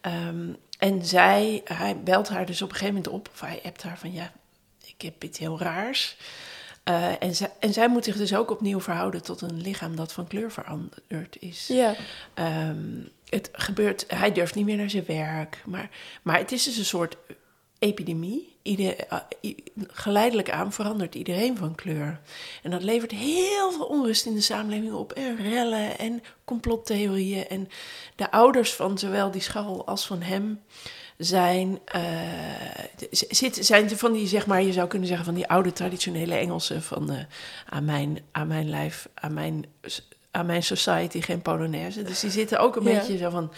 Ehm, 0.00 0.48
en 0.78 1.04
zij, 1.04 1.60
hij 1.64 2.02
belt 2.02 2.28
haar 2.28 2.46
dus 2.46 2.62
op 2.62 2.68
een 2.68 2.74
gegeven 2.74 2.94
moment 2.94 3.12
op, 3.12 3.28
of 3.32 3.40
hij 3.40 3.60
appt 3.64 3.82
haar 3.82 3.98
van 3.98 4.12
ja, 4.12 4.32
ik 4.84 5.02
heb 5.02 5.24
iets 5.24 5.38
heel 5.38 5.58
raars. 5.58 6.16
Eh, 6.82 7.22
en, 7.22 7.34
zij, 7.34 7.52
en 7.60 7.72
zij 7.72 7.88
moet 7.88 8.04
zich 8.04 8.16
dus 8.16 8.34
ook 8.34 8.50
opnieuw 8.50 8.80
verhouden 8.80 9.22
tot 9.22 9.40
een 9.40 9.60
lichaam 9.60 9.96
dat 9.96 10.12
van 10.12 10.26
kleur 10.26 10.50
veranderd 10.50 11.36
is. 11.40 11.66
Ja. 11.66 11.94
Ehm, 12.34 13.00
het 13.34 13.48
gebeurt, 13.52 14.04
hij 14.08 14.32
durft 14.32 14.54
niet 14.54 14.64
meer 14.64 14.76
naar 14.76 14.90
zijn 14.90 15.04
werk. 15.06 15.62
Maar, 15.66 15.90
maar 16.22 16.38
het 16.38 16.52
is 16.52 16.64
dus 16.64 16.76
een 16.76 16.84
soort 16.84 17.16
epidemie. 17.78 18.50
Ieder, 18.62 18.96
eh, 18.96 19.18
geleidelijk 19.86 20.50
aan 20.50 20.72
verandert 20.72 21.14
iedereen 21.14 21.56
van 21.56 21.74
kleur. 21.74 22.20
En 22.62 22.70
dat 22.70 22.82
levert 22.82 23.10
heel 23.10 23.72
veel 23.72 23.84
onrust 23.86 24.26
in 24.26 24.34
de 24.34 24.40
samenleving 24.40 24.92
op. 24.92 25.12
En 25.12 25.36
rellen 25.36 25.98
en 25.98 26.22
complottheorieën. 26.44 27.48
En 27.48 27.68
de 28.16 28.30
ouders 28.30 28.72
van 28.72 28.98
zowel 28.98 29.30
die 29.30 29.40
scharrel 29.40 29.86
als 29.86 30.06
van 30.06 30.22
hem 30.22 30.60
zijn, 31.18 31.78
z- 33.10 33.22
zit, 33.28 33.66
zijn 33.66 33.90
van 33.90 34.12
die, 34.12 34.26
zeg 34.26 34.46
maar, 34.46 34.62
je 34.62 34.72
zou 34.72 34.88
kunnen 34.88 35.08
zeggen, 35.08 35.26
van 35.26 35.34
die 35.34 35.46
oude 35.48 35.72
traditionele 35.72 36.34
Engelsen 36.34 36.82
van 36.82 37.10
eh, 37.10 37.24
aan, 37.68 37.84
mijn, 37.84 38.18
aan 38.32 38.46
mijn 38.46 38.70
lijf, 38.70 39.08
aan 39.14 39.34
mijn, 39.34 39.64
aan 40.32 40.46
mijn 40.46 40.62
society, 40.62 41.20
geen 41.20 41.42
Polonaise. 41.42 42.02
Dus 42.02 42.20
die 42.20 42.30
zitten 42.30 42.58
ook 42.58 42.76
een 42.76 42.82
Ja. 42.82 42.98
beetje 42.98 43.16
zo 43.16 43.30
van, 43.30 43.52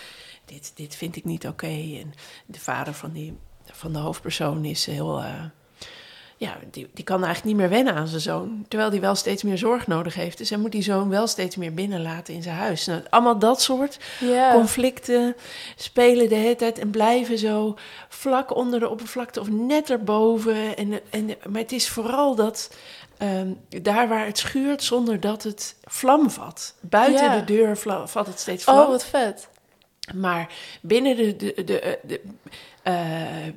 dit, 0.44 0.72
dit 0.74 0.96
vind 0.96 1.16
ik 1.16 1.24
niet 1.24 1.46
oké. 1.46 1.66
En 1.66 2.14
de 2.46 2.60
vader 2.60 2.94
van, 2.94 3.12
die, 3.12 3.36
van 3.72 3.92
de 3.92 3.98
hoofdpersoon 3.98 4.64
is 4.64 4.86
heel, 4.86 5.18
eh, 5.18 5.44
ja, 6.36 6.56
die, 6.70 6.90
die 6.94 7.04
kan 7.04 7.24
eigenlijk 7.24 7.44
niet 7.44 7.56
meer 7.56 7.76
wennen 7.76 7.94
aan 7.94 8.08
zijn 8.08 8.20
zoon. 8.20 8.64
Terwijl 8.68 8.90
die 8.90 9.00
wel 9.00 9.14
steeds 9.14 9.42
meer 9.42 9.58
zorg 9.58 9.86
nodig 9.86 10.14
heeft. 10.14 10.38
Dus 10.38 10.50
hij 10.50 10.58
moet 10.58 10.72
die 10.72 10.82
zoon 10.82 11.08
wel 11.08 11.26
steeds 11.26 11.56
meer 11.56 11.74
binnenlaten 11.74 12.34
in 12.34 12.42
zijn 12.42 12.56
huis. 12.56 12.86
Nou, 12.86 13.02
allemaal 13.10 13.38
dat 13.38 13.62
soort 13.62 13.98
conflicten 14.52 15.36
spelen 15.76 16.28
de 16.28 16.34
hele 16.34 16.56
tijd 16.56 16.78
en 16.78 16.90
blijven 16.90 17.38
zo 17.38 17.76
vlak 18.08 18.54
onder 18.56 18.80
de 18.80 18.88
oppervlakte 18.88 19.40
of 19.40 19.50
net 19.50 19.90
erboven. 19.90 20.76
En, 20.76 21.00
en, 21.10 21.26
maar 21.48 21.60
het 21.60 21.72
is 21.72 21.88
vooral 21.88 22.34
dat 22.34 22.70
ehm, 23.18 23.52
daar 23.68 24.08
waar 24.08 24.26
het 24.26 24.38
schuurt 24.38 24.82
zonder 24.82 25.20
dat 25.20 25.42
het 25.42 25.76
vlam 25.84 26.30
vat. 26.30 26.74
Buiten 26.80 27.24
Ja. 27.24 27.38
de 27.38 27.44
deur 27.44 27.76
vla- 27.76 28.06
vat 28.06 28.26
het 28.26 28.40
steeds 28.40 28.64
vlam. 28.64 28.78
Oh, 28.78 28.88
wat 28.88 29.04
vet. 29.04 29.48
Maar 30.14 30.52
binnen 30.82 31.16
de, 31.16 31.36
de, 31.36 31.64
de, 31.64 31.80
eh, 31.80 31.92
de, 32.02 32.20
eh, 32.82 33.52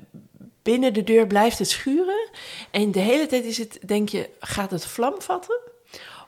binnen 0.61 0.93
de 0.93 1.03
deur 1.03 1.27
blijft 1.27 1.59
het 1.59 1.69
schuren. 1.69 2.29
En 2.71 2.91
de 2.91 2.99
hele 2.99 3.25
tijd 3.25 3.43
is 3.45 3.57
het, 3.57 3.79
denk 3.85 4.09
je, 4.09 4.29
gaat 4.39 4.71
het 4.71 4.85
vlam 4.85 5.21
vatten? 5.21 5.57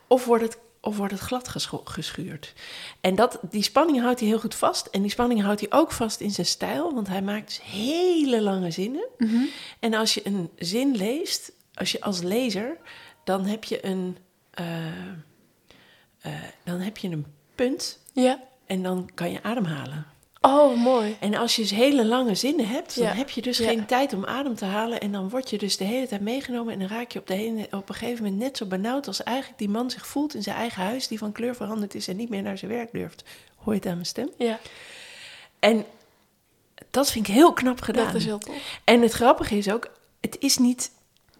Of 0.07 0.25
wordt 0.25 0.43
het, 0.43 0.57
of 0.81 0.97
wordt 0.97 1.13
het 1.13 1.21
glad 1.21 1.47
geschuurd? 1.83 2.53
En 3.01 3.15
dat, 3.15 3.39
die 3.49 3.63
spanning 3.63 4.01
houdt 4.01 4.19
hij 4.19 4.29
heel 4.29 4.39
goed 4.39 4.55
vast. 4.55 4.85
En 4.85 5.01
die 5.01 5.11
spanning 5.11 5.41
houdt 5.41 5.59
hij 5.59 5.71
ook 5.71 5.91
vast 5.91 6.19
in 6.19 6.31
zijn 6.31 6.47
stijl. 6.47 6.93
Want 6.93 7.07
hij 7.07 7.21
maakt 7.21 7.47
dus 7.47 7.61
hele 7.61 8.41
lange 8.41 8.71
zinnen. 8.71 9.07
En 9.79 9.93
als 9.93 10.13
je 10.13 10.21
een 10.27 10.49
zin 10.57 10.95
leest, 10.95 11.51
als 11.73 11.91
je 11.91 12.01
als 12.01 12.21
lezer, 12.21 12.77
dan 13.29 13.45
heb 13.45 13.63
je 13.63 13.85
een, 13.85 14.17
eh, 14.51 14.87
eh, 16.21 16.33
dan 16.63 16.79
heb 16.79 16.97
je 16.97 17.09
een 17.09 17.25
punt. 17.55 17.99
Ja. 18.13 18.39
En 18.65 18.83
dan 18.83 19.09
kan 19.13 19.31
je 19.31 19.43
ademhalen. 19.43 20.05
Oh, 20.41 20.83
mooi. 20.83 21.17
En 21.19 21.35
als 21.35 21.55
je 21.55 21.61
dus 21.61 21.71
hele 21.71 22.05
lange 22.05 22.35
zinnen 22.35 22.67
hebt, 22.67 22.95
dan 22.95 23.05
Ja. 23.05 23.13
heb 23.13 23.29
je 23.29 23.41
dus 23.41 23.57
Ja. 23.57 23.67
geen 23.67 23.85
tijd 23.85 24.13
om 24.13 24.25
adem 24.25 24.55
te 24.55 24.65
halen. 24.65 24.99
En 24.99 25.11
dan 25.11 25.29
word 25.29 25.49
je 25.49 25.57
dus 25.57 25.77
de 25.77 25.83
hele 25.83 26.07
tijd 26.07 26.21
meegenomen. 26.21 26.73
En 26.73 26.79
dan 26.79 26.87
raak 26.87 27.11
je 27.11 27.19
op, 27.19 27.27
de 27.27 27.33
hele, 27.33 27.67
op 27.71 27.89
een 27.89 27.95
gegeven 27.95 28.23
moment 28.23 28.41
net 28.41 28.57
zo 28.57 28.65
benauwd 28.65 29.07
als 29.07 29.23
eigenlijk 29.23 29.57
die 29.59 29.69
man 29.69 29.89
zich 29.91 30.07
voelt 30.07 30.35
in 30.35 30.43
zijn 30.43 30.55
eigen 30.55 30.83
huis, 30.83 31.07
die 31.07 31.17
van 31.17 31.31
kleur 31.31 31.55
veranderd 31.55 31.95
is 31.95 32.07
en 32.07 32.15
niet 32.15 32.29
meer 32.29 32.41
naar 32.41 32.57
zijn 32.57 32.71
werk 32.71 32.91
durft. 32.91 33.23
Hoor 33.55 33.73
je 33.73 33.79
het 33.79 33.87
aan 33.89 33.93
mijn 33.93 34.05
stem? 34.05 34.29
Ja, 34.37 34.59
En 35.59 35.85
dat 36.89 37.11
vind 37.11 37.27
ik 37.27 37.33
heel 37.33 37.53
knap 37.53 37.81
gedaan. 37.81 38.05
dat 38.05 38.15
is 38.15 38.25
heel 38.25 38.37
tof. 38.37 38.79
En 38.83 39.01
het 39.01 39.11
grappige 39.11 39.57
is 39.57 39.71
ook, 39.71 39.91
het 40.21 40.35
is 40.39 40.57
niet, 40.57 40.91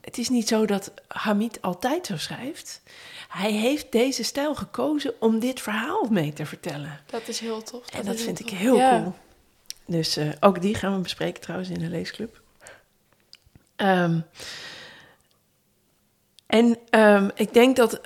het 0.01 0.17
is 0.17 0.29
niet 0.29 0.47
zo 0.47 0.65
dat 0.65 0.91
Hamid 1.07 1.61
altijd 1.61 2.05
zo 2.05 2.17
schrijft. 2.17 2.81
Hij 3.29 3.51
heeft 3.51 3.91
deze 3.91 4.23
stijl 4.23 4.55
gekozen 4.55 5.13
om 5.19 5.39
dit 5.39 5.61
verhaal 5.61 6.07
mee 6.09 6.33
te 6.33 6.45
vertellen. 6.45 6.99
Dat 7.05 7.27
is 7.27 7.39
heel 7.39 7.63
tof. 7.63 7.87
En 7.89 8.05
dat 8.05 8.19
vind 8.21 8.39
ik 8.39 8.49
heel 8.49 8.75
Ja. 8.75 8.89
cool. 8.89 9.13
Dus 9.85 10.17
eh, 10.17 10.29
ook 10.39 10.61
die 10.61 10.75
gaan 10.75 10.95
we 10.95 11.01
bespreken 11.01 11.41
trouwens 11.41 11.69
in 11.69 11.79
de 11.79 11.89
leesclub. 11.89 12.41
Ehm, 13.75 14.19
en 16.45 16.77
ehm, 16.89 17.29
ik 17.35 17.53
denk 17.53 17.75
dat... 17.75 18.01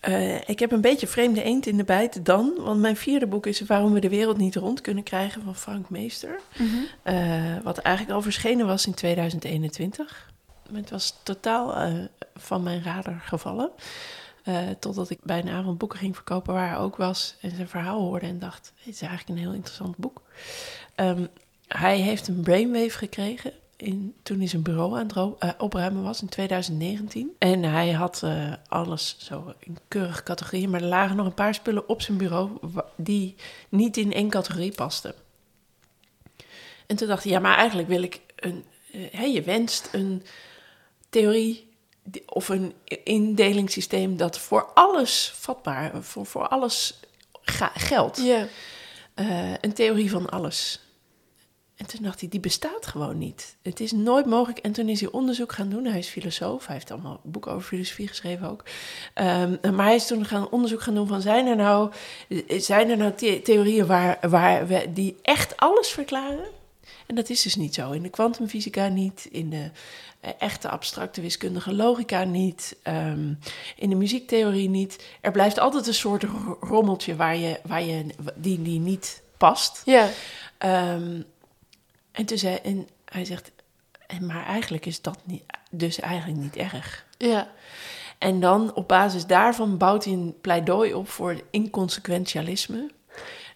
eh, 0.00 0.48
ik 0.48 0.58
heb 0.58 0.72
een 0.72 0.80
beetje 0.80 1.06
vreemde 1.06 1.42
eend 1.42 1.66
in 1.66 1.76
de 1.76 1.84
bijt 1.84 2.24
dan. 2.24 2.52
Want 2.58 2.80
mijn 2.80 2.96
vierde 2.96 3.26
boek 3.26 3.46
is 3.46 3.60
Waarom 3.60 3.92
we 3.92 4.00
de 4.00 4.08
wereld 4.08 4.36
niet 4.36 4.54
rond 4.56 4.80
kunnen 4.80 5.02
krijgen 5.04 5.42
van 5.42 5.56
Frank 5.56 5.90
Meester. 5.90 6.40
Mhm. 6.58 6.76
Eh, 7.02 7.56
wat 7.62 7.78
eigenlijk 7.78 8.16
al 8.16 8.22
verschenen 8.22 8.66
was 8.66 8.86
in 8.86 8.94
2021. 8.94 10.34
Het 10.72 10.90
was 10.90 11.14
totaal 11.22 11.74
eh, 11.74 11.94
van 12.34 12.62
mijn 12.62 12.82
radar 12.82 13.20
gevallen. 13.20 13.70
Eh, 14.42 14.68
totdat 14.78 15.10
ik 15.10 15.18
bij 15.22 15.38
een 15.38 15.48
avond 15.48 15.78
boeken 15.78 15.98
ging 15.98 16.14
verkopen 16.14 16.54
waar 16.54 16.68
hij 16.68 16.78
ook 16.78 16.96
was. 16.96 17.36
En 17.40 17.50
zijn 17.50 17.68
verhaal 17.68 18.00
hoorde 18.00 18.26
en 18.26 18.38
dacht, 18.38 18.72
dit 18.84 18.94
is 18.94 19.00
eigenlijk 19.00 19.30
een 19.30 19.44
heel 19.44 19.54
interessant 19.54 19.96
boek. 19.96 20.22
Ehm, 20.94 21.26
hij 21.66 21.98
heeft 21.98 22.28
een 22.28 22.40
brainwave 22.40 22.98
gekregen 22.98 23.52
in, 23.76 24.14
toen 24.22 24.38
hij 24.38 24.46
zijn 24.46 24.62
bureau 24.62 24.98
aan 24.98 25.06
het 25.06 25.38
eh, 25.38 25.50
opruimen 25.58 26.02
was 26.02 26.22
in 26.22 26.28
2019. 26.28 27.34
En 27.38 27.62
hij 27.62 27.92
had 27.92 28.24
alles 28.68 29.16
zo 29.18 29.54
in 29.58 29.78
keurige 29.88 30.22
categorieën. 30.22 30.70
Maar 30.70 30.82
er 30.82 30.86
lagen 30.86 31.16
nog 31.16 31.26
een 31.26 31.34
paar 31.34 31.54
spullen 31.54 31.88
op 31.88 32.02
zijn 32.02 32.16
bureau 32.16 32.50
die 32.96 33.34
niet 33.68 33.96
in 33.96 34.12
één 34.12 34.30
categorie 34.30 34.74
pasten. 34.74 35.14
En 36.86 36.96
toen 36.96 37.08
dacht 37.08 37.22
hij, 37.22 37.32
ja, 37.32 37.38
maar 37.38 37.56
eigenlijk 37.56 37.88
wil 37.88 38.02
ik 38.02 38.20
een... 38.36 38.64
hè, 38.92 39.24
je 39.24 39.42
wenst 39.42 39.88
een 39.92 40.22
theorie 41.08 41.68
of 42.26 42.48
een 42.48 42.74
indelingssysteem 43.04 44.16
dat 44.16 44.38
voor 44.38 44.64
alles 44.74 45.32
vatbaar, 45.34 46.02
voor, 46.02 46.26
voor 46.26 46.48
alles 46.48 47.00
geldt. 47.74 48.22
Ja. 48.22 48.46
Eh, 49.14 49.52
een 49.60 49.72
theorie 49.72 50.10
van 50.10 50.28
alles. 50.30 50.80
En 51.76 51.86
toen 51.86 52.02
dacht 52.02 52.20
hij, 52.20 52.28
die 52.28 52.40
bestaat 52.40 52.86
gewoon 52.86 53.18
niet. 53.18 53.56
Het 53.62 53.80
is 53.80 53.92
nooit 53.92 54.26
mogelijk. 54.26 54.58
En 54.58 54.72
toen 54.72 54.88
is 54.88 55.00
hij 55.00 55.10
onderzoek 55.10 55.52
gaan 55.52 55.68
doen. 55.68 55.84
Hij 55.84 55.98
is 55.98 56.08
filosoof. 56.08 56.66
Hij 56.66 56.74
heeft 56.74 56.90
allemaal 56.90 57.20
boeken 57.22 57.52
over 57.52 57.66
filosofie 57.66 58.08
geschreven 58.08 58.50
ook. 58.50 58.64
Ehm, 59.14 59.74
maar 59.74 59.86
hij 59.86 59.94
is 59.94 60.06
toen 60.06 60.24
gaan 60.24 60.50
onderzoek 60.50 60.82
gaan 60.82 60.94
doen 60.94 61.06
van... 61.06 61.20
zijn 61.20 61.46
er 61.46 61.56
nou, 61.56 61.92
zijn 62.48 62.90
er 62.90 62.96
nou 62.96 63.12
the- 63.14 63.40
theorieën 63.44 63.86
waar, 63.86 64.18
waar 64.28 64.66
we, 64.66 64.92
die 64.92 65.16
echt 65.22 65.56
alles 65.56 65.88
verklaren? 65.88 66.46
En 67.06 67.14
dat 67.14 67.30
is 67.30 67.42
dus 67.42 67.56
niet 67.56 67.74
zo. 67.74 67.90
In 67.90 68.02
de 68.02 68.08
kwantumfysica 68.08 68.88
niet. 68.88 69.28
In 69.30 69.50
de 69.50 69.70
eh, 70.20 70.30
echte 70.38 70.68
abstracte 70.68 71.20
wiskundige 71.20 71.74
logica 71.74 72.24
niet. 72.24 72.76
ehm, 72.82 73.32
in 73.76 73.88
de 73.90 73.94
muziektheorie 73.96 74.68
niet. 74.68 75.04
Er 75.20 75.30
blijft 75.30 75.58
altijd 75.58 75.86
een 75.86 75.94
soort 75.94 76.22
ro- 76.22 76.56
rommeltje 76.60 77.16
waar 77.16 77.36
je, 77.36 77.60
waar 77.64 77.82
je, 77.82 78.06
die, 78.34 78.62
die 78.62 78.80
niet 78.80 79.22
past. 79.36 79.82
Ja. 79.84 80.08
Ehm, 80.58 81.20
en 82.12 82.24
toen 82.26 82.38
zei 82.38 82.56
en 82.56 82.88
hij 83.04 83.24
zegt, 83.24 83.50
en 84.06 84.26
maar 84.26 84.44
eigenlijk 84.46 84.86
is 84.86 85.02
dat 85.02 85.18
niet, 85.24 85.42
dus 85.70 86.00
eigenlijk 86.00 86.40
niet 86.40 86.56
erg. 86.56 87.06
Ja. 87.18 87.50
En 88.18 88.40
dan 88.40 88.74
op 88.74 88.88
basis 88.88 89.26
daarvan 89.26 89.76
bouwt 89.76 90.04
hij 90.04 90.12
een 90.12 90.34
pleidooi 90.40 90.94
op 90.94 91.08
voor 91.08 91.40
inconsequentialisme. 91.50 92.90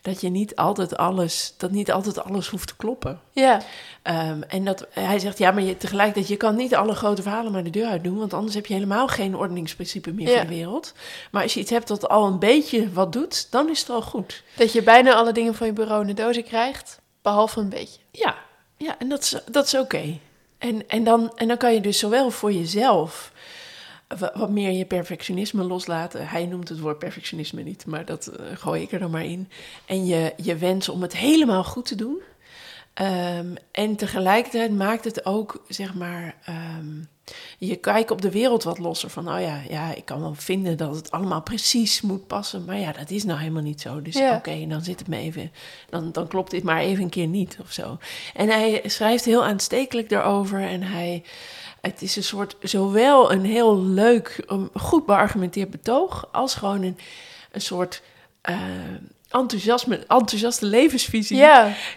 Dat 0.03 0.21
je 0.21 0.29
niet 0.29 0.57
altijd 0.57 0.97
alles, 0.97 1.55
dat 1.57 1.71
niet 1.71 1.93
altijd 1.93 2.25
alles 2.25 2.49
hoeft 2.49 2.69
te 2.69 2.77
kloppen. 2.77 3.21
Ja. 3.33 3.61
Ehm, 4.03 4.43
en 4.43 4.65
dat, 4.65 4.87
hij 4.91 5.19
zegt, 5.19 5.39
ja, 5.39 5.51
maar 5.51 5.63
je, 5.63 5.77
tegelijkertijd, 5.77 6.29
je 6.29 6.37
kan 6.37 6.57
niet 6.57 6.75
alle 6.75 6.95
grote 6.95 7.23
verhalen 7.23 7.53
maar 7.53 7.65
de 7.65 7.71
deur 7.71 7.87
uit 7.87 8.05
doen, 8.05 8.19
want 8.19 8.35
anders 8.35 8.55
heb 8.55 8.67
je 8.67 8.75
helemaal 8.75 9.09
geen 9.09 9.37
ordeningsprincipe 9.37 10.13
meer 10.13 10.29
Ja. 10.29 10.37
voor 10.39 10.49
de 10.49 10.55
wereld. 10.55 10.95
Maar 11.31 11.43
als 11.43 11.55
je 11.55 11.61
iets 11.61 11.71
hebt 11.71 11.89
dat 11.89 12.09
al 12.09 12.27
een 12.27 12.39
beetje 12.39 12.93
wat 12.93 13.13
doet, 13.13 13.47
dan 13.51 13.71
is 13.71 13.81
het 13.81 13.91
al 13.91 14.03
goed. 14.03 14.43
Dat 14.57 14.73
je 14.73 14.83
bijna 14.83 15.15
alle 15.15 15.33
dingen 15.33 15.55
van 15.55 15.67
je 15.67 15.73
bureau 15.73 16.01
in 16.01 16.07
de 16.15 16.23
dozen 16.23 16.45
krijgt, 16.45 17.01
behalve 17.23 17.61
een 17.61 17.69
beetje. 17.69 18.01
Ja, 18.11 18.35
ja 18.77 18.99
en 18.99 19.09
dat 19.09 19.23
is, 19.23 19.37
dat 19.51 19.67
is 19.67 19.75
oké. 19.75 20.19
En, 20.59 20.89
en, 20.89 21.05
dan, 21.05 21.33
en 21.37 21.49
dan 21.49 21.57
kan 21.57 21.75
je 21.75 21.81
dus 21.81 21.99
zowel 21.99 22.31
voor 22.31 22.53
jezelf 22.53 23.33
wat 24.19 24.51
meer 24.51 24.71
je 24.71 24.85
perfectionisme 24.85 25.65
loslaten. 25.65 26.29
Hij 26.29 26.47
noemt 26.47 26.69
het 26.69 26.81
woord 26.81 26.99
perfectionisme 26.99 27.63
niet, 27.63 27.87
maar 27.87 28.05
dat 28.05 28.27
eh, 28.27 28.47
gooi 28.55 28.83
ik 28.83 28.93
er 28.93 28.99
dan 28.99 29.11
maar 29.11 29.25
in. 29.25 29.49
En 29.87 30.07
je, 30.07 30.33
je 30.37 30.57
wens 30.57 30.89
om 30.89 31.03
het 31.03 31.17
helemaal 31.17 31.65
goed 31.65 31.87
te 31.87 31.95
doen. 31.95 32.19
Ehm, 32.95 33.55
en 33.73 33.97
tegelijkertijd 33.97 34.77
maakt 34.77 35.05
het 35.05 35.27
ook, 35.27 35.65
zeg 35.69 35.95
maar, 35.95 36.35
ehm, 36.45 36.87
je 37.59 37.77
kijkt 37.77 38.11
op 38.11 38.23
de 38.23 38.31
wereld 38.31 38.63
wat 38.63 38.79
losser. 38.79 39.11
Van, 39.11 39.29
oh 39.33 39.41
ja, 39.41 39.61
ja, 39.69 39.95
ik 39.95 40.05
kan 40.05 40.21
wel 40.21 40.35
vinden 40.35 40.77
dat 40.77 40.97
het 40.97 41.11
allemaal 41.11 41.43
precies 41.43 42.01
moet 42.01 42.27
passen. 42.27 42.65
Maar 42.65 42.79
ja, 42.79 42.93
dat 42.93 43.11
is 43.11 43.25
nou 43.25 43.39
helemaal 43.39 43.63
niet 43.63 43.81
zo. 43.81 44.03
Dus 44.03 44.15
Ja. 44.15 44.35
oké, 44.37 44.67
dan 44.69 44.83
zit 44.83 44.99
het 44.99 45.09
me 45.09 45.17
even, 45.17 45.53
dan, 45.91 46.13
dan 46.13 46.29
klopt 46.29 46.51
dit 46.51 46.63
maar 46.63 46.81
even 46.81 47.05
een 47.05 47.11
keer 47.11 47.27
niet 47.27 47.59
of 47.61 47.73
zo. 47.73 47.99
En 48.35 48.49
hij 48.49 48.83
schrijft 48.85 49.25
heel 49.25 49.45
aanstekelijk 49.45 50.09
daarover. 50.09 50.61
En 50.61 50.83
hij, 50.83 51.23
het 51.81 52.03
is 52.03 52.17
een 52.17 52.23
soort, 52.25 52.57
zowel 52.63 53.33
een 53.33 53.45
heel 53.45 53.81
leuk, 53.83 54.45
um, 54.51 54.71
goed 54.75 55.07
beargumenteerd 55.07 55.71
betoog, 55.71 56.29
als 56.33 56.55
gewoon 56.55 56.83
een, 56.83 56.99
een 57.53 57.61
soort 57.61 58.03
eh, 58.41 58.59
enthousiasme, 59.29 59.97
enthousiaste 59.97 60.67
levensvisie. 60.67 61.37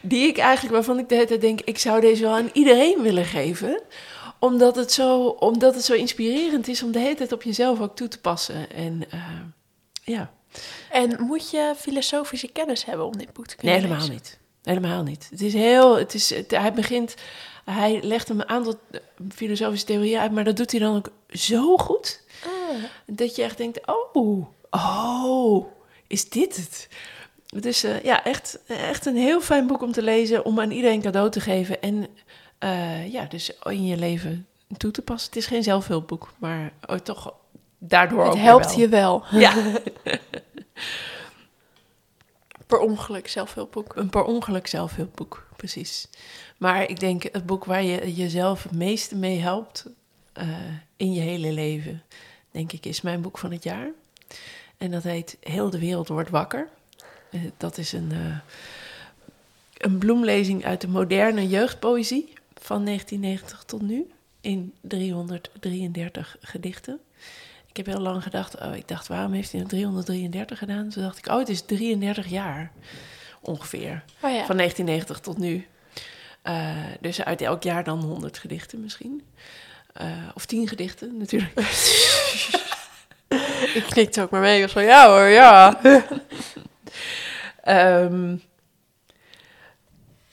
Die 0.01 0.27
ik 0.27 0.37
eigenlijk, 0.37 0.73
waarvan 0.75 0.99
ik 0.99 1.09
de 1.09 1.15
hele 1.15 1.27
tijd 1.27 1.41
denk, 1.41 1.61
ik 1.61 1.77
zou 1.77 2.01
deze 2.01 2.21
wel 2.23 2.33
aan 2.35 2.49
iedereen 2.53 3.01
willen 3.01 3.25
geven. 3.25 3.81
Omdat 4.39 4.75
het 4.75 4.91
zo, 4.91 5.25
omdat 5.27 5.75
het 5.75 5.83
zo 5.83 5.93
inspirerend 5.93 6.67
is 6.67 6.83
om 6.83 6.91
de 6.91 6.99
hele 6.99 7.15
tijd 7.15 7.31
op 7.31 7.43
jezelf 7.43 7.81
ook 7.81 7.95
toe 7.95 8.07
te 8.07 8.19
passen. 8.19 8.71
En 8.71 9.03
eh, 9.09 9.19
ja, 10.03 10.31
En 10.89 11.21
moet 11.21 11.49
je 11.51 11.73
filosofische 11.77 12.47
kennis 12.51 12.85
hebben 12.85 13.05
om 13.05 13.17
dit 13.17 13.33
boek 13.33 13.47
te 13.47 13.55
kunnen 13.55 13.75
nee, 13.75 13.85
helemaal 13.85 14.07
lezen? 14.07 14.21
niet. 14.23 14.39
Helemaal 14.63 15.03
niet. 15.03 15.27
Het 15.29 15.41
is 15.41 15.53
heel, 15.53 15.97
het 15.97 16.13
is, 16.13 16.29
het- 16.29 16.51
hij 16.51 16.73
begint, 16.73 17.13
hij 17.65 17.99
legt 18.03 18.29
een 18.29 18.49
aantal 18.49 18.75
filosofische 19.35 19.85
theorieën 19.85 20.19
uit, 20.19 20.31
maar 20.31 20.43
dat 20.43 20.57
doet 20.57 20.71
hij 20.71 20.79
dan 20.79 20.95
ook 20.95 21.09
zo 21.29 21.77
goed. 21.77 22.21
Ah. 22.45 22.83
Dat 23.05 23.35
je 23.35 23.43
echt 23.43 23.57
denkt, 23.57 23.79
oh, 24.13 24.45
oh, 24.69 25.65
is 26.07 26.29
dit 26.29 26.55
het? 26.55 26.87
Dus 27.61 27.83
eh, 27.83 28.03
ja, 28.03 28.23
echt, 28.23 28.59
echt 28.67 29.05
een 29.05 29.15
heel 29.15 29.41
fijn 29.41 29.67
boek 29.67 29.81
om 29.81 29.91
te 29.91 30.01
lezen, 30.01 30.45
om 30.45 30.59
aan 30.59 30.71
iedereen 30.71 31.01
cadeau 31.01 31.29
te 31.29 31.39
geven. 31.39 31.81
En 31.81 32.07
eh, 32.57 33.11
ja, 33.11 33.25
dus 33.25 33.51
in 33.63 33.85
je 33.85 33.97
leven 33.97 34.47
toe 34.77 34.91
te 34.91 35.01
passen. 35.01 35.27
Het 35.27 35.37
is 35.37 35.45
geen 35.45 35.63
zelfhulpboek, 35.63 36.33
maar 36.37 36.73
oh, 36.85 36.95
toch 36.95 37.33
daardoor 37.77 38.19
ook 38.19 38.25
Het 38.25 38.33
weer 38.33 38.43
helpt 38.43 38.65
wel. 38.65 38.79
je 38.79 38.87
wel. 38.87 39.23
Ja, 39.39 39.53
Per 42.67 42.79
ongeluk 42.79 43.27
zelfhulpboek. 43.27 43.95
een 43.95 44.09
per 44.09 44.23
ongeluk 44.23 44.67
zelfhulpboek, 44.67 45.42
precies. 45.55 46.07
Maar 46.57 46.89
ik 46.89 46.99
denk 46.99 47.23
het 47.23 47.45
boek 47.45 47.65
waar 47.65 47.83
je 47.83 48.13
jezelf 48.13 48.63
het 48.63 48.71
meeste 48.71 49.15
mee 49.15 49.39
helpt 49.39 49.85
eh, 50.33 50.47
in 50.97 51.13
je 51.13 51.21
hele 51.21 51.51
leven, 51.51 52.03
denk 52.51 52.71
ik, 52.71 52.85
is 52.85 53.01
mijn 53.01 53.21
boek 53.21 53.37
van 53.37 53.51
het 53.51 53.63
jaar. 53.63 53.89
En 54.77 54.91
dat 54.91 55.03
heet 55.03 55.37
Heel 55.39 55.69
de 55.69 55.79
wereld 55.79 56.07
wordt 56.07 56.29
wakker. 56.29 56.67
Eh, 57.29 57.41
dat 57.57 57.77
is 57.77 57.91
een, 57.91 58.11
eh, 58.11 58.37
een 59.77 59.97
bloemlezing 59.97 60.65
uit 60.65 60.81
de 60.81 60.87
moderne 60.87 61.47
jeugdpoëzie 61.47 62.33
van 62.53 62.83
1990 62.83 63.63
tot 63.63 63.81
nu 63.81 64.07
in 64.41 64.73
333 64.81 66.37
gedichten. 66.41 66.99
Ik 67.69 67.77
heb 67.77 67.85
heel 67.85 67.99
lang 67.99 68.23
gedacht, 68.23 68.59
oh, 68.59 68.75
ik 68.75 68.87
dacht, 68.87 69.07
waarom 69.07 69.33
heeft 69.33 69.51
hij 69.51 69.59
nou 69.59 69.71
333 69.71 70.57
gedaan? 70.57 70.89
Toen 70.89 71.03
dacht 71.03 71.17
ik, 71.17 71.27
oh, 71.27 71.37
het 71.37 71.49
is 71.49 71.61
33 71.61 72.27
jaar 72.27 72.71
ongeveer. 73.43 74.03
Oh 74.21 74.31
ja. 74.31 74.45
Van 74.45 74.57
1990 74.57 75.19
tot 75.19 75.37
nu. 75.37 75.67
Eh, 76.43 76.75
dus 76.99 77.23
uit 77.23 77.41
elk 77.41 77.63
jaar 77.63 77.83
dan 77.83 78.03
100 78.03 78.37
gedichten 78.37 78.81
misschien. 78.81 79.23
Eh, 79.93 80.07
of 80.33 80.45
10 80.45 80.67
gedichten 80.67 81.17
natuurlijk. 81.17 81.53
Ik 83.73 83.83
knikte 83.89 84.21
ook 84.21 84.29
maar 84.29 84.41
mee. 84.41 84.55
Ik 84.55 84.61
was 84.61 84.71
van, 84.71 84.83
ja 84.83 85.07
hoor, 85.09 85.25
ja. 85.27 85.79
Ehm, 87.63 88.37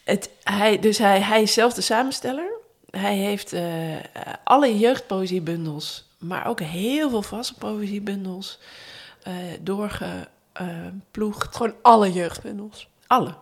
het, 0.04 0.30
hij, 0.42 0.78
dus 0.78 0.98
hij, 0.98 1.20
hij 1.20 1.42
is 1.42 1.52
zelf 1.52 1.72
de 1.74 1.80
samensteller. 1.80 2.52
Hij 2.90 3.16
heeft 3.16 3.52
eh, 3.52 3.96
alle 4.44 4.78
jeugdpoëziebundels, 4.78 6.08
maar 6.18 6.46
ook 6.46 6.60
heel 6.60 7.10
veel 7.10 7.22
vaste 7.22 7.54
poëziebundels 7.54 8.58
doorgeploegd. 9.60 11.56
Gewoon 11.56 11.74
alle 11.82 12.12
jeugdbundels. 12.12 12.89
Alle. 13.10 13.34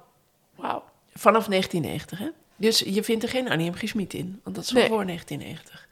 Wauw. 0.54 0.84
Vanaf 1.14 1.46
1990, 1.46 2.18
hè? 2.18 2.28
Dus 2.56 2.78
je 2.78 3.04
vindt 3.04 3.22
er 3.22 3.28
geen 3.28 3.48
Annie 3.50 3.70
M. 3.70 3.74
G. 3.74 3.88
Schmid 3.88 4.14
in, 4.14 4.40
want 4.44 4.56
dat 4.56 4.64
is 4.64 4.70
Nee. 4.70 4.88
voor 4.88 5.04
1990. 5.04 5.88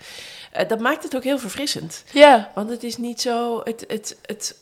Eh, 0.53 0.69
dat 0.69 0.81
maakt 0.81 1.03
het 1.03 1.17
ook 1.17 1.23
heel 1.25 1.39
verfrissend. 1.39 2.05
Ja. 2.13 2.53
Want 2.55 2.71
het 2.71 2.83
is 2.83 2.97
niet 2.97 3.21
zo. 3.21 3.61
Het, 3.65 3.85
het, 3.89 4.19
het, 4.23 4.57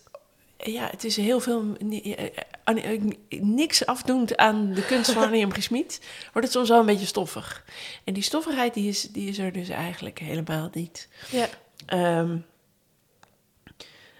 ja, 0.56 0.88
het 0.90 1.04
is 1.04 1.16
heel 1.16 1.40
veel. 1.40 1.64
eh, 1.90 2.26
eh, 2.64 3.00
niks 3.28 3.86
afdoend 3.86 4.36
aan 4.36 4.72
de 4.72 4.86
kunst 4.86 5.12
van 5.12 5.22
Annie 5.22 5.46
M. 5.46 5.50
Wordt 5.50 5.98
het 6.32 6.50
soms 6.52 6.68
wel 6.68 6.80
een 6.80 6.86
beetje 6.86 7.06
stoffig. 7.06 7.64
En 8.04 8.14
die 8.14 8.22
stoffigheid 8.22 8.74
die 8.74 8.88
is, 8.88 9.02
die 9.02 9.28
is 9.28 9.38
er 9.38 9.52
dus 9.52 9.68
eigenlijk 9.68 10.18
helemaal 10.18 10.68
niet. 10.72 11.08
Ja. 11.30 11.48
Ehm, 11.86 12.36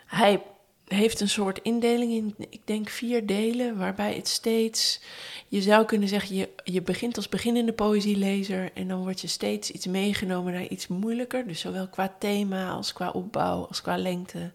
hij 0.06 0.42
heeft 0.94 1.20
een 1.20 1.28
soort 1.28 1.58
indeling 1.62 2.12
in, 2.12 2.34
ik 2.50 2.60
denk, 2.64 2.88
vier 2.88 3.26
delen, 3.26 3.76
waarbij 3.78 4.14
het 4.14 4.28
steeds, 4.28 5.00
je 5.48 5.62
zou 5.62 5.84
kunnen 5.84 6.08
zeggen, 6.08 6.36
je, 6.36 6.48
je 6.64 6.82
begint 6.82 7.16
als 7.16 7.28
beginnende 7.28 7.72
poëzielezer 7.72 8.70
en 8.74 8.88
dan 8.88 9.00
word 9.00 9.20
je 9.20 9.26
steeds 9.26 9.70
iets 9.70 9.86
meegenomen 9.86 10.52
naar 10.52 10.66
iets 10.66 10.86
moeilijker. 10.86 11.46
Dus 11.46 11.60
zowel 11.60 11.88
qua 11.88 12.14
thema 12.18 12.70
als 12.70 12.92
qua 12.92 13.10
opbouw, 13.10 13.66
als 13.66 13.82
qua 13.82 13.96
lengte, 13.96 14.52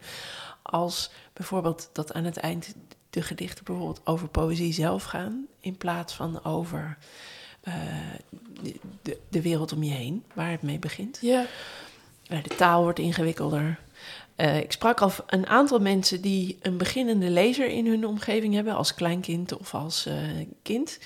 als 0.62 1.12
bijvoorbeeld 1.34 1.90
dat 1.94 2.14
aan 2.14 2.24
het 2.24 2.38
eind 2.38 2.76
de 3.10 3.22
gedichten 3.22 3.64
bijvoorbeeld 3.64 4.02
over 4.04 4.28
poëzie 4.28 4.74
zelf 4.74 5.04
gaan, 5.04 5.46
in 5.60 5.78
plaats 5.78 6.14
van 6.14 6.44
over 6.44 6.98
eh, 7.62 7.74
de, 8.62 8.76
de, 9.02 9.20
de 9.30 9.42
wereld 9.42 9.74
om 9.74 9.84
je 9.84 9.94
heen, 9.94 10.24
waar 10.34 10.52
het 10.52 10.62
mee 10.62 10.80
begint. 10.80 11.18
Ja. 11.22 11.46
De 12.24 12.56
taal 12.58 12.84
wordt 12.84 13.00
ingewikkelder. 13.00 13.80
Eh, 14.40 14.58
ik 14.58 14.72
sprak 14.72 15.02
al 15.02 15.12
een 15.28 15.48
aantal 15.48 15.80
mensen 15.80 16.22
die 16.22 16.58
een 16.62 16.78
beginnende 16.78 17.30
lezer 17.30 17.68
in 17.68 17.88
hun 17.88 18.08
omgeving 18.08 18.54
hebben, 18.54 18.76
als 18.76 18.94
kleinkind 18.94 19.58
of 19.58 19.74
als 19.74 20.06
eh, 20.06 20.16
kind. 20.64 21.00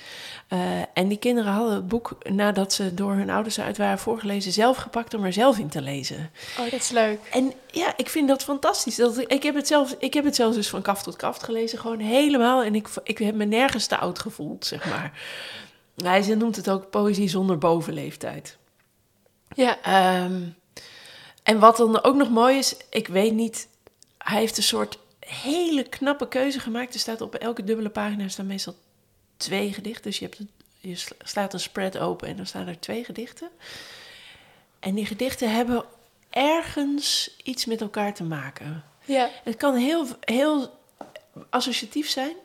Eh, 0.48 0.60
en 0.94 1.08
die 1.08 1.18
kinderen 1.18 1.52
hadden 1.52 1.76
het 1.76 1.88
boek, 1.88 2.18
nadat 2.30 2.74
ze 2.74 2.94
door 2.94 3.14
hun 3.14 3.30
ouders 3.30 3.60
uit 3.60 3.78
waren 3.78 4.00
voorgelezen, 4.00 4.52
zelf 4.52 4.78
gepakt 4.78 5.14
om 5.14 5.24
er 5.24 5.34
zelf 5.34 5.58
in 5.58 5.70
te 5.70 5.82
lezen. 5.82 6.32
Oh, 6.60 6.72
dat 6.72 6.80
is 6.80 6.90
leuk. 6.90 7.20
En 7.32 7.54
ja, 7.72 7.94
ik 7.98 8.10
vind 8.10 8.28
dat 8.28 8.44
fantastisch. 8.44 8.96
Dat, 8.96 9.32
ik, 9.32 9.44
heb 9.44 9.56
het 9.56 9.68
zelf, 9.68 9.96
ik 10.00 10.14
heb 10.14 10.24
het 10.24 10.36
zelfs 10.36 10.56
dus 10.56 10.70
van 10.70 10.82
kaft 10.82 11.04
tot 11.04 11.16
kaft 11.16 11.44
gelezen, 11.44 11.80
gewoon 11.80 12.00
helemaal. 12.00 12.64
En 12.64 12.76
ik, 12.76 12.88
ik 13.04 13.18
heb 13.18 13.36
me 13.36 13.46
nergens 13.46 13.88
te 13.88 13.98
oud 13.98 14.20
gevoeld, 14.20 14.66
zeg 14.66 14.90
maar. 14.90 15.20
Hij 16.04 16.22
ze 16.22 16.36
noemt 16.36 16.56
het 16.56 16.70
ook 16.70 16.90
poëzie 16.90 17.28
zonder 17.28 17.58
bovenleeftijd. 17.58 18.58
Ja. 19.56 19.82
Ehm, 19.82 20.42
en 21.44 21.60
wat 21.60 21.78
dan 21.78 22.04
ook 22.04 22.16
nog 22.16 22.30
mooi 22.30 22.58
is, 22.58 22.76
ik 22.90 23.08
weet 23.08 23.34
niet, 23.34 23.68
hij 24.18 24.40
heeft 24.40 24.58
een 24.58 24.64
soort 24.64 24.98
hele 25.20 25.84
knappe 25.84 26.28
keuze 26.28 26.60
gemaakt. 26.60 26.94
Er 26.94 27.00
staat 27.00 27.22
op 27.22 27.36
elke 27.36 27.64
dubbele 27.64 27.90
pagina 27.90 28.28
staan 28.28 28.48
meestal 28.48 28.76
twee 29.38 29.74
gedichten. 29.74 30.04
Dus 30.04 30.20
je, 30.20 30.26
hebt 30.26 30.40
een, 30.40 30.50
je 30.80 30.96
sla- 30.96 31.16
slaat 31.24 31.54
een 31.54 31.60
spread 31.60 31.98
open 31.98 32.28
en 32.28 32.36
dan 32.36 32.46
staan 32.46 32.68
er 32.68 32.80
twee 32.80 33.04
gedichten. 33.04 33.50
En 34.80 34.96
die 34.96 35.06
gedichten 35.06 35.54
hebben 35.56 35.86
ergens 36.30 37.36
iets 37.44 37.66
met 37.66 37.82
elkaar 37.82 38.14
te 38.14 38.24
maken. 38.24 38.84
Ja. 39.06 39.30
Het 39.44 39.56
kan 39.56 39.76
heel, 39.76 40.08
heel 40.20 40.80
associatief 41.50 42.10
zijn, 42.10 42.36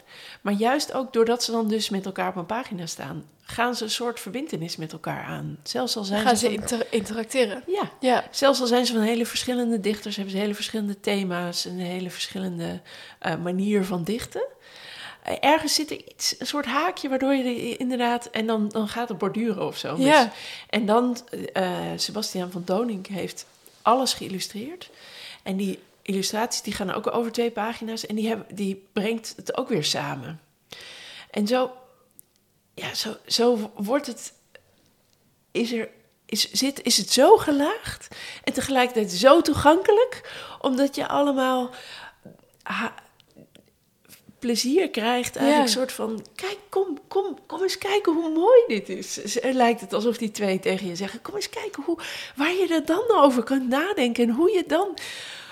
maar 0.41 0.53
juist 0.53 0.93
ook 0.93 1.13
doordat 1.13 1.45
ze 1.45 1.51
dan 1.51 1.69
dus 1.69 1.89
met 1.89 2.07
elkaar 2.07 2.29
op 2.29 2.37
een 2.37 2.47
pagina 2.47 2.87
staan, 2.87 3.29
gaan 3.51 3.75
ze 3.75 3.85
een 3.85 3.91
soort 3.91 4.21
verbindenis 4.21 4.77
met 4.77 4.93
elkaar 4.93 5.23
aan. 5.25 5.59
Zelfs 5.63 5.97
al 5.97 6.05
zijn 6.05 6.23
Gaan 6.23 6.37
ze 6.37 6.47
ze 6.49 6.53
van- 6.55 6.63
inter- 6.63 6.87
interacteren. 6.91 7.63
ja, 7.67 7.91
Ja. 8.01 8.25
zelfs 8.31 8.61
al 8.61 8.67
zijn 8.67 8.87
ze 8.87 8.93
van 8.93 9.03
hele 9.03 9.27
verschillende 9.27 9.81
dichters, 9.81 10.17
hebben 10.17 10.35
ze 10.35 10.41
hele 10.41 10.55
verschillende 10.55 11.01
thema's, 11.01 11.65
een 11.65 11.79
hele 11.79 12.11
verschillende 12.11 12.81
eh, 13.19 13.37
manier 13.37 13.85
van 13.85 14.05
dichten. 14.05 14.45
Eh, 15.23 15.35
ergens 15.41 15.75
zit 15.75 15.91
er 15.91 16.05
iets, 16.09 16.35
een 16.39 16.47
soort 16.47 16.67
haakje, 16.67 17.09
waardoor 17.09 17.35
je 17.35 17.43
er 17.45 17.81
inderdaad, 17.81 18.27
en 18.27 18.47
dan, 18.47 18.69
dan 18.69 18.89
gaat 18.89 19.09
het 19.09 19.19
borduren 19.19 19.67
of 19.67 19.77
zo. 19.79 19.97
Ja. 19.99 20.25
Dus- 20.25 20.33
en 20.69 20.87
dan, 20.87 21.17
eh 21.53 21.71
Sebastiaan 21.97 22.51
van 22.51 22.63
Donink 22.65 23.07
heeft 23.07 23.47
alles 23.83 24.15
geïllustreerd. 24.15 24.91
En 25.43 25.57
die 25.57 25.79
illustraties 26.03 26.63
die 26.63 26.73
gaan 26.73 26.93
ook 26.95 27.15
over 27.15 27.33
twee 27.33 27.51
pagina's 27.51 28.07
en 28.07 28.15
die, 28.15 28.29
hebben, 28.29 28.47
die 28.57 28.87
brengt 28.93 29.33
het 29.37 29.57
ook 29.57 29.69
weer 29.69 29.85
samen. 29.85 30.41
En 31.31 31.47
zo, 31.47 31.71
ja, 32.79 32.95
zo, 32.95 33.17
zo 33.27 33.71
wordt 33.77 34.07
het, 34.07 34.33
is, 35.53 35.73
er, 35.73 35.89
is, 36.27 36.53
zit, 36.53 36.83
is 36.83 36.97
het 36.97 37.11
zo 37.11 37.37
gelaagd 37.37 38.09
en 38.45 38.53
tegelijkertijd 38.53 39.13
zo 39.13 39.41
toegankelijk, 39.41 40.33
omdat 40.61 40.95
je 40.95 41.09
allemaal 41.09 41.71
ha- 42.63 42.95
plezier 44.39 44.91
krijgt. 44.91 45.37
Eigenlijk 45.37 45.67
een 45.67 45.75
soort 45.75 45.93
van, 45.93 46.27
kijk, 46.35 46.59
kom, 46.69 46.99
kom, 47.09 47.39
kom 47.47 47.63
eens 47.63 47.79
kijken 47.79 48.13
hoe 48.13 48.31
mooi 48.31 48.63
dit 48.67 48.89
is. 48.89 49.17
Het 49.35 49.55
lijkt 49.55 49.81
het 49.81 49.93
alsof 49.93 50.17
die 50.17 50.31
twee 50.31 50.59
tegen 50.59 50.87
je 50.87 50.97
zeggen, 50.97 51.23
kom 51.23 51.35
eens 51.35 51.49
kijken 51.49 51.83
hoe, 51.83 51.99
waar 52.37 52.53
je 52.53 52.67
er 52.71 52.85
dan 52.85 53.11
over 53.11 53.43
kunt 53.43 53.69
nadenken 53.69 54.29
en 54.29 54.35
hoe 54.35 54.51
je 54.51 54.65
dan, 54.67 54.97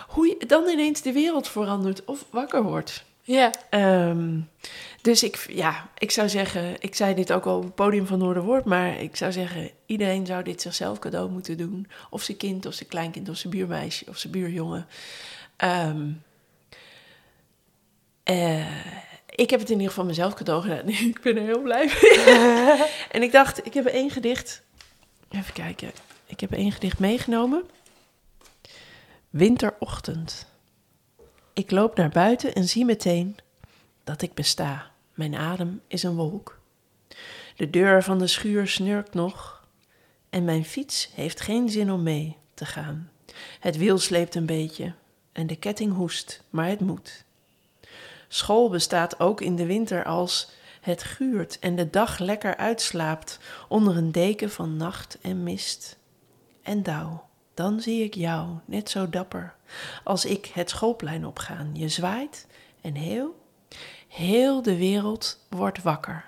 hoe 0.08 0.26
je 0.26 0.46
dan 0.46 0.68
ineens 0.68 1.02
de 1.02 1.12
wereld 1.12 1.48
verandert 1.48 2.04
of 2.04 2.24
wakker 2.30 2.62
wordt. 2.62 3.04
Ja. 3.26 3.50
Ehm, 3.70 4.40
dus 5.02 5.22
ik, 5.22 5.46
ja, 5.48 5.88
ik 5.98 6.10
zou 6.10 6.28
zeggen, 6.28 6.76
ik 6.78 6.94
zei 6.94 7.14
dit 7.14 7.32
ook 7.32 7.46
al 7.46 7.56
op 7.56 7.62
het 7.62 7.74
podium 7.74 8.06
van 8.06 8.18
Noorderwoord, 8.18 8.64
maar 8.64 9.00
ik 9.00 9.16
zou 9.16 9.32
zeggen, 9.32 9.70
iedereen 9.86 10.26
zou 10.26 10.42
dit 10.42 10.62
zichzelf 10.62 10.98
cadeau 10.98 11.30
moeten 11.30 11.56
doen. 11.56 11.88
Of 12.10 12.22
zijn 12.22 12.36
kind, 12.36 12.66
of 12.66 12.74
zijn 12.74 12.88
kleinkind, 12.88 13.28
of 13.28 13.36
zijn 13.36 13.52
buurmeisje, 13.52 14.04
of 14.08 14.18
zijn 14.18 14.32
buurjongen. 14.32 14.86
Ehm, 15.56 16.10
eh, 18.22 18.86
ik 19.30 19.50
heb 19.50 19.60
het 19.60 19.68
in 19.70 19.76
ieder 19.76 19.88
geval 19.88 20.04
mezelf 20.04 20.34
cadeau 20.34 20.62
gedaan. 20.62 20.88
ik 21.12 21.20
ben 21.20 21.36
er 21.36 21.42
heel 21.42 21.62
blij 21.62 21.92
mee. 22.00 22.24
en 23.16 23.22
ik 23.22 23.32
dacht, 23.32 23.66
ik 23.66 23.74
heb 23.74 23.86
één 23.86 24.10
gedicht. 24.10 24.62
Even 25.30 25.52
kijken. 25.52 25.90
Ik 26.26 26.40
heb 26.40 26.52
één 26.52 26.72
gedicht 26.72 26.98
meegenomen. 26.98 27.62
Winterochtend. 29.30 30.46
Ik 31.56 31.70
loop 31.70 31.96
naar 31.96 32.08
buiten 32.08 32.54
en 32.54 32.68
zie 32.68 32.84
meteen 32.84 33.36
dat 34.04 34.22
ik 34.22 34.34
besta. 34.34 34.90
Mijn 35.14 35.34
adem 35.34 35.80
is 35.86 36.02
een 36.02 36.14
wolk. 36.14 36.58
De 37.56 37.70
deur 37.70 38.02
van 38.02 38.18
de 38.18 38.26
schuur 38.26 38.68
snurkt 38.68 39.14
nog 39.14 39.66
en 40.30 40.44
mijn 40.44 40.64
fiets 40.64 41.10
heeft 41.14 41.40
geen 41.40 41.68
zin 41.68 41.90
om 41.90 42.02
mee 42.02 42.36
te 42.54 42.64
gaan. 42.64 43.10
Het 43.60 43.76
wiel 43.76 43.98
sleept 43.98 44.34
een 44.34 44.46
beetje 44.46 44.92
en 45.32 45.46
de 45.46 45.56
ketting 45.56 45.94
hoest, 45.94 46.42
maar 46.50 46.68
het 46.68 46.80
moet. 46.80 47.24
School 48.28 48.70
bestaat 48.70 49.20
ook 49.20 49.40
in 49.40 49.56
de 49.56 49.66
winter 49.66 50.04
als 50.04 50.50
het 50.80 51.02
guurt 51.02 51.58
en 51.58 51.76
de 51.76 51.90
dag 51.90 52.18
lekker 52.18 52.56
uitslaapt 52.56 53.38
onder 53.68 53.96
een 53.96 54.12
deken 54.12 54.50
van 54.50 54.76
nacht 54.76 55.18
en 55.20 55.42
mist 55.42 55.98
en 56.62 56.82
dauw. 56.82 57.25
Dan 57.56 57.80
zie 57.80 58.04
ik 58.04 58.14
jou, 58.14 58.48
net 58.64 58.90
zo 58.90 59.10
dapper, 59.10 59.54
als 60.04 60.24
ik 60.24 60.46
het 60.46 60.70
schoolplein 60.70 61.26
opgaan. 61.26 61.70
Je 61.72 61.88
zwaait 61.88 62.46
en 62.80 62.94
heel, 62.94 63.38
heel 64.08 64.62
de 64.62 64.76
wereld 64.76 65.38
wordt 65.48 65.82
wakker. 65.82 66.24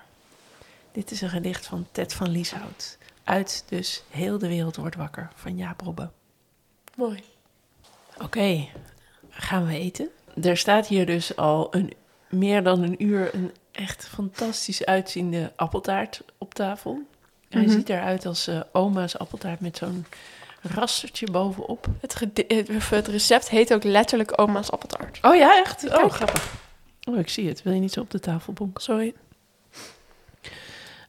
Dit 0.91 1.11
is 1.11 1.21
een 1.21 1.29
gedicht 1.29 1.65
van 1.67 1.87
Ted 1.91 2.13
van 2.13 2.29
Lieshout. 2.29 2.97
Uit 3.23 3.63
dus 3.67 4.03
Heel 4.09 4.37
de 4.37 4.47
wereld 4.47 4.75
wordt 4.75 4.95
wakker 4.95 5.29
van 5.35 5.57
Jaap 5.57 5.81
Robbe. 5.81 6.09
Mooi. 6.95 7.19
Oké, 8.21 8.67
gaan 9.29 9.65
we 9.65 9.73
eten? 9.77 10.09
Er 10.43 10.57
staat 10.57 10.87
hier 10.87 11.05
dus 11.05 11.35
al 11.35 11.75
een, 11.75 11.93
meer 12.29 12.63
dan 12.63 12.81
een 12.83 13.03
uur 13.03 13.33
een 13.35 13.51
echt 13.71 14.07
fantastisch 14.07 14.85
uitziende 14.85 15.51
appeltaart 15.55 16.21
op 16.37 16.53
tafel. 16.53 17.01
Hij 17.49 17.61
Mhm. 17.61 17.71
ziet 17.71 17.89
eruit 17.89 18.25
als 18.25 18.47
eh, 18.47 18.61
oma's 18.71 19.17
appeltaart 19.17 19.59
met 19.59 19.77
zo'n 19.77 20.05
rastertje 20.61 21.31
bovenop. 21.31 21.87
Het, 22.01 22.19
het, 22.89 23.07
recept 23.07 23.49
heet 23.49 23.73
ook 23.73 23.83
letterlijk 23.83 24.41
oma's 24.41 24.71
appeltaart. 24.71 25.19
Oh 25.21 25.35
ja, 25.35 25.57
echt? 25.57 25.83
Oh, 25.85 25.95
Kijk. 25.95 26.11
grappig. 26.11 26.53
Oh, 27.09 27.17
ik 27.17 27.29
zie 27.29 27.47
het. 27.47 27.63
Wil 27.63 27.73
je 27.73 27.79
niet 27.79 27.93
zo 27.93 27.99
op 27.99 28.11
de 28.11 28.19
tafel 28.19 28.53
bonken? 28.53 28.83
Sorry. 28.83 29.13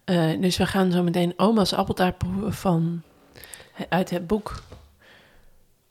Eh, 0.05 0.41
dus 0.41 0.57
we 0.57 0.67
gaan 0.67 0.93
zo 0.93 1.03
meteen 1.03 1.33
oma's 1.37 1.73
appeltaart 1.73 2.19
proeven 2.19 2.53
van, 2.53 3.03
uit 3.89 4.11
het 4.11 4.27
boek 4.27 4.63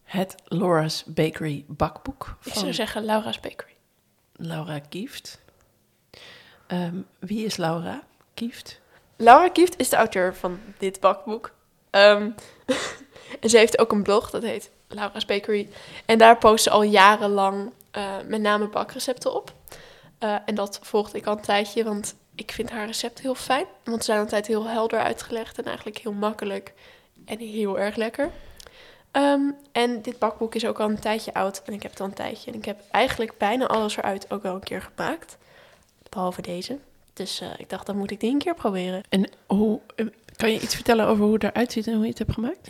Het 0.03 0.35
Laura's 0.45 1.03
Bakery 1.05 1.65
bakboek 1.67 2.37
Ik 2.43 2.53
zou 2.53 2.73
zeggen 2.73 3.05
Laura's 3.05 3.39
Bakery. 3.39 3.73
Laura 4.35 4.79
Kieft. 4.79 5.39
Ehm, 6.67 6.95
wie 7.19 7.45
is 7.45 7.57
Laura 7.57 8.03
Kieft? 8.33 8.81
Laura 9.15 9.49
Kieft 9.49 9.79
is 9.79 9.89
de 9.89 9.95
auteur 9.95 10.35
van 10.35 10.59
dit 10.77 10.99
bakboek. 10.99 11.51
Ehm, 11.89 12.29
en 13.39 13.49
ze 13.49 13.57
heeft 13.57 13.79
ook 13.79 13.91
een 13.91 14.03
blog, 14.03 14.29
dat 14.29 14.43
heet 14.43 14.71
Laura's 14.87 15.25
Bakery. 15.25 15.69
En 16.05 16.17
daar 16.17 16.37
post 16.37 16.63
ze 16.63 16.69
al 16.69 16.83
jarenlang 16.83 17.71
eh, 17.91 18.13
met 18.27 18.41
name 18.41 18.67
bakrecepten 18.67 19.35
op. 19.35 19.53
Eh, 20.17 20.35
en 20.45 20.55
dat 20.55 20.79
volgde 20.81 21.17
ik 21.17 21.25
al 21.25 21.35
een 21.35 21.41
tijdje, 21.41 21.83
want 21.83 22.15
ik 22.35 22.51
vind 22.51 22.69
haar 22.69 22.85
recept 22.85 23.19
heel 23.19 23.35
fijn. 23.35 23.65
Want 23.83 23.97
ze 23.97 24.03
zijn 24.03 24.19
altijd 24.19 24.47
heel 24.47 24.65
helder 24.65 24.99
uitgelegd 24.99 25.57
en 25.57 25.65
eigenlijk 25.65 25.97
heel 25.97 26.13
makkelijk 26.13 26.73
en 27.25 27.39
heel 27.39 27.79
erg 27.79 27.95
lekker. 27.95 28.31
Ehm, 29.11 29.41
en 29.71 30.01
dit 30.01 30.19
bakboek 30.19 30.55
is 30.55 30.65
ook 30.65 30.79
al 30.79 30.89
een 30.89 30.99
tijdje 30.99 31.33
oud 31.33 31.61
en 31.65 31.73
ik 31.73 31.81
heb 31.81 31.91
het 31.91 31.99
al 31.99 32.05
een 32.05 32.13
tijdje. 32.13 32.51
En 32.51 32.57
ik 32.57 32.65
heb 32.65 32.81
eigenlijk 32.91 33.37
bijna 33.37 33.67
alles 33.67 33.97
eruit 33.97 34.31
ook 34.31 34.43
wel 34.43 34.53
een 34.53 34.63
keer 34.63 34.81
gemaakt. 34.95 35.37
Behalve 36.09 36.41
deze. 36.41 36.77
Dus 37.13 37.41
eh, 37.41 37.47
ik 37.57 37.69
dacht, 37.69 37.85
dan 37.85 37.97
moet 37.97 38.11
ik 38.11 38.19
die 38.19 38.31
een 38.31 38.37
keer 38.37 38.55
proberen. 38.55 39.03
En 39.09 39.29
hoe, 39.47 39.79
kan 40.35 40.51
je 40.51 40.59
iets 40.59 40.75
vertellen 40.75 41.07
over 41.07 41.23
hoe 41.23 41.33
het 41.33 41.43
eruit 41.43 41.71
ziet 41.71 41.87
en 41.87 41.93
hoe 41.93 42.03
je 42.03 42.09
het 42.09 42.17
hebt 42.17 42.33
gemaakt? 42.33 42.67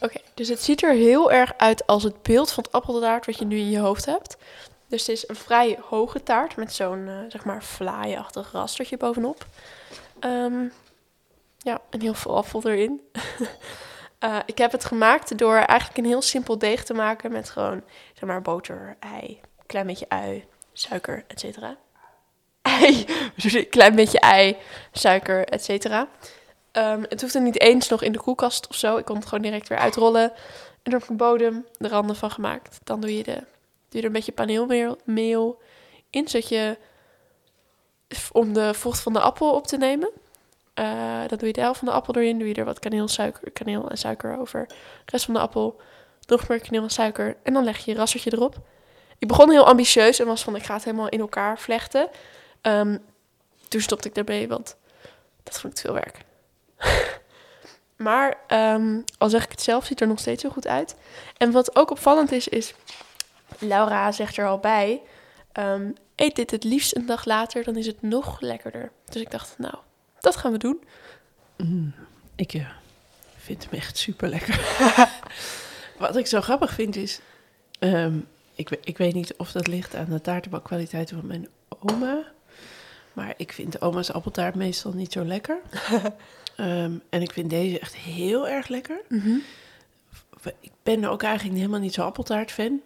Oké, 0.00 0.20
dus 0.34 0.48
het 0.48 0.62
ziet 0.62 0.82
er 0.82 0.92
heel 0.92 1.32
erg 1.32 1.52
uit 1.56 1.86
als 1.86 2.02
het 2.02 2.22
beeld 2.22 2.52
van 2.52 2.64
het 2.64 2.72
appeltaart 2.72 3.26
wat 3.26 3.38
je 3.38 3.44
nu 3.44 3.56
in 3.56 3.70
je 3.70 3.78
hoofd 3.78 4.04
hebt. 4.04 4.36
Dus 4.88 5.06
het 5.06 5.16
is 5.16 5.28
een 5.28 5.36
vrij 5.36 5.78
hoge 5.88 6.22
taart 6.22 6.56
met 6.56 6.72
zo'n, 6.72 7.08
eh, 7.08 7.14
zeg 7.28 7.44
maar, 7.44 7.62
vlaaiachtig 7.62 8.52
rastertje 8.52 8.96
bovenop. 8.96 9.46
Ehm, 10.20 10.68
ja, 11.58 11.80
en 11.90 12.00
heel 12.00 12.14
veel 12.14 12.36
afval 12.36 12.62
erin. 12.64 13.00
Eh, 14.18 14.38
ik 14.46 14.58
heb 14.58 14.72
het 14.72 14.84
gemaakt 14.84 15.38
door 15.38 15.54
eigenlijk 15.54 15.98
een 15.98 16.04
heel 16.04 16.22
simpel 16.22 16.58
deeg 16.58 16.84
te 16.84 16.94
maken 16.94 17.32
met 17.32 17.50
gewoon, 17.50 17.82
zeg 18.12 18.28
maar, 18.28 18.42
boter, 18.42 18.96
ei, 19.00 19.40
klein 19.66 19.86
beetje 19.86 20.08
ui, 20.08 20.44
suiker, 20.72 21.24
et 21.26 21.40
cetera. 21.40 21.76
Ei, 22.80 23.04
klein 23.70 23.94
beetje 23.94 24.18
ei, 24.18 24.56
suiker, 24.92 25.44
et 25.44 25.64
cetera. 25.64 26.08
Ehm, 26.76 27.02
het 27.08 27.20
hoefde 27.20 27.40
niet 27.40 27.60
eens 27.60 27.88
nog 27.88 28.02
in 28.02 28.12
de 28.12 28.18
koelkast 28.18 28.68
of 28.68 28.76
zo. 28.76 28.96
Ik 28.96 29.04
kon 29.04 29.16
het 29.16 29.24
gewoon 29.26 29.42
direct 29.42 29.68
weer 29.68 29.78
uitrollen. 29.78 30.32
En 30.82 30.92
er 30.92 30.98
op 30.98 31.08
een 31.08 31.16
bodem 31.16 31.66
de 31.78 31.88
randen 31.88 32.16
van 32.16 32.30
gemaakt. 32.30 32.78
Dan 32.84 33.00
doe 33.00 33.16
je, 33.16 33.22
de, 33.22 33.42
doe 33.88 34.00
er 34.00 34.06
een 34.06 34.12
beetje 34.12 34.32
paneelmeel 34.32 34.98
meel 35.04 35.60
in, 36.10 36.28
zodat 36.28 36.48
je 36.48 36.78
om 38.32 38.52
de 38.52 38.74
vocht 38.74 39.00
van 39.00 39.12
de 39.12 39.20
appel 39.20 39.52
op 39.52 39.66
te 39.66 39.76
nemen. 39.76 40.10
Eh, 40.74 41.18
dan 41.26 41.38
doe 41.38 41.46
je 41.46 41.52
de 41.52 41.60
helft 41.60 41.78
van 41.78 41.88
de 41.88 41.94
appel 41.94 42.14
erin, 42.14 42.38
doe 42.38 42.48
je 42.48 42.54
er 42.54 42.64
wat 42.64 42.78
kaneel, 42.78 43.08
suiker, 43.08 43.50
kaneel 43.50 43.90
en 43.90 43.98
suiker 43.98 44.38
over. 44.38 44.66
De 44.68 44.74
rest 45.04 45.24
van 45.24 45.34
de 45.34 45.40
appel, 45.40 45.80
nog 46.26 46.48
meer 46.48 46.60
kaneel 46.60 46.82
en 46.82 46.90
suiker. 46.90 47.36
En 47.42 47.52
dan 47.52 47.64
leg 47.64 47.84
je 47.84 47.90
je 47.90 47.96
rassertje 47.96 48.32
erop. 48.32 48.56
Ik 49.18 49.28
begon 49.28 49.50
heel 49.50 49.66
ambitieus 49.66 50.18
en 50.18 50.26
was 50.26 50.42
van, 50.42 50.56
ik 50.56 50.62
ga 50.62 50.74
het 50.74 50.84
helemaal 50.84 51.08
in 51.08 51.20
elkaar 51.20 51.58
vlechten. 51.58 52.08
Ehm, 52.60 52.98
toen 53.68 53.80
stopte 53.80 54.08
ik 54.08 54.14
daarbij, 54.14 54.48
want 54.48 54.76
dat 55.42 55.60
vond 55.60 55.72
ik 55.72 55.78
te 55.78 55.86
veel 55.86 55.94
werk. 55.94 56.25
maar 58.06 58.38
ehm, 58.46 59.00
al 59.18 59.28
zeg 59.28 59.44
ik 59.44 59.50
het 59.50 59.62
zelf, 59.62 59.84
ziet 59.84 60.00
er 60.00 60.06
nog 60.06 60.18
steeds 60.18 60.42
zo 60.42 60.50
goed 60.50 60.66
uit. 60.66 60.96
En 61.36 61.50
wat 61.50 61.76
ook 61.76 61.90
opvallend 61.90 62.32
is, 62.32 62.48
is... 62.48 62.74
Laura 63.58 64.12
zegt 64.12 64.36
er 64.36 64.46
al 64.46 64.58
bij... 64.58 65.02
ehm, 65.52 65.90
eet 66.14 66.36
dit 66.36 66.50
het 66.50 66.64
liefst 66.64 66.96
een 66.96 67.06
dag 67.06 67.24
later, 67.24 67.64
dan 67.64 67.76
is 67.76 67.86
het 67.86 68.02
nog 68.02 68.40
lekkerder. 68.40 68.92
Dus 69.04 69.22
ik 69.22 69.30
dacht, 69.30 69.54
nou, 69.58 69.74
dat 70.20 70.36
gaan 70.36 70.52
we 70.52 70.58
doen. 70.58 70.84
Mm, 71.56 71.94
ik 72.34 72.54
eh, 72.54 72.68
vind 73.36 73.64
hem 73.64 73.78
echt 73.78 73.96
super 73.96 74.28
lekker. 74.28 74.60
Wat 75.98 76.16
ik 76.16 76.26
zo 76.26 76.40
grappig 76.40 76.72
vind 76.72 76.96
is, 76.96 77.20
ehm, 77.78 78.18
ik, 78.54 78.70
ik 78.70 78.98
weet 78.98 79.14
niet 79.14 79.34
of 79.36 79.52
dat 79.52 79.66
ligt 79.66 79.94
aan 79.94 80.10
de 80.10 80.20
taartenbakkwaliteiten 80.20 81.16
van 81.16 81.26
mijn 81.26 81.48
oma, 81.78 82.32
maar 83.16 83.34
ik 83.36 83.52
vind 83.52 83.80
oma's 83.80 84.12
appeltaart 84.12 84.54
meestal 84.54 84.92
niet 84.92 85.12
zo 85.12 85.24
lekker. 85.24 85.58
Ehm, 86.56 86.92
en 87.08 87.22
ik 87.22 87.32
vind 87.32 87.50
deze 87.50 87.78
echt 87.78 87.96
heel 87.96 88.48
erg 88.48 88.68
lekker. 88.68 89.00
Ik 90.60 90.70
ben 90.82 91.04
ook 91.04 91.22
eigenlijk 91.22 91.58
helemaal 91.58 91.80
niet 91.80 91.94
zo 91.94 92.02
appeltaart-fan. 92.02 92.80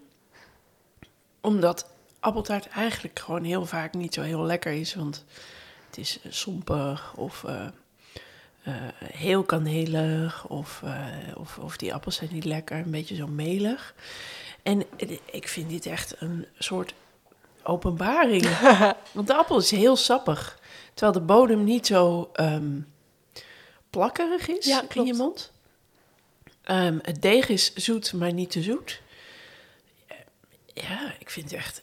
Omdat 1.40 1.90
appeltaart 2.20 2.68
eigenlijk 2.68 3.18
gewoon 3.18 3.44
heel 3.44 3.66
vaak 3.66 3.94
niet 3.94 4.14
zo 4.14 4.22
heel 4.22 4.44
lekker 4.44 4.72
is. 4.72 4.94
Want 4.94 5.24
het 5.86 5.98
is 5.98 6.20
eh, 6.22 6.32
sompig 6.32 7.14
of 7.16 7.44
eh, 7.44 7.66
eh, 8.62 8.74
heel 9.02 9.42
kanelig. 9.42 10.46
Of, 10.46 10.82
of, 11.34 11.58
of 11.58 11.76
die 11.76 11.94
appels 11.94 12.16
zijn 12.16 12.30
niet 12.32 12.44
lekker, 12.44 12.78
een 12.78 12.90
beetje 12.90 13.14
zo 13.14 13.26
melig. 13.26 13.94
En 14.62 14.84
ik 15.24 15.48
vind 15.48 15.70
dit 15.70 15.86
echt 15.86 16.14
een 16.18 16.46
soort 16.58 16.94
openbaring. 17.70 18.58
Want 19.12 19.26
de 19.26 19.34
appel 19.34 19.58
is 19.58 19.70
heel 19.70 19.96
sappig. 19.96 20.58
Terwijl 20.94 21.12
de 21.18 21.24
bodem 21.26 21.64
niet 21.64 21.86
zo 21.86 22.30
ehm, 22.32 22.80
plakkerig 23.90 24.48
is 24.48 24.66
Ja, 24.66 24.82
in 24.92 25.04
je 25.06 25.14
mond. 25.14 25.52
Ehm, 26.62 26.98
het 27.02 27.22
deeg 27.22 27.48
is 27.48 27.74
zoet, 27.74 28.12
maar 28.12 28.32
niet 28.32 28.50
te 28.50 28.62
zoet. 28.62 29.00
Ja, 30.74 31.14
ik 31.18 31.30
vind 31.30 31.50
het 31.50 31.60
echt, 31.60 31.82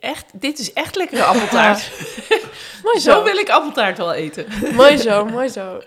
echt... 0.00 0.24
Dit 0.40 0.58
is 0.58 0.72
echt 0.72 0.96
lekkere 0.96 1.24
appeltaart. 1.32 1.90
Mooi 2.84 2.98
zo 3.00 3.10
zo. 3.10 3.22
wil 3.24 3.36
ik 3.36 3.48
appeltaart 3.48 3.98
wel 3.98 4.12
eten. 4.12 4.46
mooi 4.74 4.96
zo, 4.96 5.24
mooi 5.24 5.48
zo. 5.48 5.82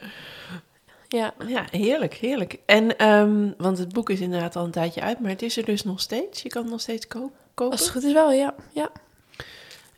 Ja, 1.07 1.33
Ja, 1.47 1.65
heerlijk, 1.71 2.13
heerlijk. 2.13 2.57
En, 2.65 2.97
ehm, 2.97 3.49
want 3.57 3.77
het 3.77 3.93
boek 3.93 4.09
is 4.09 4.19
inderdaad 4.19 4.55
al 4.55 4.63
een 4.63 4.71
tijdje 4.71 5.01
uit, 5.01 5.19
maar 5.19 5.29
het 5.29 5.41
is 5.41 5.57
er 5.57 5.65
dus 5.65 5.83
nog 5.83 5.99
steeds. 5.99 6.41
Je 6.41 6.49
kan 6.49 6.61
het 6.61 6.71
nog 6.71 6.81
steeds 6.81 7.07
ko- 7.07 7.31
kopen. 7.53 7.71
als 7.71 7.81
het 7.81 7.89
goed 7.91 8.03
is 8.03 8.13
wel, 8.13 8.31
ja. 8.31 8.55
ja. 8.73 8.89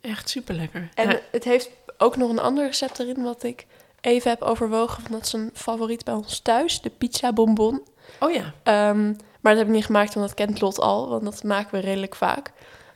Echt 0.04 0.30
super 0.30 0.56
lekker. 0.56 0.90
En 0.94 1.20
het 1.32 1.44
heeft 1.44 1.70
ook 1.98 2.18
nog 2.18 2.30
een 2.30 2.40
ander 2.40 2.66
recept 2.66 3.00
erin 3.00 3.24
wat 3.24 3.44
ik 3.44 3.66
even 4.02 4.30
heb 4.30 4.42
overwogen. 4.42 5.02
Want 5.02 5.14
dat 5.14 5.26
is 5.26 5.34
een 5.34 5.50
favoriet 5.54 6.04
bij 6.04 6.14
ons 6.14 6.40
thuis, 6.40 6.82
de 6.82 6.90
pizza 6.90 7.34
bonbon. 7.34 7.88
oh 8.20 8.32
ja, 8.32 8.54
Ehm, 8.64 9.06
maar 9.42 9.52
dat 9.52 9.58
heb 9.58 9.68
ik 9.68 9.74
niet 9.74 9.86
gemaakt, 9.86 10.14
want 10.14 10.28
dat 10.28 10.36
kent 10.36 10.62
Lot 10.62 10.80
al. 10.80 11.10
Want 11.10 11.24
dat 11.24 11.44
maken 11.44 11.72
we 11.76 11.86
redelijk 11.86 12.16
vaak. 12.16 12.52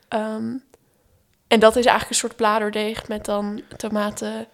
Ehm, 0.07 0.55
en 1.47 1.59
dat 1.59 1.75
is 1.75 1.85
eigenlijk 1.85 2.09
een 2.09 2.15
soort 2.15 2.35
bladerdeeg 2.35 3.07
met 3.07 3.25
dan 3.25 3.61
tomatensaus. 3.77 4.47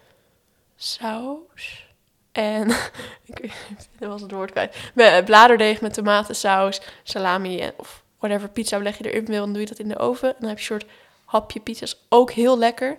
En 2.32 2.70
ik 3.24 3.52
dat 3.98 4.08
was 4.08 4.20
het 4.20 4.30
woord 4.30 4.50
kwijt. 4.50 4.76
Bladerdeeg 5.24 5.80
met 5.80 5.94
tomatensaus, 5.94 6.80
salami 7.02 7.70
of 7.76 8.04
whatever 8.18 8.48
pizza 8.48 8.78
leg 8.78 8.98
je 8.98 9.10
erin 9.12 9.24
wil. 9.24 9.44
Dan 9.44 9.52
doe 9.52 9.62
je 9.62 9.68
dat 9.68 9.78
in 9.78 9.88
de 9.88 9.98
oven. 9.98 10.28
En 10.28 10.36
dan 10.38 10.48
heb 10.48 10.58
je 10.58 10.74
een 10.74 10.80
soort 10.80 10.92
hapje 11.24 11.60
pizza's. 11.60 11.96
Ook 12.08 12.30
heel 12.32 12.58
lekker. 12.58 12.96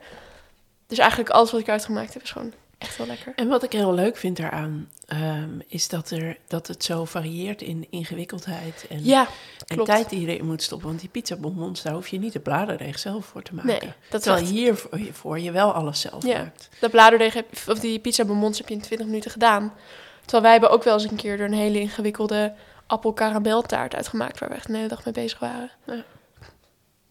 Dus 0.88 0.98
eigenlijk 0.98 1.30
alles 1.30 1.52
wat 1.52 1.60
ik 1.62 1.70
uitgemaakt 1.70 2.14
heb 2.14 2.24
is 2.24 2.32
gewoon 2.32 2.54
echt 2.78 2.98
wel 2.98 3.08
lekker. 3.08 3.34
En 3.36 3.48
wat 3.48 3.64
ik 3.64 3.72
heel 3.72 3.94
leuk 3.94 4.18
vind 4.18 4.38
daaraan, 4.38 4.90
ehm, 5.06 5.50
is 5.68 5.88
dat, 5.88 6.10
er, 6.10 6.38
dat 6.48 6.68
het 6.68 6.84
zo 6.84 7.06
varieert 7.06 7.62
in 7.62 7.88
ingewikkeldheid 7.90 8.86
en, 8.90 9.04
Ja, 9.06 9.28
en 9.68 9.84
tijd 9.84 10.10
die 10.10 10.22
je 10.22 10.28
erin 10.28 10.46
moet 10.46 10.64
stoppen. 10.64 10.88
Want 10.88 11.00
die 11.00 11.10
pizzabonbons, 11.10 11.82
daar 11.82 11.94
hoef 11.94 12.08
je 12.08 12.20
niet 12.20 12.34
de 12.34 12.40
bladerdeeg 12.40 13.00
zelf 13.00 13.26
voor 13.26 13.42
te 13.42 13.54
maken. 13.56 13.70
Nee, 13.82 13.94
dat 14.10 14.22
Terwijl 14.22 14.44
echt- 14.44 14.52
hiervoor 14.54 15.00
voor 15.12 15.40
je 15.40 15.52
wel 15.52 15.72
alles 15.74 16.02
zelf 16.02 16.26
Ja. 16.26 16.38
maakt. 16.38 16.70
Dat 16.80 16.92
bladerdeeg 16.92 17.34
heb, 17.34 17.46
of 17.68 17.80
die 17.80 18.00
pizza 18.00 18.26
bonbons 18.26 18.58
heb 18.58 18.68
je 18.68 18.74
in 18.76 18.82
20 18.82 19.08
minuten 19.08 19.32
gedaan. 19.32 19.74
Terwijl 20.22 20.44
wij 20.44 20.52
hebben 20.52 20.70
ook 20.70 20.84
wel 20.84 20.94
eens 20.94 21.04
een 21.12 21.16
keer 21.16 21.40
er 21.40 21.46
een 21.46 21.54
hele 21.54 21.80
ingewikkelde 21.80 22.54
appelkarameltaart 22.88 23.96
uitgemaakt 23.96 24.40
waar 24.40 24.50
we 24.50 24.56
echt 24.56 24.70
een 24.70 24.76
hele 24.76 24.88
dag 24.88 25.06
mee 25.06 25.14
bezig 25.14 25.40
waren. 25.40 25.72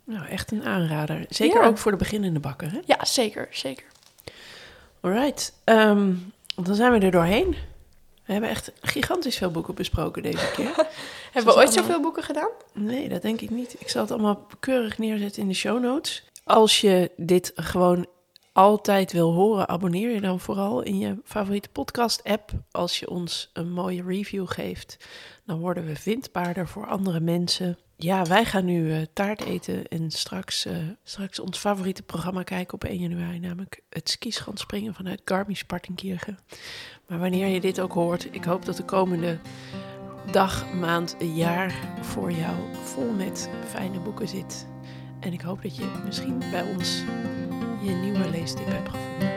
Nou, 0.05 0.27
echt 0.27 0.51
een 0.53 0.65
aanrader. 0.65 1.25
Zeker 1.29 1.61
Ja. 1.61 1.67
ook 1.67 1.79
voor 1.79 1.91
de 1.91 1.97
beginnende 1.97 2.41
bakker, 2.41 2.73
hè? 2.73 2.81
Ja, 2.85 3.05
zeker, 3.05 3.49
zeker. 3.51 3.85
Alright, 5.01 5.53
ehm, 5.65 6.13
dan 6.65 6.75
zijn 6.75 6.93
we 6.93 6.99
er 6.99 7.11
doorheen. 7.11 7.57
We 8.25 8.33
hebben 8.33 8.51
echt 8.51 8.73
gigantisch 8.81 9.37
veel 9.37 9.51
boeken 9.51 9.75
besproken 9.75 10.23
deze 10.23 10.51
keer. 10.55 10.75
Hebben 11.33 11.53
we 11.53 11.59
ooit 11.59 11.69
allemaal- 11.69 11.73
zoveel 11.85 12.01
boeken 12.01 12.23
gedaan? 12.23 12.49
Nee, 12.73 13.09
dat 13.09 13.23
denk 13.23 13.41
ik 13.41 13.51
niet. 13.51 13.77
Ik 13.81 13.89
zal 13.89 14.03
het 14.03 14.11
allemaal 14.11 14.47
keurig 14.61 14.99
neerzetten 14.99 15.43
in 15.43 15.49
de 15.49 15.55
show 15.55 15.83
notes. 15.83 16.25
Als 16.45 16.81
je 16.81 17.11
dit 17.17 17.53
gewoon 17.55 18.07
altijd 18.53 19.13
wil 19.13 19.33
horen, 19.33 19.69
abonneer 19.69 20.11
je 20.11 20.21
dan 20.21 20.41
vooral 20.41 20.83
in 20.83 20.99
je 20.99 21.17
favoriete 21.25 21.69
podcast-app. 21.69 22.51
Als 22.71 22.99
je 22.99 23.11
ons 23.11 23.51
een 23.53 23.71
mooie 23.73 24.03
review 24.07 24.49
geeft, 24.49 24.97
dan 25.47 25.59
worden 25.59 25.87
we 25.87 25.97
vindbaarder 25.97 26.69
voor 26.69 26.87
andere 26.87 27.21
mensen. 27.21 27.79
Ja, 27.97 28.25
wij 28.25 28.45
gaan 28.45 28.65
nu 28.65 28.93
eh, 28.93 29.03
taart 29.13 29.45
eten 29.45 29.89
en 29.89 30.11
straks, 30.11 30.65
eh, 30.65 30.77
straks 31.05 31.39
ons 31.39 31.59
favoriete 31.59 32.03
programma 32.03 32.43
kijken 32.43 32.75
op 32.75 32.85
1 32.85 32.99
januari, 32.99 33.39
namelijk 33.39 33.81
het 33.89 34.09
skischanspringen 34.09 34.95
vanuit 34.95 35.21
Garmisch-Partenkirchen. 35.25 36.39
Maar 37.07 37.19
wanneer 37.19 37.47
je 37.47 37.61
dit 37.61 37.81
ook 37.81 37.93
hoort, 37.93 38.29
ik 38.31 38.45
hoop 38.45 38.65
dat 38.65 38.77
de 38.77 38.85
komende 38.85 39.39
dag, 40.31 40.73
maand, 40.75 41.17
jaar 41.35 41.75
voor 42.01 42.33
jou 42.33 42.57
vol 42.83 43.13
met 43.13 43.49
fijne 43.69 44.01
boeken 44.01 44.29
zit. 44.29 44.67
En 45.21 45.33
ik 45.33 45.41
hoop 45.41 45.63
dat 45.63 45.77
je 45.77 46.03
misschien 46.05 46.39
bij 46.39 46.63
ons 46.63 47.03
je 47.83 47.91
nieuwe 47.91 48.31
leestip 48.31 48.67
hebt 48.67 48.89
gevonden. 48.89 49.34